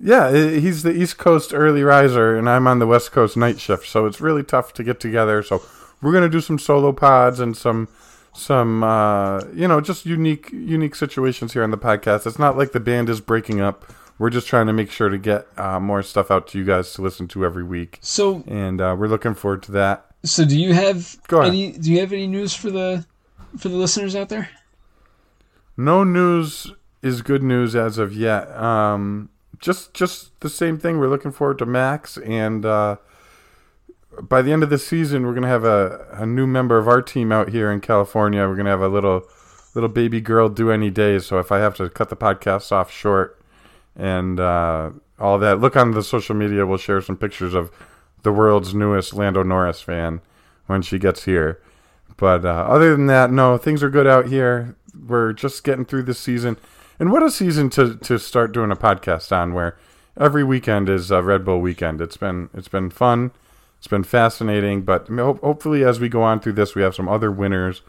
Yeah, 0.00 0.30
he's 0.32 0.82
the 0.82 0.92
East 0.92 1.18
Coast 1.18 1.52
early 1.54 1.82
riser, 1.82 2.36
and 2.36 2.48
I'm 2.48 2.66
on 2.66 2.78
the 2.78 2.86
West 2.86 3.12
Coast 3.12 3.36
night 3.36 3.60
shift. 3.60 3.86
So 3.88 4.06
it's 4.06 4.20
really 4.20 4.42
tough 4.42 4.72
to 4.74 4.84
get 4.84 5.00
together. 5.00 5.42
So 5.42 5.62
we're 6.02 6.12
going 6.12 6.24
to 6.24 6.28
do 6.30 6.40
some 6.40 6.58
solo 6.58 6.92
pods 6.92 7.40
and 7.40 7.56
some 7.56 7.88
some 8.36 8.82
uh, 8.82 9.40
you 9.54 9.68
know 9.68 9.80
just 9.80 10.04
unique 10.06 10.50
unique 10.52 10.94
situations 10.96 11.52
here 11.52 11.62
on 11.62 11.70
the 11.70 11.78
podcast. 11.78 12.26
It's 12.26 12.38
not 12.38 12.56
like 12.56 12.72
the 12.72 12.80
band 12.80 13.08
is 13.08 13.20
breaking 13.20 13.60
up. 13.60 13.92
We're 14.18 14.30
just 14.30 14.46
trying 14.46 14.66
to 14.68 14.72
make 14.72 14.90
sure 14.90 15.08
to 15.08 15.18
get 15.18 15.46
uh, 15.56 15.80
more 15.80 16.02
stuff 16.02 16.30
out 16.30 16.46
to 16.48 16.58
you 16.58 16.64
guys 16.64 16.92
to 16.94 17.02
listen 17.02 17.26
to 17.28 17.44
every 17.44 17.64
week, 17.64 17.98
So 18.00 18.44
and 18.46 18.80
uh, 18.80 18.94
we're 18.98 19.08
looking 19.08 19.34
forward 19.34 19.62
to 19.64 19.72
that. 19.72 20.06
so 20.24 20.44
do 20.44 20.56
you 20.58 20.72
have 20.72 21.16
any 21.32 21.72
do 21.72 21.92
you 21.92 21.98
have 22.00 22.12
any 22.12 22.26
news 22.28 22.54
for 22.54 22.70
the 22.70 23.04
for 23.58 23.68
the 23.68 23.76
listeners 23.76 24.14
out 24.14 24.28
there? 24.28 24.50
No 25.76 26.04
news 26.04 26.72
is 27.02 27.22
good 27.22 27.42
news 27.42 27.74
as 27.74 27.98
of 27.98 28.12
yet. 28.14 28.48
Um, 28.56 29.30
just 29.64 29.94
just 29.94 30.38
the 30.40 30.50
same 30.50 30.78
thing. 30.78 30.98
We're 30.98 31.08
looking 31.08 31.32
forward 31.32 31.58
to 31.58 31.66
Max, 31.66 32.18
and 32.18 32.66
uh, 32.66 32.96
by 34.20 34.42
the 34.42 34.52
end 34.52 34.62
of 34.62 34.68
the 34.68 34.76
season, 34.76 35.24
we're 35.24 35.32
gonna 35.32 35.48
have 35.48 35.64
a, 35.64 36.06
a 36.12 36.26
new 36.26 36.46
member 36.46 36.76
of 36.76 36.86
our 36.86 37.00
team 37.00 37.32
out 37.32 37.48
here 37.48 37.72
in 37.72 37.80
California. 37.80 38.46
We're 38.46 38.56
gonna 38.56 38.68
have 38.70 38.82
a 38.82 38.88
little 38.88 39.24
little 39.74 39.88
baby 39.88 40.20
girl 40.20 40.50
due 40.50 40.70
any 40.70 40.90
day. 40.90 41.18
So 41.18 41.38
if 41.38 41.50
I 41.50 41.60
have 41.60 41.74
to 41.76 41.88
cut 41.88 42.10
the 42.10 42.16
podcast 42.16 42.72
off 42.72 42.92
short 42.92 43.40
and 43.96 44.38
uh, 44.38 44.90
all 45.18 45.38
that, 45.38 45.60
look 45.60 45.76
on 45.76 45.92
the 45.92 46.02
social 46.02 46.36
media. 46.36 46.66
We'll 46.66 46.76
share 46.76 47.00
some 47.00 47.16
pictures 47.16 47.54
of 47.54 47.72
the 48.22 48.32
world's 48.32 48.74
newest 48.74 49.14
Lando 49.14 49.42
Norris 49.42 49.80
fan 49.80 50.20
when 50.66 50.82
she 50.82 50.98
gets 50.98 51.24
here. 51.24 51.58
But 52.18 52.44
uh, 52.44 52.66
other 52.68 52.94
than 52.94 53.06
that, 53.06 53.32
no, 53.32 53.56
things 53.56 53.82
are 53.82 53.90
good 53.90 54.06
out 54.06 54.28
here. 54.28 54.76
We're 54.94 55.32
just 55.32 55.64
getting 55.64 55.86
through 55.86 56.02
this 56.02 56.20
season. 56.20 56.58
And 56.98 57.10
what 57.10 57.22
a 57.22 57.30
season 57.30 57.70
to, 57.70 57.96
to 57.96 58.18
start 58.18 58.52
doing 58.52 58.70
a 58.70 58.76
podcast 58.76 59.36
on 59.36 59.52
where 59.52 59.76
every 60.18 60.44
weekend 60.44 60.88
is 60.88 61.10
a 61.10 61.22
Red 61.22 61.44
Bull 61.44 61.60
weekend. 61.60 62.00
It's 62.00 62.16
been 62.16 62.50
it's 62.54 62.68
been 62.68 62.90
fun. 62.90 63.32
It's 63.78 63.88
been 63.88 64.04
fascinating, 64.04 64.82
but 64.82 65.08
hopefully 65.08 65.84
as 65.84 66.00
we 66.00 66.08
go 66.08 66.22
on 66.22 66.40
through 66.40 66.54
this 66.54 66.74
we 66.74 66.82
have 66.82 66.94
some 66.94 67.08
other 67.08 67.30
winners 67.30 67.82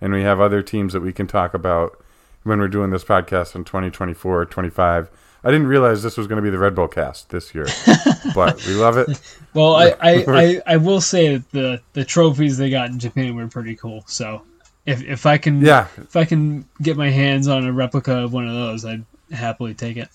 and 0.00 0.12
we 0.12 0.22
have 0.22 0.40
other 0.40 0.62
teams 0.62 0.92
that 0.92 1.00
we 1.00 1.12
can 1.12 1.26
talk 1.26 1.54
about 1.54 2.02
when 2.44 2.58
we're 2.58 2.68
doing 2.68 2.90
this 2.90 3.04
podcast 3.04 3.54
in 3.54 3.64
2024 3.64 4.46
25. 4.46 5.10
I 5.44 5.50
didn't 5.50 5.66
realize 5.66 6.04
this 6.04 6.16
was 6.16 6.28
going 6.28 6.36
to 6.36 6.42
be 6.42 6.50
the 6.50 6.58
Red 6.58 6.76
Bull 6.76 6.86
cast 6.86 7.30
this 7.30 7.52
year, 7.52 7.66
but 8.34 8.64
we 8.64 8.74
love 8.74 8.96
it. 8.96 9.20
Well, 9.54 9.74
I, 9.74 9.94
I, 10.00 10.24
I, 10.28 10.62
I 10.66 10.76
will 10.76 11.00
say 11.00 11.36
that 11.36 11.50
the 11.50 11.82
the 11.94 12.04
trophies 12.04 12.58
they 12.58 12.70
got 12.70 12.90
in 12.90 13.00
Japan 13.00 13.34
were 13.34 13.48
pretty 13.48 13.74
cool. 13.74 14.04
So 14.06 14.42
if 14.86 15.02
if 15.02 15.26
I 15.26 15.38
can 15.38 15.60
Yeah, 15.60 15.86
if 15.96 16.16
I 16.16 16.24
can 16.24 16.68
get 16.80 16.96
my 16.96 17.10
hands 17.10 17.48
on 17.48 17.66
a 17.66 17.72
replica 17.72 18.16
of 18.24 18.32
one 18.32 18.48
of 18.48 18.54
those, 18.54 18.84
I'd 18.84 19.04
happily 19.30 19.74
take 19.74 19.96
it. 19.96 20.08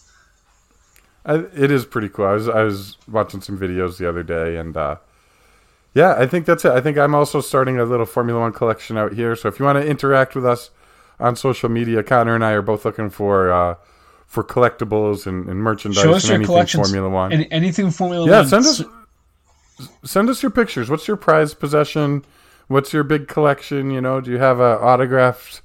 I, 1.26 1.36
it 1.56 1.72
is 1.72 1.86
pretty 1.86 2.10
cool. 2.10 2.26
I 2.26 2.34
was 2.34 2.48
I 2.48 2.64
was 2.64 2.98
watching 3.10 3.42
some 3.42 3.58
videos 3.58 3.98
the 3.98 4.08
other 4.08 4.24
day, 4.24 4.58
and 4.58 4.76
uh, 4.76 4.98
yeah, 5.94 6.16
I 6.18 6.28
think 6.28 6.46
that's 6.46 6.64
it. 6.66 6.72
I 6.72 6.82
think 6.82 6.98
I'm 6.98 7.16
also 7.16 7.42
starting 7.42 7.80
a 7.80 7.86
little 7.86 8.06
Formula 8.06 8.40
One 8.40 8.54
collection 8.54 8.98
out 8.98 9.14
here. 9.14 9.36
So 9.36 9.48
if 9.48 9.60
you 9.60 9.66
want 9.66 9.82
to 9.82 9.88
interact 9.88 10.36
with 10.36 10.46
us 10.46 10.70
on 11.20 11.36
social 11.36 11.70
media, 11.70 12.04
Connor 12.04 12.36
and 12.36 12.46
I 12.46 12.52
are 12.52 12.62
both 12.62 12.86
looking 12.86 13.10
for 13.10 13.52
uh, 13.52 13.76
for 14.26 14.44
collectibles 14.44 15.26
and, 15.26 15.50
and 15.50 15.60
merchandise 15.60 16.04
Show 16.04 16.14
us 16.14 16.24
and 16.24 16.30
your 16.30 16.36
anything 16.36 16.54
collections. 16.54 16.88
Formula 16.90 17.10
One. 17.10 17.32
Any, 17.32 17.52
anything 17.52 17.92
Formula 17.92 18.26
yeah, 18.26 18.42
One. 18.42 18.44
Yeah, 18.44 18.50
send 18.50 18.66
us 18.66 18.84
send 20.04 20.30
us 20.30 20.44
your 20.44 20.52
pictures. 20.52 20.90
What's 20.90 21.08
your 21.08 21.18
prized 21.18 21.60
possession? 21.60 22.24
What's 22.68 22.94
your 22.94 23.04
big 23.04 23.28
collection? 23.28 23.92
You 23.92 24.02
know, 24.02 24.22
do 24.22 24.32
you 24.32 24.38
have 24.38 24.60
a 24.60 24.80
autographed 24.80 25.62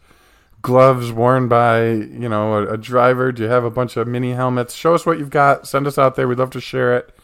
gloves 0.62 1.10
worn 1.10 1.48
by 1.48 1.90
you 1.90 2.28
know 2.28 2.54
a, 2.54 2.74
a 2.74 2.78
driver? 2.78 3.32
Do 3.32 3.42
you 3.42 3.48
have 3.48 3.64
a 3.64 3.70
bunch 3.70 3.96
of 3.96 4.06
mini 4.06 4.32
helmets? 4.32 4.74
Show 4.74 4.94
us 4.94 5.04
what 5.04 5.18
you've 5.18 5.30
got. 5.30 5.66
Send 5.66 5.86
us 5.86 5.98
out 5.98 6.14
there. 6.14 6.28
We'd 6.28 6.38
love 6.38 6.50
to 6.50 6.60
share 6.60 6.96
it. 6.96 7.16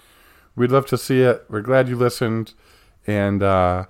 We'd 0.57 0.73
love 0.73 0.87
to 0.87 0.99
see 0.99 1.21
it. 1.21 1.45
We're 1.49 1.61
glad 1.61 1.89
you 1.89 1.97
listened, 1.97 2.55
and 3.07 3.43
uh, 3.43 3.87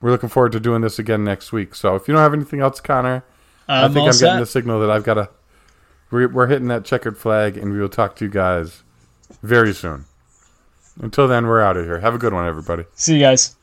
we're 0.00 0.10
looking 0.10 0.28
forward 0.28 0.52
to 0.52 0.60
doing 0.60 0.82
this 0.82 0.98
again 0.98 1.24
next 1.24 1.52
week. 1.52 1.74
So 1.74 1.94
if 1.94 2.06
you 2.06 2.14
don't 2.14 2.22
have 2.22 2.34
anything 2.34 2.60
else, 2.60 2.80
Connor, 2.80 3.24
i 3.68 3.84
I'm 3.84 3.94
think 3.94 4.06
I'm 4.06 4.12
set. 4.12 4.26
getting 4.26 4.40
the 4.40 4.46
signal 4.46 4.80
that 4.80 4.90
I've 4.90 5.04
got 5.04 5.14
to. 5.14 5.30
We're, 6.10 6.28
we're 6.28 6.48
hitting 6.48 6.68
that 6.68 6.84
checkered 6.84 7.16
flag, 7.16 7.56
and 7.56 7.72
we 7.72 7.78
will 7.78 7.88
talk 7.88 8.16
to 8.16 8.24
you 8.24 8.30
guys 8.30 8.82
very 9.42 9.72
soon. 9.72 10.04
Until 11.00 11.28
then, 11.28 11.46
we're 11.46 11.60
out 11.60 11.76
of 11.76 11.86
here. 11.86 12.00
Have 12.00 12.14
a 12.14 12.18
good 12.18 12.34
one, 12.34 12.46
everybody. 12.46 12.84
See 12.94 13.14
you 13.14 13.20
guys. 13.20 13.56